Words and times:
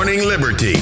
Morning 0.00 0.26
Liberty. 0.26 0.76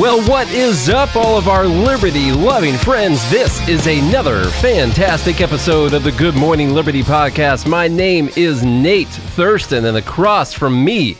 Well, 0.00 0.22
what 0.28 0.48
is 0.52 0.88
up, 0.88 1.16
all 1.16 1.36
of 1.36 1.48
our 1.48 1.66
liberty 1.66 2.30
loving 2.30 2.74
friends? 2.74 3.28
This 3.32 3.68
is 3.68 3.88
another 3.88 4.44
fantastic 4.44 5.40
episode 5.40 5.92
of 5.92 6.04
the 6.04 6.12
Good 6.12 6.36
Morning 6.36 6.72
Liberty 6.72 7.02
podcast. 7.02 7.68
My 7.68 7.88
name 7.88 8.30
is 8.36 8.62
Nate 8.62 9.08
Thurston, 9.08 9.86
and 9.86 9.96
across 9.96 10.52
from 10.52 10.84
me, 10.84 11.16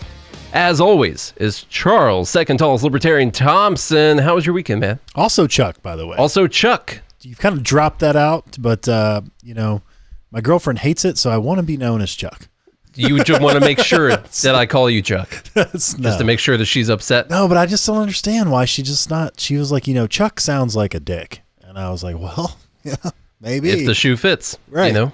as 0.53 0.81
always, 0.81 1.35
is 1.39 1.65
Charles, 1.65 2.31
second 2.31 2.59
tallest 2.59 2.85
libertarian 2.85 3.33
Thompson. 3.33 4.19
How 4.19 4.37
was 4.37 4.47
your 4.47 4.55
weekend, 4.55 4.81
man? 4.81 5.01
Also, 5.17 5.49
Chuck, 5.49 5.83
by 5.83 5.97
the 5.97 6.07
way. 6.07 6.17
Also, 6.19 6.47
Chuck. 6.47 7.01
You've 7.23 7.41
kind 7.41 7.57
of 7.57 7.65
dropped 7.65 7.99
that 7.99 8.15
out, 8.15 8.57
but, 8.61 8.89
uh, 8.89 9.23
you 9.43 9.55
know, 9.55 9.83
my 10.31 10.41
girlfriend 10.41 10.79
hates 10.79 11.05
it, 11.05 11.19
so 11.19 11.31
I 11.31 11.39
want 11.39 11.59
to 11.59 11.65
be 11.65 11.77
known 11.77 12.01
as 12.01 12.15
Chuck. 12.15 12.47
You 12.95 13.23
just 13.23 13.41
want 13.41 13.55
to 13.55 13.61
make 13.61 13.79
sure 13.85 14.17
that 14.17 14.55
I 14.55 14.67
call 14.67 14.91
you 14.91 15.03
Chuck, 15.03 15.45
no. 15.57 15.65
just 15.73 15.97
to 15.99 16.25
make 16.25 16.39
sure 16.39 16.57
that 16.57 16.65
she's 16.67 16.89
upset. 16.89 17.31
no, 17.31 17.47
but 17.49 17.57
I 17.57 17.67
just 17.67 17.87
don't 17.87 17.99
understand 17.99 18.51
why 18.51 18.65
she 18.65 18.83
just 18.83 19.11
not. 19.11 19.39
She 19.39 19.57
was 19.57 19.71
like, 19.71 19.87
you 19.87 19.95
know, 19.95 20.07
Chuck 20.07 20.41
sounds 20.41 20.75
like 20.77 20.95
a 20.95 21.01
dick. 21.01 21.41
And 21.63 21.79
I 21.79 21.91
was 21.91 22.03
like, 22.03 22.19
well, 22.19 22.57
yeah, 22.85 22.97
maybe. 23.41 23.71
If 23.71 23.87
the 23.87 23.95
shoe 23.95 24.17
fits, 24.17 24.59
right? 24.69 24.89
you 24.89 24.93
know 24.93 25.13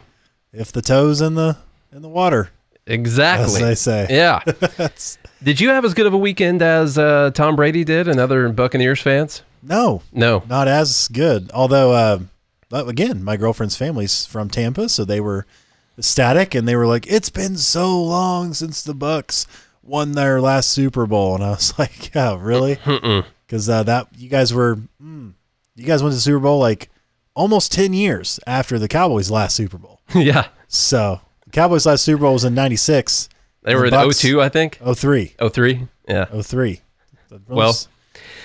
if 0.53 0.73
the 0.73 0.81
toes 0.83 1.21
in 1.21 1.35
the 1.35 1.57
in 1.93 2.01
the 2.03 2.09
water, 2.09 2.51
as 2.87 2.95
exactly. 2.95 3.61
they 3.61 3.75
say. 3.75 4.07
Yeah. 4.09 4.41
Did 5.43 5.61
you 5.61 5.69
have 5.69 5.85
as 5.85 5.93
good 5.93 6.07
of 6.07 6.15
a 6.15 6.19
weekend 6.19 6.63
as 6.63 6.97
uh, 6.97 7.31
Tom 7.35 7.57
Brady 7.57 7.85
did 7.85 8.09
and 8.09 8.19
other 8.19 8.49
Buccaneers 8.49 9.01
fans? 9.03 9.43
no, 9.63 10.01
No. 10.13 10.43
not 10.49 10.67
as 10.69 11.09
good. 11.09 11.51
Although, 11.53 11.93
uh, 11.93 12.19
but 12.71 12.89
again, 12.89 13.23
my 13.23 13.37
girlfriend's 13.37 13.77
family's 13.77 14.25
from 14.25 14.49
Tampa, 14.49 14.89
so 14.89 15.05
they 15.05 15.21
were 15.21 15.45
ecstatic, 15.99 16.55
and 16.55 16.67
they 16.69 16.77
were 16.77 16.87
like, 16.87 17.07
"It's 17.07 17.31
been 17.31 17.57
so 17.57 18.01
long 18.03 18.55
since 18.55 18.83
the 18.83 18.95
Bucks 18.95 19.47
won 19.83 20.13
their 20.13 20.41
last 20.41 20.71
Super 20.71 21.07
Bowl," 21.07 21.35
and 21.35 21.45
I 21.45 21.51
was 21.51 21.73
like, 21.79 22.15
"Yeah, 22.15 22.37
really?" 22.39 22.79
Because 23.47 23.69
uh, 23.69 23.83
that 23.85 24.09
you 24.17 24.29
guys 24.29 24.53
were, 24.53 24.77
mm, 25.03 25.33
you 25.75 25.85
guys 25.85 26.03
went 26.03 26.13
to 26.13 26.17
the 26.17 26.21
Super 26.21 26.41
Bowl 26.41 26.59
like 26.59 26.91
almost 27.35 27.73
ten 27.73 27.93
years 27.93 28.41
after 28.47 28.79
the 28.79 28.89
Cowboys' 28.89 29.31
last 29.31 29.57
Super 29.57 29.79
Bowl. 29.79 30.01
yeah. 30.15 30.49
So 30.69 31.21
the 31.45 31.51
Cowboys' 31.53 31.87
last 31.87 32.03
Super 32.05 32.23
Bowl 32.23 32.33
was 32.35 32.45
in 32.45 32.55
'96, 32.55 33.29
They 33.63 33.75
were 33.75 33.89
The 33.91 33.97
at 33.97 34.05
Bucks- 34.07 34.21
02, 34.21 34.41
I 34.43 34.49
think. 34.49 34.79
03, 34.95 35.35
03. 35.53 35.89
Yeah. 36.09 36.25
03. 36.27 36.81
Well- 37.49 37.75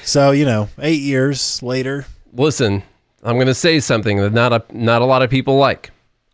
so 0.03 0.31
you 0.31 0.45
know, 0.45 0.69
eight 0.79 1.01
years 1.01 1.61
later, 1.63 2.05
Listen, 2.33 2.81
I'm 3.23 3.35
going 3.35 3.47
to 3.47 3.53
say 3.53 3.79
something 3.79 4.17
that 4.17 4.33
not 4.33 4.51
a 4.53 4.63
not 4.71 5.01
a 5.01 5.05
lot 5.05 5.21
of 5.21 5.29
people 5.29 5.57
like. 5.57 5.91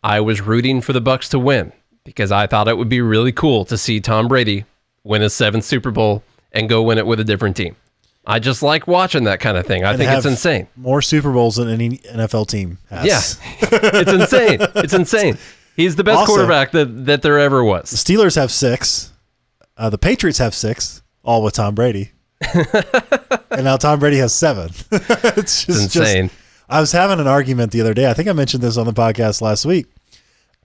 I 0.08 0.22
was 0.22 0.39
rooting 0.39 0.80
for 0.80 0.94
the 0.94 1.02
Bucks 1.02 1.27
to 1.30 1.39
win 1.39 1.73
because 2.05 2.31
I 2.31 2.47
thought 2.47 2.69
it 2.69 2.77
would 2.77 2.88
be 2.88 3.02
really 3.02 3.33
cool 3.33 3.66
to 3.66 3.77
see 3.77 4.00
Tom 4.00 4.30
Brady 4.30 4.64
win 5.03 5.22
his 5.22 5.33
seventh 5.33 5.66
Super 5.66 5.91
Bowl 5.91 6.23
and 6.53 6.69
go 6.69 6.81
win 6.81 6.97
it 6.97 7.05
with 7.05 7.19
a 7.19 7.25
different 7.25 7.58
team. 7.58 7.75
I 8.25 8.39
just 8.39 8.64
like 8.64 8.88
watching 8.88 9.25
that 9.25 9.41
kind 9.41 9.58
of 9.58 9.66
thing. 9.66 9.83
I 9.83 9.89
and 9.89 9.99
think 9.99 10.09
it's 10.09 10.25
insane. 10.25 10.67
More 10.77 11.02
Super 11.02 11.33
Bowls 11.33 11.58
than 11.58 11.67
any 11.67 11.97
NFL 11.97 12.47
team 12.47 12.77
has. 12.89 13.05
Yeah. 13.05 13.19
it's 13.61 14.11
insane. 14.14 14.59
It's 14.75 14.94
insane. 14.94 15.38
He's 15.75 15.97
the 15.97 16.05
best 16.05 16.19
Also- 16.19 16.36
quarterback 16.36 16.71
that, 16.71 17.05
that 17.05 17.21
there 17.21 17.38
ever 17.38 17.61
was. 17.61 17.89
The. 17.89 17.97
Steelers 17.97 18.38
have 18.38 18.49
six. 18.49 19.11
Uh, 19.75 19.89
the 19.89 19.97
Patriots 19.97 20.38
have 20.38 20.55
six, 20.55 21.02
all 21.21 21.44
with 21.44 21.55
Tom 21.55 21.75
Brady. 21.75 22.11
and 23.52 23.66
now 23.66 23.75
Tom 23.75 23.99
Brady 23.99 24.17
has 24.19 24.33
seven. 24.33 24.69
it's 24.92 25.66
just 25.66 25.69
It's 25.69 25.95
insane. 25.97 26.30
Just, 26.30 26.39
I 26.69 26.80
was 26.80 26.94
having 26.94 27.19
an 27.19 27.27
argument 27.27 27.73
the 27.73 27.81
other 27.81 27.94
day. 27.94 28.09
I 28.09 28.14
think 28.14 28.30
I 28.30 28.33
mentioned 28.33 28.64
this 28.64 28.77
on 28.77 28.86
the 28.86 28.94
podcast 28.94 29.42
last 29.42 29.66
week. 29.66 29.88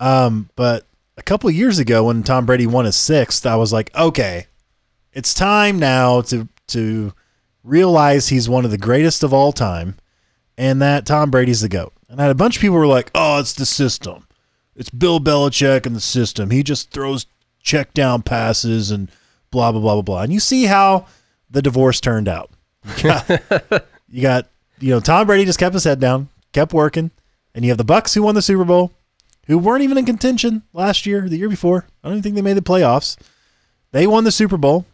Um, 0.01 0.51
but 0.57 0.87
a 1.17 1.23
couple 1.23 1.49
of 1.49 1.55
years 1.55 1.79
ago, 1.79 2.05
when 2.05 2.23
Tom 2.23 2.47
Brady 2.47 2.67
won 2.67 2.85
his 2.85 2.97
sixth, 2.97 3.47
I 3.47 3.57
was 3.57 3.73
like, 3.73 3.95
okay, 3.97 4.47
it's 5.13 5.35
time 5.35 5.79
now 5.79 6.21
to 6.23 6.49
to 6.69 7.13
realize 7.65 8.29
he's 8.29 8.49
one 8.49 8.65
of 8.65 8.71
the 8.71 8.79
greatest 8.79 9.23
of 9.23 9.33
all 9.33 9.53
time, 9.53 9.97
and 10.57 10.81
that 10.83 11.07
Tom 11.07 11.31
Brady's 11.31 11.61
the 11.61 11.69
goat. 11.69 11.93
And 12.09 12.21
I 12.21 12.25
had 12.25 12.33
a 12.33 12.37
bunch 12.37 12.57
of 12.57 12.61
people 12.61 12.75
who 12.75 12.81
were 12.81 12.87
like, 12.87 13.11
oh, 13.15 13.39
it's 13.39 13.55
the 13.55 13.67
system. 13.67 14.27
It's 14.75 14.91
Bill 14.91 15.21
Belichick 15.21 15.87
and 15.87 15.95
the 15.95 16.01
system. 16.01 16.51
He 16.51 16.63
just 16.63 16.91
throws 16.91 17.27
check 17.63 17.95
down 17.95 18.23
passes 18.23 18.91
and 18.91 19.11
blah 19.51 19.71
blah 19.73 19.81
blah 19.81 19.95
blah 19.95 20.03
blah. 20.03 20.23
And 20.23 20.33
you 20.33 20.41
see 20.41 20.65
how 20.65 21.07
the 21.51 21.63
divorce 21.63 22.01
turned 22.01 22.29
out. 22.29 22.51
You 22.97 23.03
got, 23.03 23.31
you 24.09 24.23
got 24.23 24.49
you 24.81 24.91
know 24.91 25.01
Tom 25.01 25.27
Brady 25.27 25.45
just 25.45 25.59
kept 25.59 25.75
his 25.75 25.85
head 25.85 26.01
down, 26.01 26.29
kept 26.53 26.73
working, 26.73 27.11
and 27.55 27.65
you 27.65 27.71
have 27.71 27.79
the 27.79 27.85
Bucks 27.85 28.15
who 28.15 28.23
won 28.23 28.35
the 28.35 28.43
Super 28.43 28.65
Bowl, 28.65 28.93
who 29.53 29.59
weren't 29.59 29.83
even 29.83 29.99
in 29.99 30.05
contention 30.07 30.63
last 30.73 31.07
year, 31.07 31.29
the 31.29 31.37
year 31.37 31.49
before. 31.49 31.87
I 32.03 32.09
don't 32.09 32.19
even 32.19 32.23
think 32.23 32.35
they 32.37 32.43
made 32.43 32.57
the 32.57 32.63
playoffs. 32.63 33.17
They 33.93 34.07
won 34.07 34.25
the 34.25 34.33
Super 34.33 34.57
Bowl, 34.57 34.87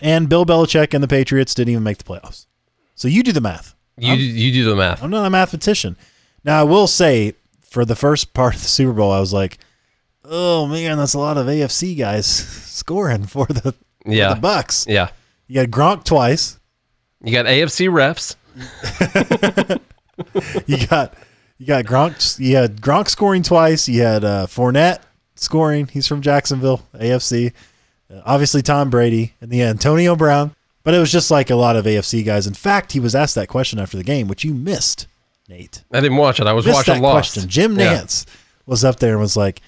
and 0.00 0.28
Bill 0.28 0.44
Belichick 0.44 0.92
and 0.94 1.02
the 1.02 1.08
Patriots 1.08 1.54
didn't 1.54 1.70
even 1.72 1.82
make 1.82 1.98
the 1.98 2.04
playoffs. 2.04 2.46
So 2.94 3.08
you 3.08 3.22
do 3.22 3.32
the 3.32 3.40
math. 3.40 3.74
You 3.98 4.14
you 4.14 4.52
do 4.52 4.68
the 4.68 4.76
math. 4.76 5.02
I'm 5.02 5.10
not 5.10 5.26
a 5.26 5.30
mathematician. 5.30 5.96
Now 6.44 6.60
I 6.60 6.64
will 6.64 6.86
say 6.86 7.34
for 7.62 7.84
the 7.84 7.96
first 7.96 8.34
part 8.34 8.54
of 8.54 8.60
the 8.62 8.68
Super 8.68 8.92
Bowl, 8.92 9.10
I 9.10 9.20
was 9.20 9.32
like, 9.32 9.58
"Oh 10.24 10.66
man, 10.66 10.98
that's 10.98 11.14
a 11.14 11.18
lot 11.18 11.38
of 11.38 11.46
AFC 11.46 11.98
guys 11.98 12.26
scoring 12.26 13.24
for 13.24 13.46
the, 13.46 13.72
for 13.72 14.12
Yeah. 14.12 14.34
the 14.34 14.40
Bucks." 14.40 14.86
Yeah. 14.88 15.08
You 15.48 15.66
got 15.66 15.70
Gronk 15.70 16.04
twice. 16.04 16.58
You 17.24 17.32
got 17.32 17.46
AFC 17.46 17.88
refs. 17.88 18.36
You 20.66 20.86
got 20.86 21.14
you 21.62 21.66
got 21.68 21.84
Gronk. 21.84 22.40
You 22.40 22.56
had 22.56 22.80
Gronk 22.80 23.08
scoring 23.08 23.44
twice. 23.44 23.88
You 23.88 24.02
had 24.02 24.24
uh, 24.24 24.46
Fournette 24.46 24.98
scoring. 25.36 25.86
He's 25.86 26.08
from 26.08 26.20
Jacksonville, 26.20 26.82
AFC. 26.92 27.52
Uh, 28.12 28.20
obviously 28.26 28.62
Tom 28.62 28.90
Brady 28.90 29.34
and 29.40 29.48
the 29.48 29.62
Antonio 29.62 30.16
Brown. 30.16 30.56
But 30.82 30.94
it 30.94 30.98
was 30.98 31.12
just 31.12 31.30
like 31.30 31.50
a 31.50 31.54
lot 31.54 31.76
of 31.76 31.84
AFC 31.84 32.24
guys. 32.24 32.48
In 32.48 32.54
fact, 32.54 32.90
he 32.90 32.98
was 32.98 33.14
asked 33.14 33.36
that 33.36 33.46
question 33.46 33.78
after 33.78 33.96
the 33.96 34.02
game, 34.02 34.26
which 34.26 34.42
you 34.42 34.52
missed, 34.52 35.06
Nate. 35.48 35.84
I 35.92 36.00
didn't 36.00 36.16
watch 36.16 36.40
it. 36.40 36.48
I 36.48 36.52
was 36.52 36.66
missed 36.66 36.78
watching 36.78 36.94
that 36.94 37.00
Lost. 37.02 37.34
question. 37.34 37.48
Jim 37.48 37.78
Yeah. 37.78 37.98
Nantz 37.98 38.26
was 38.66 38.84
up 38.84 38.98
there 38.98 39.12
and 39.12 39.20
was 39.20 39.36
like, 39.36 39.60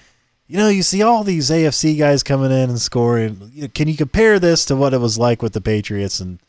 you 0.47 0.57
know, 0.57 0.67
you 0.67 0.83
see 0.83 1.01
all 1.01 1.23
these 1.23 1.49
AFC 1.49 1.97
guys 1.97 2.23
coming 2.23 2.51
in 2.51 2.69
and 2.69 2.81
scoring. 2.81 3.69
Can 3.73 3.87
you 3.87 3.95
compare 3.95 4.37
this 4.37 4.65
to 4.65 4.75
what 4.75 4.93
it 4.93 4.97
was 4.99 5.17
like 5.17 5.41
with 5.41 5.53
the 5.53 5.61
Patriots? 5.61 6.19
And 6.19 6.39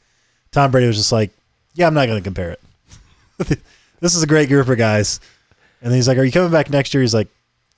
Tom 0.51 0.73
Brady 0.73 0.89
was 0.89 0.97
just 0.97 1.13
like, 1.13 1.31
yeah, 1.75 1.87
I'm 1.87 1.95
not 1.95 2.07
going 2.07 2.19
to 2.19 2.25
compare 2.25 2.51
it. 2.51 2.61
this 4.01 4.17
is 4.17 4.25
a 4.25 4.27
great 4.27 4.49
group 4.49 4.67
of 4.69 4.77
guys. 4.79 5.21
And 5.87 5.95
he's 5.95 6.09
like, 6.09 6.19
are 6.19 6.25
you 6.25 6.33
coming 6.33 6.51
back 6.51 6.69
next 6.69 6.93
year? 6.93 7.01
He's 7.01 7.15
like, 7.15 7.29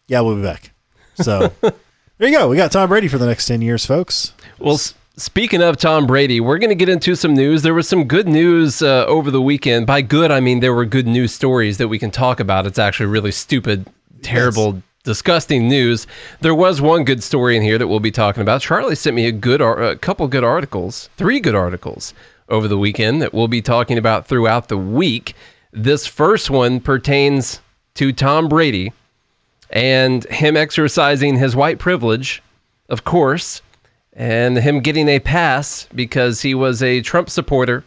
yeah, 0.06 0.22
we'll 0.22 0.36
be 0.36 0.42
back. 0.42 0.72
So 1.16 1.52
there 1.60 2.28
you 2.30 2.30
go. 2.30 2.48
We 2.48 2.56
got 2.56 2.72
Tom 2.72 2.88
Brady 2.88 3.06
for 3.06 3.18
the 3.18 3.26
next 3.26 3.44
10 3.44 3.60
years, 3.60 3.84
folks. 3.84 4.32
Well, 4.58 4.76
s- 4.76 4.94
speaking 5.18 5.60
of 5.60 5.76
Tom 5.76 6.06
Brady, 6.06 6.40
we're 6.40 6.56
going 6.56 6.70
to 6.70 6.74
get 6.74 6.88
into 6.88 7.14
some 7.14 7.34
news. 7.34 7.60
There 7.60 7.74
was 7.74 7.86
some 7.86 8.04
good 8.04 8.26
news 8.26 8.80
uh, 8.80 9.04
over 9.04 9.30
the 9.30 9.42
weekend. 9.42 9.86
By 9.86 10.00
good, 10.00 10.30
I 10.30 10.40
mean 10.40 10.60
there 10.60 10.72
were 10.72 10.86
good 10.86 11.06
news 11.06 11.34
stories 11.34 11.76
that 11.76 11.88
we 11.88 11.98
can 11.98 12.10
talk 12.10 12.40
about. 12.40 12.66
It's 12.66 12.78
actually 12.78 13.10
really 13.10 13.30
stupid, 13.30 13.86
terrible, 14.22 14.82
disgusting 15.04 15.68
news. 15.68 16.06
There 16.40 16.54
was 16.54 16.80
one 16.80 17.04
good 17.04 17.22
story 17.22 17.58
in 17.58 17.62
here 17.62 17.76
that 17.76 17.88
we'll 17.88 18.00
be 18.00 18.10
talking 18.10 18.40
about. 18.40 18.62
Charlie 18.62 18.94
sent 18.94 19.16
me 19.16 19.26
a 19.26 19.32
good, 19.32 19.60
a 19.60 19.96
couple 19.96 20.26
good 20.28 20.44
articles, 20.44 21.10
three 21.18 21.40
good 21.40 21.54
articles 21.54 22.14
over 22.48 22.68
the 22.68 22.78
weekend 22.78 23.20
that 23.20 23.34
we'll 23.34 23.48
be 23.48 23.60
talking 23.60 23.98
about 23.98 24.26
throughout 24.26 24.68
the 24.68 24.78
week. 24.78 25.34
This 25.74 26.06
first 26.06 26.48
one 26.48 26.80
pertains 26.80 27.60
to 27.98 28.12
Tom 28.12 28.48
Brady 28.48 28.92
and 29.70 30.22
him 30.26 30.56
exercising 30.56 31.36
his 31.36 31.56
white 31.56 31.80
privilege, 31.80 32.40
of 32.88 33.02
course, 33.02 33.60
and 34.12 34.56
him 34.56 34.78
getting 34.78 35.08
a 35.08 35.18
pass 35.18 35.88
because 35.92 36.40
he 36.42 36.54
was 36.54 36.80
a 36.80 37.00
Trump 37.00 37.28
supporter 37.28 37.82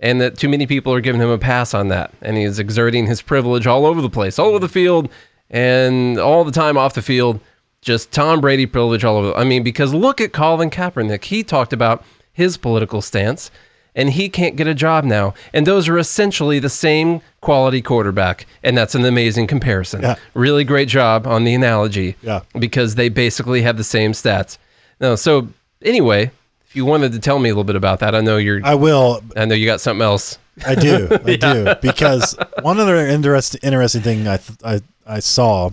and 0.00 0.20
that 0.20 0.36
too 0.36 0.50
many 0.50 0.66
people 0.66 0.92
are 0.92 1.00
giving 1.00 1.22
him 1.22 1.30
a 1.30 1.38
pass 1.38 1.72
on 1.72 1.88
that. 1.88 2.12
And 2.20 2.36
he 2.36 2.42
is 2.42 2.58
exerting 2.58 3.06
his 3.06 3.22
privilege 3.22 3.66
all 3.66 3.86
over 3.86 4.02
the 4.02 4.10
place, 4.10 4.38
all 4.38 4.48
over 4.48 4.58
the 4.58 4.68
field 4.68 5.08
and 5.48 6.18
all 6.18 6.44
the 6.44 6.52
time 6.52 6.76
off 6.76 6.92
the 6.92 7.00
field. 7.00 7.40
Just 7.80 8.12
Tom 8.12 8.42
Brady 8.42 8.66
privilege 8.66 9.02
all 9.02 9.16
over. 9.16 9.34
I 9.34 9.44
mean, 9.44 9.62
because 9.62 9.94
look 9.94 10.20
at 10.20 10.34
Colin 10.34 10.68
Kaepernick. 10.68 11.24
He 11.24 11.42
talked 11.42 11.72
about 11.72 12.04
his 12.34 12.58
political 12.58 13.00
stance 13.00 13.50
and 13.94 14.10
he 14.10 14.28
can't 14.28 14.56
get 14.56 14.66
a 14.66 14.74
job 14.74 15.04
now. 15.04 15.34
And 15.52 15.66
those 15.66 15.88
are 15.88 15.98
essentially 15.98 16.58
the 16.58 16.68
same 16.68 17.20
quality 17.40 17.80
quarterback. 17.80 18.46
And 18.62 18.76
that's 18.76 18.94
an 18.94 19.04
amazing 19.04 19.46
comparison. 19.46 20.02
Yeah. 20.02 20.16
Really 20.34 20.64
great 20.64 20.88
job 20.88 21.26
on 21.26 21.44
the 21.44 21.54
analogy. 21.54 22.16
Yeah. 22.22 22.40
Because 22.58 22.96
they 22.96 23.08
basically 23.08 23.62
have 23.62 23.76
the 23.76 23.84
same 23.84 24.12
stats. 24.12 24.58
No, 25.00 25.16
so 25.16 25.48
anyway, 25.82 26.30
if 26.66 26.74
you 26.76 26.84
wanted 26.84 27.12
to 27.12 27.18
tell 27.18 27.38
me 27.38 27.50
a 27.50 27.52
little 27.52 27.64
bit 27.64 27.76
about 27.76 28.00
that, 28.00 28.14
I 28.14 28.20
know 28.20 28.36
you're 28.36 28.60
I 28.64 28.74
will. 28.74 29.22
I 29.36 29.44
know 29.44 29.54
you 29.54 29.66
got 29.66 29.80
something 29.80 30.02
else. 30.02 30.38
I 30.66 30.74
do. 30.74 31.08
I 31.24 31.36
do. 31.36 31.74
Because 31.80 32.36
one 32.62 32.78
other 32.78 32.96
interest, 32.96 33.56
interesting 33.62 34.02
thing 34.02 34.26
I, 34.26 34.36
th- 34.38 34.58
I, 34.64 34.80
I 35.06 35.18
saw 35.20 35.70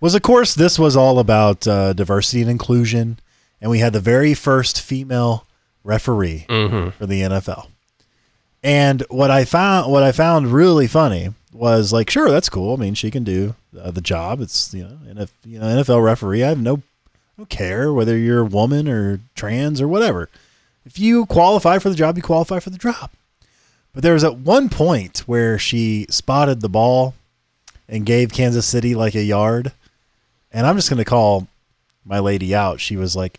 was, 0.00 0.14
of 0.14 0.22
course, 0.22 0.54
this 0.54 0.78
was 0.78 0.96
all 0.96 1.18
about 1.18 1.66
uh, 1.66 1.92
diversity 1.92 2.42
and 2.42 2.50
inclusion. 2.50 3.18
And 3.60 3.70
we 3.70 3.80
had 3.80 3.92
the 3.92 4.00
very 4.00 4.32
first 4.32 4.80
female 4.80 5.46
referee 5.84 6.44
for 6.92 7.06
the 7.06 7.22
NFL. 7.22 7.68
And 8.62 9.02
what 9.08 9.30
I 9.30 9.44
found, 9.44 9.90
what 9.90 10.02
I 10.02 10.12
found 10.12 10.52
really 10.52 10.86
funny 10.86 11.30
was 11.52 11.92
like, 11.92 12.10
sure, 12.10 12.30
that's 12.30 12.48
cool. 12.48 12.74
I 12.74 12.76
mean, 12.76 12.94
she 12.94 13.10
can 13.10 13.24
do 13.24 13.54
uh, 13.78 13.90
the 13.90 14.00
job. 14.00 14.40
It's 14.40 14.74
you 14.74 14.84
know, 14.84 14.98
NF, 15.14 15.30
you 15.44 15.58
know, 15.58 15.66
NFL 15.66 16.04
referee. 16.04 16.44
I 16.44 16.48
have 16.48 16.60
no, 16.60 16.76
I 16.76 17.10
don't 17.38 17.48
care 17.48 17.92
whether 17.92 18.16
you're 18.16 18.40
a 18.40 18.44
woman 18.44 18.88
or 18.88 19.20
trans 19.34 19.80
or 19.80 19.88
whatever. 19.88 20.28
If 20.84 20.98
you 20.98 21.26
qualify 21.26 21.78
for 21.78 21.88
the 21.88 21.94
job, 21.94 22.16
you 22.16 22.22
qualify 22.22 22.58
for 22.58 22.70
the 22.70 22.78
job. 22.78 23.10
But 23.92 24.02
there 24.02 24.14
was 24.14 24.24
at 24.24 24.36
one 24.36 24.68
point 24.68 25.20
where 25.20 25.58
she 25.58 26.06
spotted 26.10 26.60
the 26.60 26.68
ball 26.68 27.14
and 27.88 28.06
gave 28.06 28.32
Kansas 28.32 28.66
City 28.66 28.94
like 28.94 29.14
a 29.14 29.22
yard. 29.22 29.72
And 30.52 30.66
I'm 30.66 30.76
just 30.76 30.88
going 30.88 30.98
to 30.98 31.04
call 31.04 31.48
my 32.04 32.18
lady 32.18 32.54
out. 32.54 32.80
She 32.80 32.96
was 32.96 33.16
like, 33.16 33.38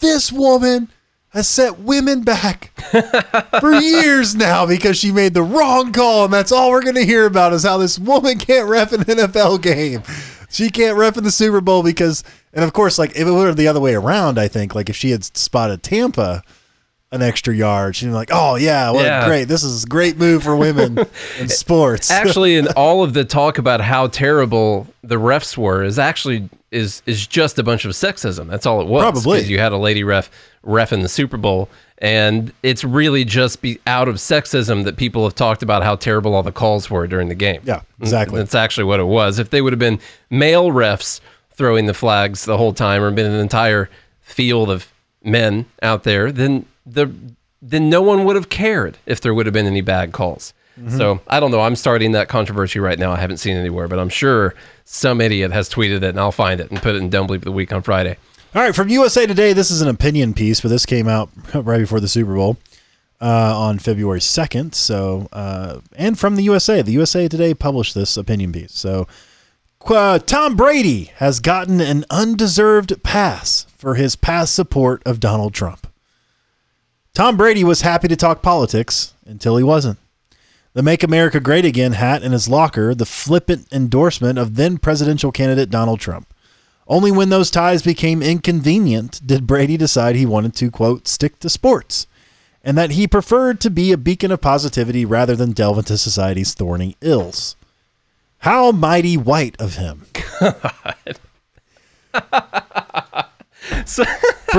This 0.00 0.32
woman 0.32 0.88
has 1.36 1.46
set 1.46 1.78
women 1.78 2.22
back 2.22 2.72
for 3.60 3.74
years 3.74 4.34
now 4.34 4.64
because 4.64 4.96
she 4.96 5.12
made 5.12 5.34
the 5.34 5.42
wrong 5.42 5.92
call. 5.92 6.24
And 6.24 6.32
that's 6.32 6.50
all 6.50 6.70
we're 6.70 6.82
going 6.82 6.94
to 6.94 7.04
hear 7.04 7.26
about 7.26 7.52
is 7.52 7.62
how 7.62 7.76
this 7.76 7.98
woman 7.98 8.38
can't 8.38 8.68
ref 8.68 8.92
an 8.92 9.02
NFL 9.02 9.60
game. 9.60 10.02
She 10.48 10.70
can't 10.70 10.96
ref 10.96 11.18
in 11.18 11.24
the 11.24 11.30
Super 11.30 11.60
Bowl 11.60 11.82
because, 11.82 12.24
and 12.54 12.64
of 12.64 12.72
course, 12.72 12.98
like 12.98 13.10
if 13.10 13.28
it 13.28 13.30
were 13.30 13.52
the 13.52 13.68
other 13.68 13.80
way 13.80 13.94
around, 13.94 14.38
I 14.38 14.48
think, 14.48 14.74
like 14.74 14.88
if 14.88 14.96
she 14.96 15.10
had 15.10 15.24
spotted 15.24 15.82
Tampa 15.82 16.42
an 17.12 17.22
extra 17.22 17.54
yard. 17.54 17.94
She'd 17.96 18.06
be 18.06 18.12
like, 18.12 18.30
"Oh 18.32 18.56
yeah, 18.56 18.90
what 18.90 19.04
Yeah. 19.04 19.26
great! 19.26 19.44
This 19.48 19.62
is 19.62 19.84
a 19.84 19.86
great 19.86 20.18
move 20.18 20.42
for 20.42 20.56
women 20.56 20.98
in 21.38 21.48
sports." 21.48 22.10
actually 22.10 22.56
in 22.56 22.68
all 22.68 23.02
of 23.02 23.14
the 23.14 23.24
talk 23.24 23.58
about 23.58 23.80
how 23.80 24.08
terrible 24.08 24.86
the 25.02 25.16
refs 25.16 25.56
were 25.56 25.82
is 25.84 25.98
actually 25.98 26.48
is 26.70 27.02
is 27.06 27.26
just 27.26 27.58
a 27.58 27.62
bunch 27.62 27.84
of 27.84 27.92
sexism. 27.92 28.48
That's 28.48 28.66
all 28.66 28.80
it 28.80 28.86
was. 28.88 29.02
Probably. 29.02 29.44
you 29.44 29.58
had 29.58 29.72
a 29.72 29.76
lady 29.76 30.02
ref 30.04 30.30
ref 30.62 30.92
in 30.92 31.00
the 31.00 31.08
Super 31.08 31.36
Bowl, 31.36 31.68
and 31.98 32.52
it's 32.64 32.82
really 32.82 33.24
just 33.24 33.62
be 33.62 33.78
out 33.86 34.08
of 34.08 34.16
sexism 34.16 34.82
that 34.84 34.96
people 34.96 35.22
have 35.24 35.34
talked 35.36 35.62
about 35.62 35.84
how 35.84 35.94
terrible 35.94 36.34
all 36.34 36.42
the 36.42 36.50
calls 36.52 36.90
were 36.90 37.06
during 37.06 37.28
the 37.28 37.36
game. 37.36 37.62
Yeah, 37.64 37.76
mm, 37.76 37.82
exactly. 38.00 38.38
That's 38.40 38.54
actually 38.56 38.84
what 38.84 38.98
it 38.98 39.04
was. 39.04 39.38
If 39.38 39.50
they 39.50 39.62
would 39.62 39.72
have 39.72 39.78
been 39.80 40.00
male 40.28 40.70
refs 40.70 41.20
throwing 41.52 41.86
the 41.86 41.94
flags 41.94 42.44
the 42.44 42.58
whole 42.58 42.72
time, 42.72 43.00
or 43.02 43.10
been 43.12 43.30
an 43.30 43.40
entire 43.40 43.88
field 44.22 44.68
of 44.68 44.92
men 45.22 45.66
out 45.82 46.02
there, 46.02 46.32
then 46.32 46.66
the 46.86 47.12
then 47.60 47.90
no 47.90 48.00
one 48.00 48.24
would 48.24 48.36
have 48.36 48.48
cared 48.48 48.96
if 49.06 49.20
there 49.20 49.34
would 49.34 49.46
have 49.46 49.52
been 49.52 49.66
any 49.66 49.80
bad 49.80 50.12
calls. 50.12 50.52
So 50.90 51.20
I 51.26 51.40
don't 51.40 51.50
know. 51.50 51.62
I'm 51.62 51.74
starting 51.74 52.12
that 52.12 52.28
controversy 52.28 52.80
right 52.80 52.98
now. 52.98 53.10
I 53.10 53.16
haven't 53.16 53.38
seen 53.38 53.56
anywhere, 53.56 53.88
but 53.88 53.98
I'm 53.98 54.10
sure 54.10 54.54
some 54.84 55.22
idiot 55.22 55.50
has 55.50 55.70
tweeted 55.70 55.96
it, 55.96 56.04
and 56.04 56.20
I'll 56.20 56.32
find 56.32 56.60
it 56.60 56.70
and 56.70 56.82
put 56.82 56.94
it 56.94 56.98
in 56.98 57.08
Dumb 57.08 57.26
Bleep 57.26 57.36
of 57.36 57.44
the 57.44 57.52
Week 57.52 57.72
on 57.72 57.80
Friday. 57.80 58.18
All 58.54 58.60
right, 58.62 58.74
from 58.74 58.90
USA 58.90 59.26
Today, 59.26 59.54
this 59.54 59.70
is 59.70 59.80
an 59.80 59.88
opinion 59.88 60.34
piece, 60.34 60.60
but 60.60 60.68
this 60.68 60.84
came 60.84 61.08
out 61.08 61.30
right 61.54 61.78
before 61.78 61.98
the 62.00 62.08
Super 62.08 62.34
Bowl 62.34 62.58
uh, 63.22 63.58
on 63.58 63.78
February 63.78 64.20
2nd. 64.20 64.74
So, 64.74 65.28
uh, 65.32 65.80
and 65.96 66.18
from 66.18 66.36
the 66.36 66.42
USA, 66.42 66.82
the 66.82 66.92
USA 66.92 67.26
Today 67.26 67.54
published 67.54 67.94
this 67.94 68.18
opinion 68.18 68.52
piece. 68.52 68.72
So, 68.72 69.08
uh, 69.86 70.18
Tom 70.18 70.56
Brady 70.56 71.04
has 71.16 71.40
gotten 71.40 71.80
an 71.80 72.04
undeserved 72.10 73.02
pass 73.02 73.66
for 73.78 73.94
his 73.94 74.14
past 74.14 74.54
support 74.54 75.02
of 75.06 75.20
Donald 75.20 75.54
Trump. 75.54 75.85
Tom 77.16 77.38
Brady 77.38 77.64
was 77.64 77.80
happy 77.80 78.08
to 78.08 78.14
talk 78.14 78.42
politics 78.42 79.14
until 79.24 79.56
he 79.56 79.64
wasn't. 79.64 79.98
The 80.74 80.82
Make 80.82 81.02
America 81.02 81.40
Great 81.40 81.64
Again 81.64 81.92
hat 81.92 82.22
in 82.22 82.32
his 82.32 82.46
locker, 82.46 82.94
the 82.94 83.06
flippant 83.06 83.66
endorsement 83.72 84.38
of 84.38 84.56
then 84.56 84.76
presidential 84.76 85.32
candidate 85.32 85.70
Donald 85.70 85.98
Trump. 85.98 86.28
Only 86.86 87.10
when 87.10 87.30
those 87.30 87.50
ties 87.50 87.82
became 87.82 88.20
inconvenient 88.20 89.26
did 89.26 89.46
Brady 89.46 89.78
decide 89.78 90.14
he 90.14 90.26
wanted 90.26 90.54
to, 90.56 90.70
quote, 90.70 91.08
stick 91.08 91.38
to 91.38 91.48
sports, 91.48 92.06
and 92.62 92.76
that 92.76 92.90
he 92.90 93.08
preferred 93.08 93.60
to 93.60 93.70
be 93.70 93.92
a 93.92 93.96
beacon 93.96 94.30
of 94.30 94.42
positivity 94.42 95.06
rather 95.06 95.34
than 95.34 95.52
delve 95.52 95.78
into 95.78 95.96
society's 95.96 96.52
thorny 96.52 96.98
ills. 97.00 97.56
How 98.40 98.72
mighty 98.72 99.16
white 99.16 99.58
of 99.58 99.76
him. 99.76 100.04
So 103.86 104.02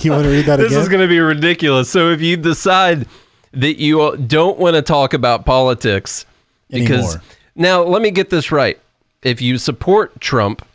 you 0.00 0.10
want 0.12 0.24
to 0.24 0.30
read 0.30 0.46
that 0.46 0.58
again? 0.58 0.58
this 0.58 0.72
again? 0.72 0.80
is 0.80 0.88
going 0.88 1.00
to 1.00 1.08
be 1.08 1.20
ridiculous. 1.20 1.90
So 1.90 2.10
if 2.10 2.20
you 2.20 2.36
decide 2.36 3.06
that 3.52 3.78
you 3.78 4.16
don't 4.26 4.58
want 4.58 4.76
to 4.76 4.82
talk 4.82 5.14
about 5.14 5.44
politics 5.44 6.26
because 6.70 7.14
Anymore. 7.14 7.22
now 7.54 7.82
let 7.82 8.02
me 8.02 8.10
get 8.10 8.30
this 8.30 8.50
right. 8.50 8.78
If 9.22 9.40
you 9.40 9.58
support 9.58 10.20
Trump 10.20 10.66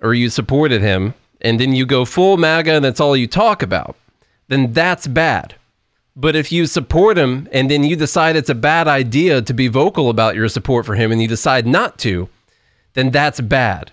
or 0.00 0.14
you 0.14 0.28
supported 0.28 0.82
him 0.82 1.14
and 1.40 1.58
then 1.58 1.74
you 1.74 1.86
go 1.86 2.04
full 2.04 2.36
MAGA 2.36 2.72
and 2.72 2.84
that's 2.84 3.00
all 3.00 3.16
you 3.16 3.26
talk 3.26 3.62
about, 3.62 3.96
then 4.48 4.72
that's 4.72 5.06
bad. 5.06 5.54
But 6.14 6.34
if 6.34 6.50
you 6.50 6.66
support 6.66 7.18
him 7.18 7.48
and 7.52 7.70
then 7.70 7.84
you 7.84 7.94
decide 7.96 8.36
it's 8.36 8.50
a 8.50 8.54
bad 8.54 8.88
idea 8.88 9.42
to 9.42 9.54
be 9.54 9.68
vocal 9.68 10.10
about 10.10 10.34
your 10.34 10.48
support 10.48 10.86
for 10.86 10.94
him 10.94 11.12
and 11.12 11.20
you 11.20 11.28
decide 11.28 11.66
not 11.66 11.98
to, 11.98 12.28
then 12.94 13.10
that's 13.10 13.40
bad 13.40 13.92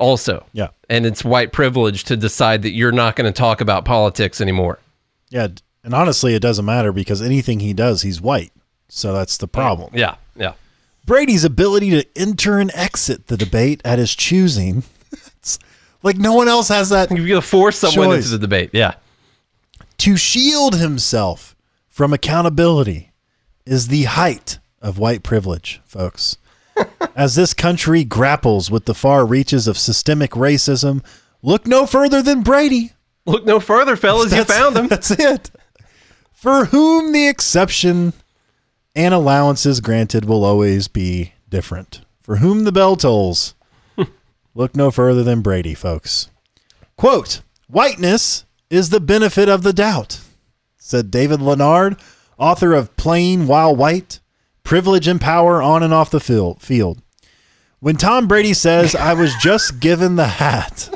also. 0.00 0.44
Yeah. 0.52 0.68
And 0.88 1.06
it's 1.06 1.22
white 1.24 1.52
privilege 1.52 2.02
to 2.04 2.16
decide 2.16 2.62
that 2.62 2.70
you're 2.72 2.90
not 2.90 3.14
going 3.14 3.32
to 3.32 3.36
talk 3.36 3.60
about 3.60 3.84
politics 3.84 4.40
anymore. 4.40 4.80
yeah, 5.28 5.46
and 5.84 5.94
honestly, 5.94 6.34
it 6.34 6.40
doesn't 6.40 6.64
matter 6.64 6.92
because 6.92 7.22
anything 7.22 7.60
he 7.60 7.72
does, 7.72 8.02
he's 8.02 8.20
white. 8.20 8.52
So 8.88 9.12
that's 9.12 9.36
the 9.38 9.46
problem. 9.46 9.90
Yeah, 9.94 10.16
yeah. 10.34 10.54
Brady's 11.06 11.44
ability 11.44 11.90
to 11.90 12.04
enter 12.16 12.58
and 12.58 12.70
exit 12.74 13.28
the 13.28 13.36
debate 13.36 13.80
at 13.84 13.98
his 13.98 14.14
choosing. 14.14 14.82
it's 15.12 15.58
like 16.02 16.16
no 16.18 16.34
one 16.34 16.48
else 16.48 16.68
has 16.68 16.88
that 16.90 17.10
You're 17.10 17.18
going 17.26 17.40
to 17.40 17.46
force 17.46 17.78
someone 17.78 18.08
Choice. 18.08 18.24
into 18.26 18.30
the 18.30 18.38
debate. 18.38 18.70
Yeah. 18.72 18.94
to 19.98 20.16
shield 20.16 20.74
himself 20.76 21.54
from 21.88 22.12
accountability 22.12 23.12
is 23.64 23.88
the 23.88 24.04
height 24.04 24.58
of 24.82 24.98
white 24.98 25.22
privilege, 25.22 25.80
folks. 25.84 26.36
As 27.14 27.34
this 27.34 27.54
country 27.54 28.04
grapples 28.04 28.70
with 28.70 28.84
the 28.84 28.94
far 28.94 29.26
reaches 29.26 29.66
of 29.66 29.76
systemic 29.78 30.32
racism, 30.32 31.04
look 31.42 31.66
no 31.66 31.86
further 31.86 32.22
than 32.22 32.42
Brady. 32.42 32.92
Look 33.26 33.44
no 33.44 33.60
further, 33.60 33.96
fellas. 33.96 34.32
You 34.32 34.44
found 34.44 34.76
him. 34.76 34.88
That's 34.88 35.10
it. 35.10 35.50
For 36.32 36.66
whom 36.66 37.12
the 37.12 37.28
exception 37.28 38.14
and 38.94 39.12
allowances 39.12 39.80
granted 39.80 40.24
will 40.24 40.44
always 40.44 40.88
be 40.88 41.34
different. 41.48 42.00
For 42.22 42.36
whom 42.36 42.64
the 42.64 42.72
bell 42.72 42.96
tolls, 42.96 43.54
look 44.54 44.74
no 44.74 44.90
further 44.90 45.22
than 45.22 45.42
Brady, 45.42 45.74
folks. 45.74 46.30
Quote, 46.96 47.42
whiteness 47.68 48.44
is 48.68 48.90
the 48.90 49.00
benefit 49.00 49.48
of 49.48 49.62
the 49.62 49.72
doubt, 49.72 50.20
said 50.78 51.10
David 51.10 51.40
Leonard, 51.40 51.96
author 52.38 52.72
of 52.72 52.96
Playing 52.96 53.46
While 53.46 53.74
White, 53.74 54.19
Privilege 54.70 55.08
and 55.08 55.20
Power 55.20 55.60
on 55.60 55.82
and 55.82 55.92
Off 55.92 56.12
the 56.12 56.20
Field. 56.20 57.02
When 57.80 57.96
Tom 57.96 58.28
Brady 58.28 58.54
says, 58.54 58.94
I 58.94 59.14
was 59.14 59.34
just 59.42 59.80
given 59.80 60.14
the 60.14 60.28
hat, 60.28 60.88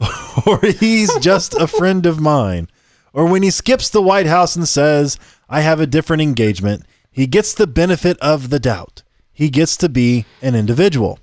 or 0.46 0.60
he's 0.60 1.12
just 1.18 1.54
a 1.54 1.66
friend 1.66 2.06
of 2.06 2.20
mine, 2.20 2.68
or 3.12 3.26
when 3.26 3.42
he 3.42 3.50
skips 3.50 3.90
the 3.90 4.00
White 4.00 4.26
House 4.26 4.54
and 4.54 4.68
says, 4.68 5.18
I 5.48 5.62
have 5.62 5.80
a 5.80 5.88
different 5.88 6.22
engagement, 6.22 6.84
he 7.10 7.26
gets 7.26 7.52
the 7.52 7.66
benefit 7.66 8.16
of 8.20 8.50
the 8.50 8.60
doubt. 8.60 9.02
He 9.32 9.50
gets 9.50 9.76
to 9.78 9.88
be 9.88 10.24
an 10.40 10.54
individual. 10.54 11.18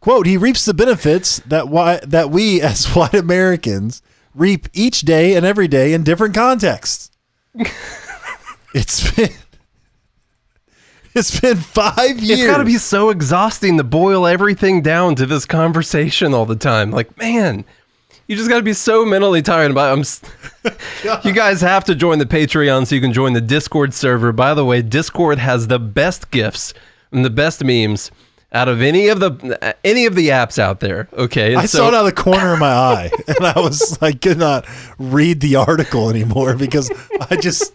Quote, 0.00 0.26
he 0.26 0.36
reaps 0.36 0.66
the 0.66 0.74
benefits 0.74 1.38
that 1.46 1.68
why, 1.68 2.00
that 2.06 2.28
we 2.28 2.60
as 2.60 2.84
white 2.94 3.14
Americans 3.14 4.02
reap 4.34 4.68
each 4.74 5.00
day 5.00 5.36
and 5.36 5.46
every 5.46 5.68
day 5.68 5.94
in 5.94 6.04
different 6.04 6.34
contexts. 6.34 7.10
it's 8.74 9.10
been 9.12 9.30
it's 11.16 11.40
been 11.40 11.56
five 11.56 12.20
years. 12.20 12.40
It's 12.40 12.46
got 12.48 12.58
to 12.58 12.64
be 12.64 12.78
so 12.78 13.10
exhausting 13.10 13.76
to 13.78 13.84
boil 13.84 14.26
everything 14.26 14.82
down 14.82 15.14
to 15.16 15.26
this 15.26 15.44
conversation 15.46 16.34
all 16.34 16.46
the 16.46 16.56
time. 16.56 16.90
Like, 16.90 17.16
man, 17.18 17.64
you 18.26 18.36
just 18.36 18.48
got 18.48 18.58
to 18.58 18.62
be 18.62 18.72
so 18.72 19.04
mentally 19.04 19.42
tired. 19.42 19.74
But 19.74 19.92
I'm, 19.92 20.72
you 21.24 21.32
guys 21.32 21.60
have 21.60 21.84
to 21.84 21.94
join 21.94 22.18
the 22.18 22.26
Patreon 22.26 22.86
so 22.86 22.94
you 22.94 23.00
can 23.00 23.12
join 23.12 23.32
the 23.32 23.40
Discord 23.40 23.94
server. 23.94 24.32
By 24.32 24.54
the 24.54 24.64
way, 24.64 24.82
Discord 24.82 25.38
has 25.38 25.68
the 25.68 25.78
best 25.78 26.30
gifts 26.30 26.74
and 27.12 27.24
the 27.24 27.30
best 27.30 27.64
memes 27.64 28.10
out 28.52 28.68
of 28.68 28.80
any 28.80 29.08
of 29.08 29.20
the 29.20 29.76
any 29.84 30.06
of 30.06 30.14
the 30.14 30.28
apps 30.28 30.58
out 30.58 30.80
there. 30.80 31.08
Okay, 31.12 31.52
And 31.52 31.62
I 31.62 31.66
saw 31.66 31.88
it 31.88 31.94
out 31.94 32.06
of 32.06 32.14
the 32.14 32.22
corner 32.22 32.52
of 32.52 32.58
my 32.58 32.72
eye, 32.72 33.10
and 33.26 33.46
I 33.46 33.58
was 33.58 34.00
like, 34.00 34.20
could 34.20 34.38
not 34.38 34.66
read 34.98 35.40
the 35.40 35.56
article 35.56 36.10
anymore 36.10 36.54
because 36.54 36.90
I 37.30 37.36
just 37.36 37.74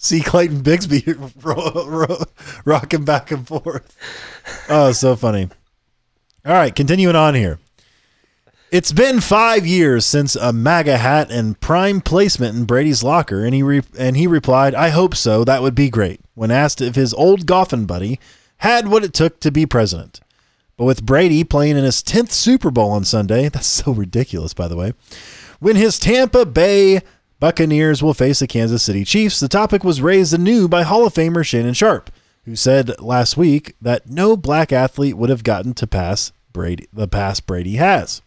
see 0.00 0.20
Clayton 0.22 0.62
Bigsby 0.62 1.32
ro- 1.44 1.86
ro- 1.86 2.24
rocking 2.64 3.04
back 3.04 3.30
and 3.30 3.46
forth. 3.46 3.96
Oh, 4.68 4.92
so 4.92 5.14
funny. 5.14 5.48
All 6.44 6.54
right, 6.54 6.74
continuing 6.74 7.16
on 7.16 7.34
here. 7.34 7.58
It's 8.72 8.92
been 8.92 9.20
five 9.20 9.66
years 9.66 10.06
since 10.06 10.36
a 10.36 10.52
MAGA 10.52 10.96
hat 10.96 11.30
and 11.30 11.58
prime 11.60 12.00
placement 12.00 12.56
in 12.56 12.64
Brady's 12.64 13.02
locker, 13.02 13.44
and 13.44 13.52
he 13.52 13.62
re- 13.62 13.82
and 13.98 14.16
he 14.16 14.26
replied, 14.26 14.74
"I 14.74 14.90
hope 14.90 15.14
so. 15.14 15.44
That 15.44 15.60
would 15.60 15.74
be 15.74 15.90
great." 15.90 16.20
When 16.34 16.50
asked 16.50 16.80
if 16.80 16.94
his 16.94 17.12
old 17.12 17.46
Goffin 17.46 17.86
buddy 17.86 18.18
had 18.58 18.88
what 18.88 19.04
it 19.04 19.12
took 19.12 19.40
to 19.40 19.50
be 19.50 19.66
president, 19.66 20.20
but 20.76 20.84
with 20.84 21.04
Brady 21.04 21.42
playing 21.44 21.76
in 21.76 21.84
his 21.84 22.02
10th 22.02 22.30
Super 22.30 22.70
Bowl 22.70 22.92
on 22.92 23.04
Sunday, 23.04 23.48
that's 23.50 23.66
so 23.66 23.92
ridiculous, 23.92 24.54
by 24.54 24.68
the 24.68 24.76
way, 24.76 24.94
when 25.58 25.76
his 25.76 25.98
Tampa 25.98 26.46
Bay 26.46 27.02
Buccaneers 27.40 28.02
will 28.02 28.14
face 28.14 28.38
the 28.40 28.46
Kansas 28.46 28.82
City 28.82 29.04
Chiefs, 29.04 29.40
the 29.40 29.48
topic 29.48 29.82
was 29.82 30.02
raised 30.02 30.34
anew 30.34 30.68
by 30.68 30.82
Hall 30.82 31.06
of 31.06 31.14
Famer 31.14 31.44
Shannon 31.44 31.72
Sharpe, 31.74 32.10
who 32.44 32.54
said 32.54 33.00
last 33.00 33.36
week 33.36 33.74
that 33.80 34.08
no 34.08 34.36
black 34.36 34.72
athlete 34.72 35.16
would 35.16 35.30
have 35.30 35.42
gotten 35.42 35.72
to 35.74 35.86
pass 35.86 36.32
Brady 36.52 36.86
the 36.92 37.08
pass 37.08 37.40
Brady 37.40 37.76
has. 37.76 38.20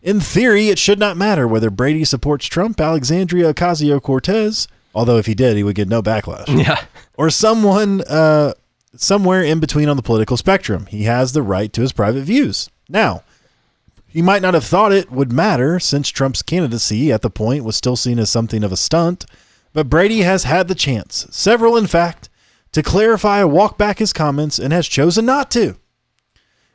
In 0.00 0.20
theory, 0.20 0.68
it 0.68 0.78
should 0.78 1.00
not 1.00 1.16
matter 1.16 1.48
whether 1.48 1.70
Brady 1.70 2.04
supports 2.04 2.46
Trump, 2.46 2.80
Alexandria 2.80 3.52
Ocasio 3.52 4.00
Cortez, 4.00 4.68
although 4.94 5.16
if 5.16 5.26
he 5.26 5.34
did, 5.34 5.56
he 5.56 5.64
would 5.64 5.74
get 5.74 5.88
no 5.88 6.00
backlash, 6.00 6.46
Yeah. 6.46 6.84
or 7.16 7.30
someone 7.30 8.02
uh, 8.02 8.52
somewhere 8.94 9.42
in 9.42 9.58
between 9.58 9.88
on 9.88 9.96
the 9.96 10.02
political 10.02 10.36
spectrum. 10.36 10.86
He 10.86 11.02
has 11.04 11.32
the 11.32 11.42
right 11.42 11.72
to 11.72 11.80
his 11.80 11.92
private 11.92 12.22
views. 12.22 12.70
Now, 12.88 13.24
he 14.16 14.22
might 14.22 14.40
not 14.40 14.54
have 14.54 14.64
thought 14.64 14.92
it 14.92 15.12
would 15.12 15.30
matter 15.30 15.78
since 15.78 16.08
Trump's 16.08 16.40
candidacy 16.40 17.12
at 17.12 17.20
the 17.20 17.28
point 17.28 17.64
was 17.64 17.76
still 17.76 17.96
seen 17.96 18.18
as 18.18 18.30
something 18.30 18.64
of 18.64 18.72
a 18.72 18.76
stunt, 18.76 19.26
but 19.74 19.90
Brady 19.90 20.22
has 20.22 20.44
had 20.44 20.68
the 20.68 20.74
chance, 20.74 21.26
several 21.30 21.76
in 21.76 21.86
fact, 21.86 22.30
to 22.72 22.82
clarify 22.82 23.42
or 23.42 23.46
walk 23.46 23.76
back 23.76 23.98
his 23.98 24.14
comments 24.14 24.58
and 24.58 24.72
has 24.72 24.88
chosen 24.88 25.26
not 25.26 25.50
to. 25.50 25.76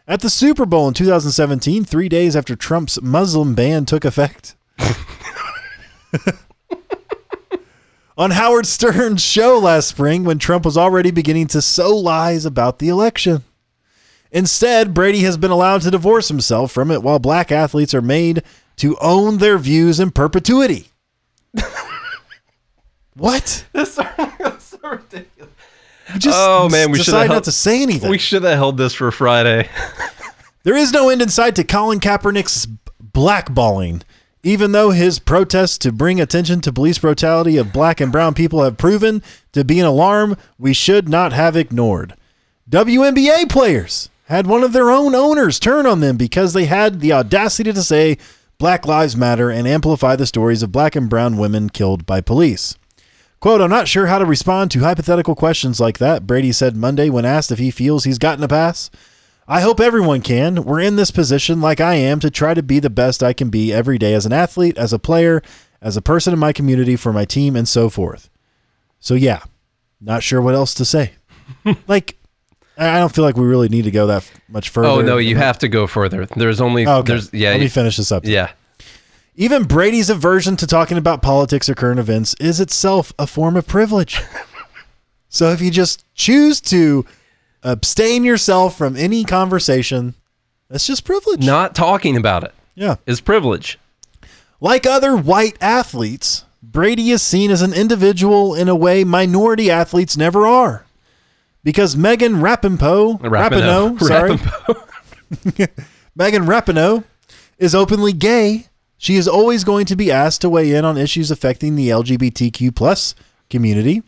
At 0.07 0.21
the 0.21 0.29
Super 0.29 0.67
Bowl 0.67 0.87
in 0.87 0.93
2017, 0.93 1.83
three 1.83 2.09
days 2.09 2.35
after 2.35 2.55
Trump's 2.55 3.01
Muslim 3.01 3.55
ban 3.55 3.87
took 3.87 4.05
effect, 4.05 4.55
on 8.15 8.29
Howard 8.29 8.67
Stern's 8.67 9.23
show 9.23 9.57
last 9.57 9.87
spring 9.87 10.25
when 10.25 10.37
Trump 10.37 10.63
was 10.63 10.77
already 10.77 11.09
beginning 11.09 11.47
to 11.47 11.61
sow 11.63 11.97
lies 11.97 12.45
about 12.45 12.77
the 12.77 12.89
election. 12.89 13.43
Instead, 14.31 14.93
Brady 14.93 15.19
has 15.19 15.37
been 15.37 15.51
allowed 15.51 15.81
to 15.81 15.91
divorce 15.91 16.29
himself 16.29 16.71
from 16.71 16.89
it 16.89 17.03
while 17.03 17.19
black 17.19 17.51
athletes 17.51 17.93
are 17.93 18.01
made 18.01 18.43
to 18.77 18.97
own 19.01 19.37
their 19.39 19.57
views 19.57 19.99
in 19.99 20.11
perpetuity. 20.11 20.87
what? 23.15 23.65
That's 23.73 23.91
so, 23.91 24.03
so 24.59 24.77
ridiculous. 24.83 25.51
Just 26.17 26.37
Oh, 26.39 26.69
man, 26.69 26.91
we 26.91 26.97
should've 26.97 27.05
decide 27.05 27.19
held- 27.27 27.35
not 27.37 27.43
to 27.45 27.51
say 27.51 27.81
anything. 27.81 28.09
We 28.09 28.17
should 28.17 28.43
have 28.43 28.57
held 28.57 28.77
this 28.77 28.93
for 28.93 29.11
Friday. 29.11 29.69
There 30.63 30.77
is 30.77 30.91
no 30.93 31.09
end 31.09 31.23
in 31.23 31.29
sight 31.29 31.55
to 31.55 31.63
Colin 31.63 31.99
Kaepernick's 31.99 32.67
blackballing, 33.03 34.03
even 34.43 34.73
though 34.73 34.91
his 34.91 35.17
protests 35.17 35.79
to 35.79 35.91
bring 35.91 36.21
attention 36.21 36.61
to 36.61 36.71
police 36.71 36.99
brutality 36.99 37.57
of 37.57 37.73
black 37.73 37.99
and 37.99 38.11
brown 38.11 38.35
people 38.35 38.61
have 38.61 38.77
proven 38.77 39.23
to 39.53 39.65
be 39.65 39.79
an 39.79 39.87
alarm 39.87 40.37
we 40.59 40.71
should 40.71 41.09
not 41.09 41.33
have 41.33 41.55
ignored. 41.55 42.13
WNBA 42.69 43.49
players 43.49 44.10
had 44.31 44.47
one 44.47 44.63
of 44.63 44.71
their 44.71 44.89
own 44.89 45.13
owners 45.13 45.59
turn 45.59 45.85
on 45.85 45.99
them 45.99 46.15
because 46.15 46.53
they 46.53 46.63
had 46.63 47.01
the 47.01 47.11
audacity 47.11 47.73
to 47.73 47.83
say 47.83 48.17
Black 48.57 48.85
Lives 48.85 49.17
Matter 49.17 49.49
and 49.49 49.67
amplify 49.67 50.15
the 50.15 50.25
stories 50.25 50.63
of 50.63 50.71
black 50.71 50.95
and 50.95 51.09
brown 51.09 51.35
women 51.35 51.69
killed 51.69 52.05
by 52.05 52.21
police. 52.21 52.77
Quote, 53.41 53.59
I'm 53.59 53.69
not 53.69 53.89
sure 53.89 54.07
how 54.07 54.19
to 54.19 54.25
respond 54.25 54.71
to 54.71 54.79
hypothetical 54.79 55.35
questions 55.35 55.81
like 55.81 55.97
that, 55.97 56.25
Brady 56.25 56.53
said 56.53 56.77
Monday 56.77 57.09
when 57.09 57.25
asked 57.25 57.51
if 57.51 57.59
he 57.59 57.71
feels 57.71 58.05
he's 58.05 58.19
gotten 58.19 58.43
a 58.43 58.47
pass. 58.47 58.89
I 59.49 59.59
hope 59.59 59.81
everyone 59.81 60.21
can. 60.21 60.63
We're 60.63 60.79
in 60.79 60.95
this 60.95 61.11
position 61.11 61.59
like 61.59 61.81
I 61.81 61.95
am 61.95 62.21
to 62.21 62.31
try 62.31 62.53
to 62.53 62.63
be 62.63 62.79
the 62.79 62.89
best 62.89 63.21
I 63.21 63.33
can 63.33 63.49
be 63.49 63.73
every 63.73 63.97
day 63.97 64.13
as 64.13 64.25
an 64.25 64.31
athlete, 64.31 64.77
as 64.77 64.93
a 64.93 64.99
player, 64.99 65.41
as 65.81 65.97
a 65.97 66.01
person 66.01 66.31
in 66.31 66.39
my 66.39 66.53
community, 66.53 66.95
for 66.95 67.11
my 67.11 67.25
team, 67.25 67.57
and 67.57 67.67
so 67.67 67.89
forth. 67.89 68.29
So, 69.01 69.13
yeah, 69.13 69.43
not 69.99 70.23
sure 70.23 70.41
what 70.41 70.55
else 70.55 70.73
to 70.75 70.85
say. 70.85 71.15
like, 71.87 72.15
I 72.89 72.99
don't 72.99 73.13
feel 73.13 73.23
like 73.23 73.37
we 73.37 73.45
really 73.45 73.69
need 73.69 73.83
to 73.83 73.91
go 73.91 74.07
that 74.07 74.29
much 74.49 74.69
further. 74.69 74.87
Oh 74.87 75.01
no, 75.01 75.17
you 75.17 75.35
have 75.35 75.59
to 75.59 75.67
go 75.67 75.87
further. 75.87 76.25
There's 76.25 76.59
only 76.61 76.87
Okay. 76.87 77.07
there's 77.13 77.31
yeah 77.33 77.51
Let 77.51 77.59
me 77.59 77.67
finish 77.67 77.97
this 77.97 78.11
up. 78.11 78.25
yeah. 78.25 78.51
Even 79.35 79.63
Brady's 79.63 80.09
aversion 80.09 80.57
to 80.57 80.67
talking 80.67 80.97
about 80.97 81.21
politics 81.21 81.69
or 81.69 81.75
current 81.75 81.99
events 81.99 82.35
is 82.39 82.59
itself 82.59 83.13
a 83.17 83.25
form 83.27 83.55
of 83.55 83.65
privilege. 83.67 84.21
so 85.29 85.51
if 85.51 85.61
you 85.61 85.71
just 85.71 86.03
choose 86.15 86.59
to 86.61 87.05
abstain 87.63 88.23
yourself 88.23 88.77
from 88.77 88.97
any 88.97 89.23
conversation, 89.23 90.15
that's 90.69 90.85
just 90.85 91.05
privilege. 91.05 91.45
Not 91.45 91.75
talking 91.75 92.17
about 92.17 92.43
it 92.43 92.53
Yeah. 92.75 92.95
is 93.05 93.21
privilege. 93.21 93.79
Like 94.59 94.85
other 94.85 95.15
white 95.15 95.57
athletes, 95.61 96.43
Brady 96.61 97.09
is 97.11 97.21
seen 97.21 97.51
as 97.51 97.61
an 97.61 97.73
individual 97.73 98.53
in 98.53 98.67
a 98.69 98.75
way 98.75 99.03
minority 99.03 99.71
athletes 99.71 100.17
never 100.17 100.45
are. 100.45 100.85
Because 101.63 101.95
Megan 101.95 102.35
Rapinoe, 102.37 103.19
Rapinoe. 103.21 103.99
Sorry, 105.59 105.67
Megan 106.15 106.43
Rapinoe 106.45 107.03
is 107.57 107.75
openly 107.75 108.13
gay. 108.13 108.67
She 108.97 109.15
is 109.15 109.27
always 109.27 109.63
going 109.63 109.85
to 109.87 109.95
be 109.95 110.11
asked 110.11 110.41
to 110.41 110.49
weigh 110.49 110.73
in 110.73 110.85
on 110.85 110.97
issues 110.97 111.31
affecting 111.31 111.75
the 111.75 111.89
LGBTQ 111.89 112.75
plus 112.75 113.15
community. 113.49 114.03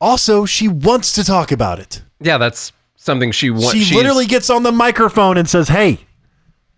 Also, 0.00 0.44
she 0.44 0.68
wants 0.68 1.12
to 1.14 1.24
talk 1.24 1.50
about 1.52 1.78
it. 1.78 2.02
Yeah, 2.20 2.36
that's 2.38 2.72
something 2.96 3.30
she 3.32 3.50
wants. 3.50 3.74
she 3.74 3.94
literally 3.94 4.26
gets 4.26 4.50
on 4.50 4.62
the 4.62 4.72
microphone 4.72 5.36
and 5.38 5.48
says, 5.48 5.68
"Hey, 5.68 5.98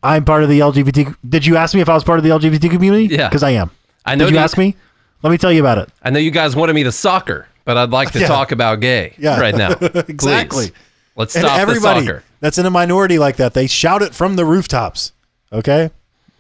I'm 0.02 0.24
part 0.24 0.42
of 0.42 0.48
the 0.48 0.60
LGBT. 0.60 1.16
Did 1.28 1.44
you 1.46 1.56
ask 1.56 1.74
me 1.74 1.80
if 1.80 1.88
I 1.88 1.94
was 1.94 2.04
part 2.04 2.18
of 2.18 2.24
the 2.24 2.30
LGBT 2.30 2.70
community? 2.70 3.06
Yeah. 3.14 3.28
because 3.28 3.42
I 3.42 3.50
am. 3.50 3.70
I 4.04 4.14
know 4.14 4.26
Did 4.26 4.32
you 4.32 4.38
you- 4.38 4.44
ask 4.44 4.56
me? 4.58 4.76
Let 5.22 5.30
me 5.30 5.38
tell 5.38 5.50
you 5.52 5.60
about 5.60 5.78
it. 5.78 5.88
I 6.02 6.10
know 6.10 6.18
you 6.20 6.30
guys 6.30 6.54
wanted 6.54 6.74
me 6.74 6.84
to 6.84 6.92
soccer, 6.92 7.48
but 7.66 7.76
I'd 7.76 7.90
like 7.90 8.12
to 8.12 8.18
Yeah. 8.20 8.28
talk 8.28 8.52
about 8.52 8.80
gay 8.80 9.12
Yeah. 9.18 9.38
right 9.38 9.54
now. 9.54 9.72
Exactly. 10.08 10.68
Please. 10.68 10.72
Let's 11.16 11.34
and 11.36 11.44
stop 11.44 11.56
the 11.56 11.60
everybody 11.62 12.00
soccer. 12.06 12.22
that's 12.40 12.56
in 12.58 12.64
a 12.66 12.70
minority 12.70 13.18
like 13.18 13.36
that, 13.36 13.52
they 13.54 13.66
shout 13.66 14.00
it 14.02 14.14
from 14.14 14.36
the 14.36 14.44
rooftops. 14.44 15.12
Okay, 15.52 15.90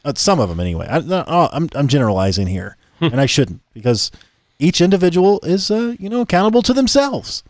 uh, 0.04 0.12
some 0.16 0.40
of 0.40 0.48
them 0.48 0.60
anyway. 0.60 0.86
I, 0.90 0.98
no, 1.00 1.24
oh, 1.26 1.48
I'm 1.52 1.68
I'm 1.74 1.88
generalizing 1.88 2.46
here, 2.46 2.76
Hmm. 2.98 3.06
and 3.06 3.20
I 3.20 3.26
shouldn't 3.26 3.60
because 3.74 4.10
each 4.58 4.80
individual 4.80 5.40
is 5.42 5.70
uh, 5.70 5.94
you 5.98 6.08
know 6.10 6.20
accountable 6.22 6.62
to 6.62 6.72
themselves. 6.74 7.42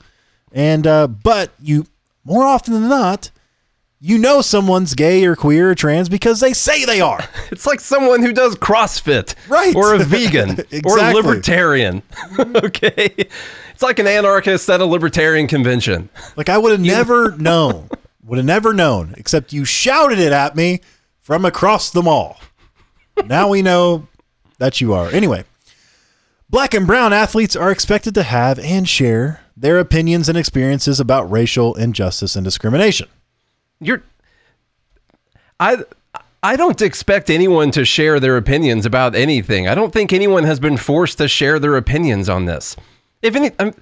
And 0.52 0.87
uh, 0.87 1.06
but 1.09 1.50
you 1.61 1.87
more 2.25 2.45
often 2.45 2.75
than 2.75 2.88
not, 2.88 3.30
you 4.00 4.18
know 4.18 4.40
someone's 4.40 4.95
gay 4.95 5.25
or 5.25 5.35
queer 5.35 5.71
or 5.71 5.75
trans 5.75 6.09
because 6.09 6.38
they 6.38 6.52
say 6.52 6.85
they 6.85 7.00
are. 7.00 7.25
It's 7.50 7.66
like 7.66 7.80
someone 7.80 8.23
who 8.23 8.33
does 8.33 8.54
CrossFit, 8.56 9.35
Right. 9.49 9.75
Or 9.75 9.95
a 9.95 9.99
vegan, 9.99 10.61
or 10.85 10.99
a 10.99 11.12
libertarian. 11.12 12.02
okay, 12.38 13.12
it's 13.76 13.83
like 13.83 13.99
an 13.99 14.06
anarchist 14.06 14.71
at 14.71 14.80
a 14.80 14.87
libertarian 14.87 15.47
convention. 15.47 16.09
Like 16.35 16.49
I 16.49 16.56
would 16.56 16.73
have 16.73 16.80
never 16.80 17.37
known, 17.37 17.90
would 18.25 18.38
have 18.38 18.47
never 18.47 18.73
known, 18.73 19.14
except 19.18 19.52
you 19.52 19.66
shouted 19.66 20.18
it 20.18 20.33
at 20.33 20.56
me 20.56 20.80
from 21.21 21.45
across 21.45 21.90
the 21.90 22.00
mall. 22.00 22.40
Now 23.26 23.50
we 23.50 23.61
know 23.61 24.09
that 24.56 24.80
you 24.80 24.95
are. 24.95 25.11
Anyway, 25.11 25.45
black 26.49 26.73
and 26.73 26.87
brown 26.87 27.12
athletes 27.12 27.54
are 27.54 27.71
expected 27.71 28.14
to 28.14 28.23
have 28.23 28.59
and 28.61 28.88
share 28.88 29.42
their 29.54 29.78
opinions 29.78 30.30
and 30.30 30.38
experiences 30.38 30.99
about 30.99 31.30
racial 31.30 31.75
injustice 31.75 32.35
and 32.35 32.45
discrimination. 32.47 33.09
You're, 33.78 34.02
I. 35.61 35.85
I 36.42 36.56
don't 36.56 36.80
expect 36.80 37.28
anyone 37.28 37.73
to 37.73 37.85
share 37.85 38.21
their 38.21 38.37
opinions 38.37 38.87
about 38.87 39.14
anything. 39.14 39.68
I 39.68 39.75
don't 39.75 39.92
think 39.92 40.12
anyone 40.12 40.45
has 40.45 40.61
been 40.61 40.76
forced 40.76 41.18
to 41.18 41.28
share 41.28 41.59
their 41.59 41.76
opinions 41.76 42.28
on 42.30 42.45
this. 42.47 42.76
If 43.23 43.35
any, 43.37 43.51
I'm, 43.59 43.75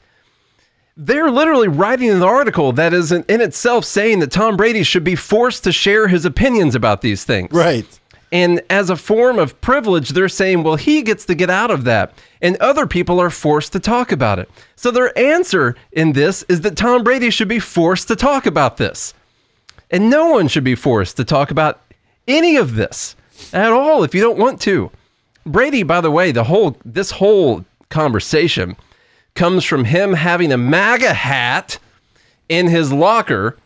they're 0.96 1.30
literally 1.30 1.68
writing 1.68 2.10
an 2.10 2.22
article 2.22 2.72
that 2.72 2.94
is 2.94 3.12
in, 3.12 3.24
in 3.28 3.40
itself 3.40 3.84
saying 3.84 4.20
that 4.20 4.30
Tom 4.30 4.56
Brady 4.56 4.82
should 4.82 5.04
be 5.04 5.16
forced 5.16 5.64
to 5.64 5.72
share 5.72 6.08
his 6.08 6.24
opinions 6.24 6.74
about 6.74 7.00
these 7.02 7.24
things. 7.24 7.52
Right. 7.52 7.86
And 8.30 8.62
as 8.68 8.90
a 8.90 8.96
form 8.96 9.38
of 9.38 9.60
privilege, 9.60 10.10
they're 10.10 10.28
saying, 10.28 10.64
well, 10.64 10.76
he 10.76 11.02
gets 11.02 11.24
to 11.26 11.34
get 11.34 11.50
out 11.50 11.70
of 11.70 11.84
that. 11.84 12.12
And 12.42 12.56
other 12.56 12.86
people 12.86 13.20
are 13.20 13.30
forced 13.30 13.72
to 13.72 13.80
talk 13.80 14.10
about 14.10 14.38
it. 14.38 14.50
So 14.76 14.90
their 14.90 15.16
answer 15.16 15.76
in 15.92 16.12
this 16.12 16.44
is 16.48 16.62
that 16.62 16.76
Tom 16.76 17.04
Brady 17.04 17.30
should 17.30 17.48
be 17.48 17.60
forced 17.60 18.08
to 18.08 18.16
talk 18.16 18.46
about 18.46 18.76
this. 18.76 19.14
And 19.90 20.10
no 20.10 20.30
one 20.30 20.48
should 20.48 20.64
be 20.64 20.74
forced 20.74 21.16
to 21.18 21.24
talk 21.24 21.50
about 21.50 21.80
any 22.26 22.56
of 22.56 22.74
this 22.74 23.14
at 23.52 23.72
all 23.72 24.02
if 24.02 24.14
you 24.14 24.20
don't 24.20 24.38
want 24.38 24.60
to. 24.62 24.90
Brady, 25.46 25.82
by 25.82 26.00
the 26.00 26.10
way, 26.10 26.32
the 26.32 26.44
whole 26.44 26.76
this 26.84 27.12
whole 27.12 27.64
conversation 27.88 28.76
comes 29.34 29.64
from 29.64 29.84
him 29.84 30.14
having 30.14 30.52
a 30.52 30.56
MAGA 30.56 31.14
hat 31.14 31.78
in 32.48 32.68
his 32.68 32.92
locker 32.92 33.56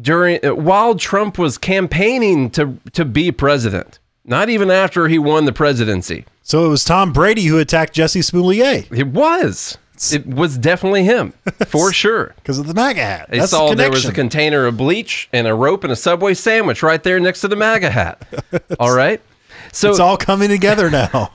during 0.00 0.44
uh, 0.44 0.54
while 0.54 0.94
Trump 0.94 1.38
was 1.38 1.58
campaigning 1.58 2.50
to 2.50 2.78
to 2.92 3.04
be 3.04 3.32
president. 3.32 3.98
Not 4.24 4.48
even 4.48 4.70
after 4.70 5.08
he 5.08 5.18
won 5.18 5.44
the 5.46 5.52
presidency. 5.52 6.24
So 6.42 6.64
it 6.66 6.68
was 6.68 6.84
Tom 6.84 7.12
Brady 7.12 7.44
who 7.44 7.58
attacked 7.58 7.94
Jussie 7.94 8.22
Smollett 8.24 8.90
It 8.92 9.08
was. 9.08 9.78
It 10.12 10.26
was 10.26 10.56
definitely 10.56 11.04
him, 11.04 11.34
for 11.66 11.92
sure. 11.92 12.34
because 12.36 12.58
of 12.58 12.66
the 12.66 12.72
MAGA 12.74 13.00
hat. 13.02 13.28
They 13.30 13.38
That's 13.38 13.50
saw 13.50 13.68
the 13.68 13.74
there 13.76 13.90
was 13.90 14.06
a 14.06 14.12
container 14.12 14.64
of 14.64 14.78
bleach 14.78 15.28
and 15.30 15.46
a 15.46 15.54
rope 15.54 15.84
and 15.84 15.92
a 15.92 15.96
Subway 15.96 16.32
sandwich 16.32 16.82
right 16.82 17.02
there 17.02 17.20
next 17.20 17.42
to 17.42 17.48
the 17.48 17.56
MAGA 17.56 17.90
hat. 17.90 18.22
All 18.80 18.94
right. 18.94 19.20
So 19.72 19.90
it's 19.90 20.00
all 20.00 20.16
coming 20.16 20.48
together 20.48 20.90
now. 21.12 21.32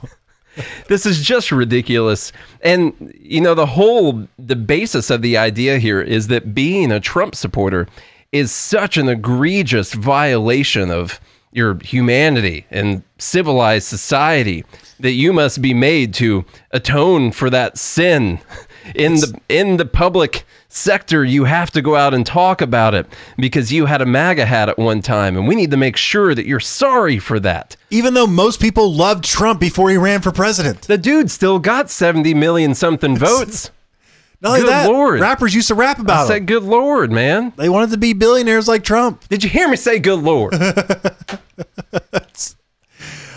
this 0.88 1.06
is 1.06 1.20
just 1.20 1.52
ridiculous. 1.52 2.32
And 2.62 3.14
you 3.20 3.40
know, 3.40 3.54
the 3.54 3.66
whole 3.66 4.26
the 4.38 4.56
basis 4.56 5.10
of 5.10 5.22
the 5.22 5.36
idea 5.36 5.78
here 5.78 6.00
is 6.00 6.28
that 6.28 6.54
being 6.54 6.92
a 6.92 7.00
Trump 7.00 7.34
supporter 7.34 7.86
is 8.32 8.52
such 8.52 8.96
an 8.96 9.08
egregious 9.08 9.92
violation 9.92 10.90
of 10.90 11.20
your 11.52 11.78
humanity 11.82 12.66
and 12.70 13.02
civilized 13.18 13.86
society 13.86 14.64
that 15.00 15.12
you 15.12 15.32
must 15.32 15.62
be 15.62 15.72
made 15.72 16.12
to 16.12 16.44
atone 16.72 17.32
for 17.32 17.48
that 17.48 17.78
sin 17.78 18.38
in 18.94 19.14
the 19.14 19.40
in 19.48 19.76
the 19.76 19.84
public 19.84 20.44
sector, 20.68 21.24
you 21.24 21.44
have 21.44 21.70
to 21.72 21.82
go 21.82 21.96
out 21.96 22.14
and 22.14 22.24
talk 22.26 22.60
about 22.60 22.94
it 22.94 23.06
because 23.38 23.72
you 23.72 23.86
had 23.86 24.02
a 24.02 24.06
MAGA 24.06 24.44
hat 24.46 24.68
at 24.68 24.78
one 24.78 25.00
time, 25.02 25.36
and 25.36 25.48
we 25.48 25.54
need 25.54 25.70
to 25.70 25.76
make 25.76 25.96
sure 25.96 26.34
that 26.34 26.46
you're 26.46 26.60
sorry 26.60 27.18
for 27.18 27.40
that. 27.40 27.76
Even 27.90 28.14
though 28.14 28.26
most 28.26 28.60
people 28.60 28.92
loved 28.92 29.24
Trump 29.24 29.60
before 29.60 29.90
he 29.90 29.96
ran 29.96 30.20
for 30.20 30.32
president. 30.32 30.82
The 30.82 30.98
dude 30.98 31.30
still 31.30 31.58
got 31.58 31.90
70 31.90 32.34
million 32.34 32.74
something 32.74 33.16
votes. 33.16 33.70
Not 34.42 34.50
only 34.50 34.60
Good 34.60 34.68
that, 34.70 34.88
Lord. 34.90 35.20
rappers 35.20 35.54
used 35.54 35.68
to 35.68 35.74
rap 35.74 35.98
I 35.98 36.02
about 36.02 36.26
said, 36.26 36.38
him. 36.40 36.46
good 36.46 36.62
Lord, 36.62 37.10
man. 37.10 37.54
They 37.56 37.70
wanted 37.70 37.90
to 37.92 37.96
be 37.96 38.12
billionaires 38.12 38.68
like 38.68 38.84
Trump. 38.84 39.26
Did 39.28 39.42
you 39.42 39.48
hear 39.48 39.66
me 39.66 39.76
say 39.76 39.98
good 39.98 40.22
Lord? 40.22 40.52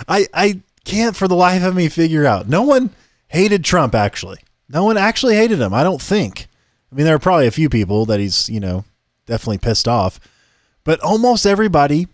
I, 0.09 0.27
I 0.33 0.59
can't 0.83 1.15
for 1.15 1.27
the 1.29 1.35
life 1.35 1.63
of 1.63 1.73
me 1.75 1.87
figure 1.87 2.25
out. 2.25 2.49
No 2.49 2.63
one 2.63 2.89
hated 3.29 3.63
Trump, 3.63 3.95
actually. 3.95 4.39
No 4.69 4.83
one 4.83 4.97
actually 4.97 5.35
hated 5.35 5.59
him, 5.59 5.73
I 5.73 5.83
don't 5.83 6.01
think. 6.01 6.47
I 6.91 6.95
mean, 6.95 7.05
there 7.05 7.15
are 7.15 7.19
probably 7.19 7.47
a 7.47 7.51
few 7.51 7.69
people 7.69 8.05
that 8.05 8.19
he's, 8.19 8.49
you 8.49 8.59
know, 8.59 8.85
definitely 9.25 9.57
pissed 9.57 9.87
off. 9.87 10.19
But 10.83 10.99
almost 11.01 11.45
everybody 11.45 12.07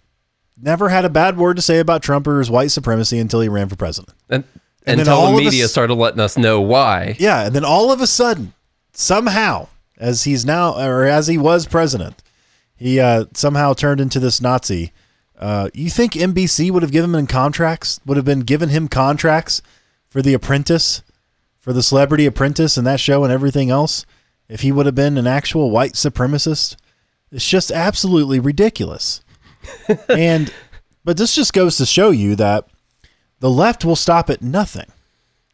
never 0.61 0.89
had 0.89 1.05
a 1.05 1.09
bad 1.09 1.37
word 1.37 1.55
to 1.57 1.61
say 1.61 1.79
about 1.79 2.01
Trump 2.01 2.27
or 2.27 2.39
his 2.39 2.49
white 2.49 2.71
supremacy 2.71 3.19
until 3.19 3.41
he 3.41 3.49
ran 3.49 3.69
for 3.69 3.75
president. 3.75 4.13
And, 4.29 4.43
And 4.85 4.99
then 4.99 5.07
until 5.07 5.27
the 5.27 5.37
media 5.43 5.67
started 5.67 5.95
letting 5.95 6.19
us 6.19 6.37
know 6.37 6.61
why. 6.61 7.15
Yeah, 7.19 7.45
and 7.45 7.55
then 7.55 7.65
all 7.65 7.91
of 7.91 8.01
a 8.01 8.07
sudden, 8.07 8.53
somehow, 8.93 9.67
as 9.97 10.23
he's 10.23 10.45
now 10.45 10.75
or 10.75 11.03
as 11.05 11.27
he 11.27 11.37
was 11.37 11.65
president, 11.65 12.21
he 12.75 12.99
uh, 12.99 13.25
somehow 13.33 13.73
turned 13.73 14.01
into 14.01 14.19
this 14.19 14.41
Nazi. 14.41 14.91
Uh, 15.37 15.69
you 15.73 15.89
think 15.89 16.13
NBC 16.13 16.71
would 16.71 16.83
have 16.83 16.91
given 16.91 17.13
him 17.13 17.27
contracts? 17.27 17.99
Would 18.05 18.17
have 18.17 18.25
been 18.25 18.41
given 18.41 18.69
him 18.69 18.87
contracts 18.87 19.61
for 20.09 20.21
The 20.21 20.33
Apprentice, 20.33 21.01
for 21.65 21.73
the 21.73 21.81
Celebrity 21.81 22.27
Apprentice, 22.27 22.77
and 22.77 22.85
that 22.85 22.99
show 22.99 23.23
and 23.23 23.33
everything 23.33 23.71
else? 23.71 24.05
If 24.47 24.61
he 24.61 24.71
would 24.71 24.85
have 24.85 24.93
been 24.93 25.17
an 25.17 25.25
actual 25.25 25.71
white 25.71 25.93
supremacist, 25.93 26.75
it's 27.31 27.49
just 27.49 27.71
absolutely 27.71 28.39
ridiculous. 28.39 29.21
and 30.09 30.53
but 31.03 31.17
this 31.17 31.33
just 31.33 31.53
goes 31.53 31.77
to 31.77 31.87
show 31.87 32.11
you 32.11 32.35
that 32.35 32.67
the 33.39 33.49
left 33.49 33.83
will 33.83 33.95
stop 33.95 34.29
at 34.29 34.43
nothing. 34.43 34.85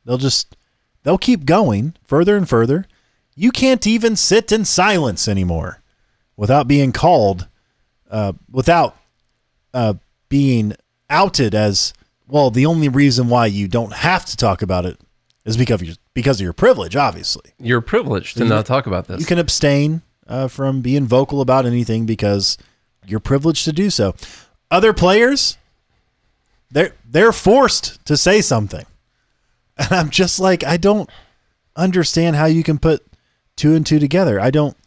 They'll 0.03 0.18
just 0.18 0.58
they'll 1.03 1.18
keep 1.18 1.46
going 1.46 1.96
further 2.03 2.36
and 2.36 2.48
further. 2.48 2.86
You 3.34 3.51
can't 3.51 3.88
even 3.88 4.18
sit 4.18 4.51
in 4.51 4.65
silence 4.65 5.30
anymore 5.30 5.82
without 6.36 6.68
being 6.68 6.91
called, 6.91 7.48
uh, 8.10 8.34
without 8.51 8.98
uh, 9.74 9.94
being 10.27 10.74
outed 11.10 11.56
as 11.56 11.94
well. 12.27 12.51
The 12.51 12.65
only 12.65 12.89
reason 12.89 13.30
why 13.30 13.46
you 13.46 13.70
don't 13.70 13.94
have 13.94 14.25
to 14.25 14.36
talk 14.36 14.62
about 14.62 14.86
it 14.86 15.00
is 15.46 15.56
because 15.56 15.82
of 15.82 15.88
your, 15.88 15.96
because 16.13 16.39
of 16.39 16.44
your 16.44 16.53
privilege. 16.53 16.96
Obviously, 16.96 17.51
You're 17.60 17.82
privileged 17.82 18.38
to 18.38 18.46
not 18.46 18.65
talk 18.65 18.88
about 18.88 19.08
this. 19.08 19.20
you 19.20 19.25
can 19.25 19.39
abstain 19.39 20.01
uh, 20.27 20.48
from 20.48 20.82
being 20.82 21.06
vocal 21.08 21.41
about 21.41 21.65
anything 21.65 22.06
because 22.06 22.58
you're 23.06 23.20
privileged 23.20 23.65
to 23.65 23.74
do 23.74 23.89
so. 23.89 24.13
Other 24.70 24.94
players, 24.94 25.58
they're 26.70 26.94
they're 27.10 27.32
forced 27.32 28.03
to 28.06 28.15
say 28.18 28.41
something, 28.41 28.86
and 29.77 29.91
I'm 29.91 30.10
just 30.10 30.39
like, 30.39 30.63
I 30.63 30.77
don't 30.77 31.10
understand 31.75 32.36
how 32.36 32.46
you 32.46 32.63
can 32.63 32.77
put 32.77 33.06
two 33.56 33.74
and 33.75 33.86
two 33.86 34.00
together. 34.00 34.39
I 34.39 34.51
don't, 34.51 34.77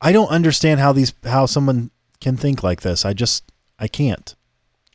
I 0.00 0.12
don't 0.12 0.28
understand 0.28 0.80
how 0.80 0.92
these 0.92 1.12
how 1.24 1.46
someone 1.46 1.90
can 2.20 2.36
think 2.36 2.62
like 2.62 2.82
this. 2.82 3.04
I 3.04 3.12
just 3.12 3.50
I 3.78 3.88
can't, 3.88 4.34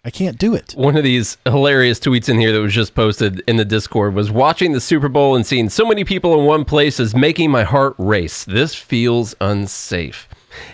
I 0.03 0.09
can't 0.09 0.39
do 0.39 0.55
it. 0.55 0.73
One 0.75 0.97
of 0.97 1.03
these 1.03 1.37
hilarious 1.45 1.99
tweets 1.99 2.27
in 2.27 2.39
here 2.39 2.51
that 2.51 2.59
was 2.59 2.73
just 2.73 2.95
posted 2.95 3.43
in 3.47 3.57
the 3.57 3.65
Discord 3.65 4.15
was 4.15 4.31
watching 4.31 4.71
the 4.71 4.81
Super 4.81 5.09
Bowl 5.09 5.35
and 5.35 5.45
seeing 5.45 5.69
so 5.69 5.85
many 5.85 6.03
people 6.03 6.39
in 6.39 6.47
one 6.47 6.65
place 6.65 6.99
is 6.99 7.15
making 7.15 7.51
my 7.51 7.63
heart 7.63 7.93
race. 7.99 8.43
This 8.43 8.73
feels 8.73 9.35
unsafe. 9.39 10.27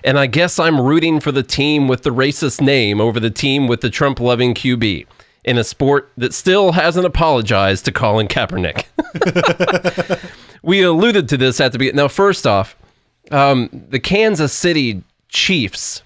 And 0.05 0.17
I 0.17 0.27
guess 0.27 0.59
I'm 0.59 0.79
rooting 0.79 1.19
for 1.19 1.33
the 1.33 1.43
team 1.43 1.89
with 1.89 2.03
the 2.03 2.09
racist 2.11 2.61
name 2.61 3.01
over 3.01 3.19
the 3.19 3.29
team 3.29 3.67
with 3.67 3.81
the 3.81 3.89
Trump 3.89 4.21
loving 4.21 4.53
QB 4.53 5.05
in 5.43 5.57
a 5.57 5.63
sport 5.63 6.09
that 6.15 6.33
still 6.33 6.71
hasn't 6.71 7.05
apologized 7.05 7.83
to 7.85 7.91
Colin 7.91 8.29
Kaepernick. 8.29 8.85
we 10.61 10.83
alluded 10.83 11.27
to 11.27 11.37
this 11.37 11.59
at 11.59 11.73
the 11.73 11.79
beginning. 11.79 11.97
Now, 11.97 12.07
first 12.07 12.47
off, 12.47 12.77
um, 13.31 13.69
the 13.89 13.99
Kansas 13.99 14.53
City 14.53 15.03
Chiefs 15.27 16.01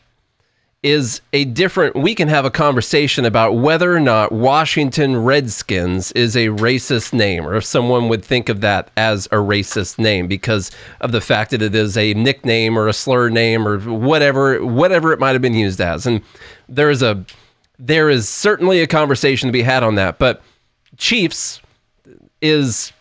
is 0.84 1.22
a 1.32 1.46
different 1.46 1.96
we 1.96 2.16
can 2.16 2.28
have 2.28 2.44
a 2.44 2.50
conversation 2.50 3.24
about 3.24 3.54
whether 3.54 3.96
or 3.96 4.00
not 4.00 4.32
Washington 4.32 5.24
Redskins 5.24 6.12
is 6.14 6.36
a 6.36 6.48
racist 6.48 7.14
name 7.14 7.46
or 7.46 7.56
if 7.56 7.64
someone 7.64 8.10
would 8.10 8.26
think 8.26 8.50
of 8.50 8.62
that 8.62 8.90
as 8.98 9.28
a 9.28 9.36
racist 9.36 10.00
name 10.00 10.28
because 10.28 10.72
of 11.02 11.12
the 11.12 11.22
fact 11.22 11.52
that 11.52 11.62
it 11.62 11.76
is 11.76 11.98
a 11.98 12.16
nickname 12.16 12.80
or 12.80 12.88
a 12.88 12.94
slur 12.94 13.30
name 13.30 13.68
or 13.68 13.80
whatever 13.80 14.66
whatever 14.66 15.14
it 15.14 15.20
might 15.20 15.34
have 15.34 15.42
been 15.42 15.54
used 15.54 15.80
as. 15.80 16.08
And 16.08 16.22
there 16.68 16.90
is 16.90 17.04
a 17.04 17.24
there 17.78 18.10
is 18.10 18.28
certainly 18.28 18.82
a 18.82 18.88
conversation 18.88 19.50
to 19.50 19.54
be 19.54 19.62
had 19.62 19.84
on 19.84 19.96
that 19.96 20.18
but 20.18 20.42
Chiefs 20.98 21.62
is 22.42 22.92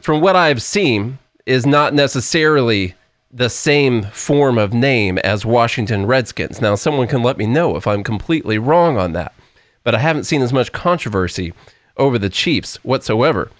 from 0.00 0.20
what 0.20 0.36
I've 0.36 0.62
seen 0.62 1.18
is 1.46 1.66
not 1.66 1.94
necessarily 1.94 2.94
the 3.34 3.50
same 3.50 4.04
form 4.04 4.58
of 4.58 4.72
name 4.72 5.18
as 5.18 5.44
Washington 5.44 6.06
Redskins. 6.06 6.60
Now, 6.60 6.76
someone 6.76 7.08
can 7.08 7.24
let 7.24 7.36
me 7.36 7.46
know 7.46 7.74
if 7.74 7.84
I'm 7.84 8.04
completely 8.04 8.58
wrong 8.58 8.96
on 8.96 9.12
that, 9.12 9.34
but 9.82 9.92
I 9.92 9.98
haven't 9.98 10.24
seen 10.24 10.40
as 10.40 10.52
much 10.52 10.70
controversy 10.70 11.52
over 11.96 12.16
the 12.16 12.30
Chiefs 12.30 12.76
whatsoever. 12.84 13.50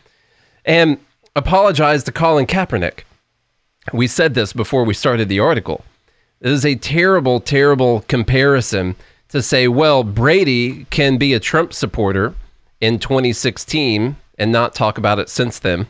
And 0.65 0.99
apologize 1.35 2.05
to 2.05 2.13
Colin 2.13 2.47
Kaepernick. 2.47 3.01
We 3.93 4.07
said 4.07 4.35
this 4.35 4.53
before 4.53 4.85
we 4.85 4.95
started 4.95 5.29
the 5.29 5.41
article. 5.41 5.85
It 6.41 6.53
is 6.53 6.65
a 6.65 6.77
terrible, 6.77 7.41
terrible 7.41 8.03
comparison 8.03 8.95
to 9.31 9.43
say, 9.43 9.67
well, 9.67 10.05
Brady 10.05 10.85
can 10.91 11.19
be 11.19 11.35
a 11.35 11.41
Trump 11.41 11.73
supporter 11.73 12.35
in 12.81 13.01
2016 13.01 14.15
and 14.39 14.53
not 14.53 14.75
talk 14.75 14.99
about 14.99 15.19
it 15.19 15.29
since 15.29 15.59
then. 15.59 15.89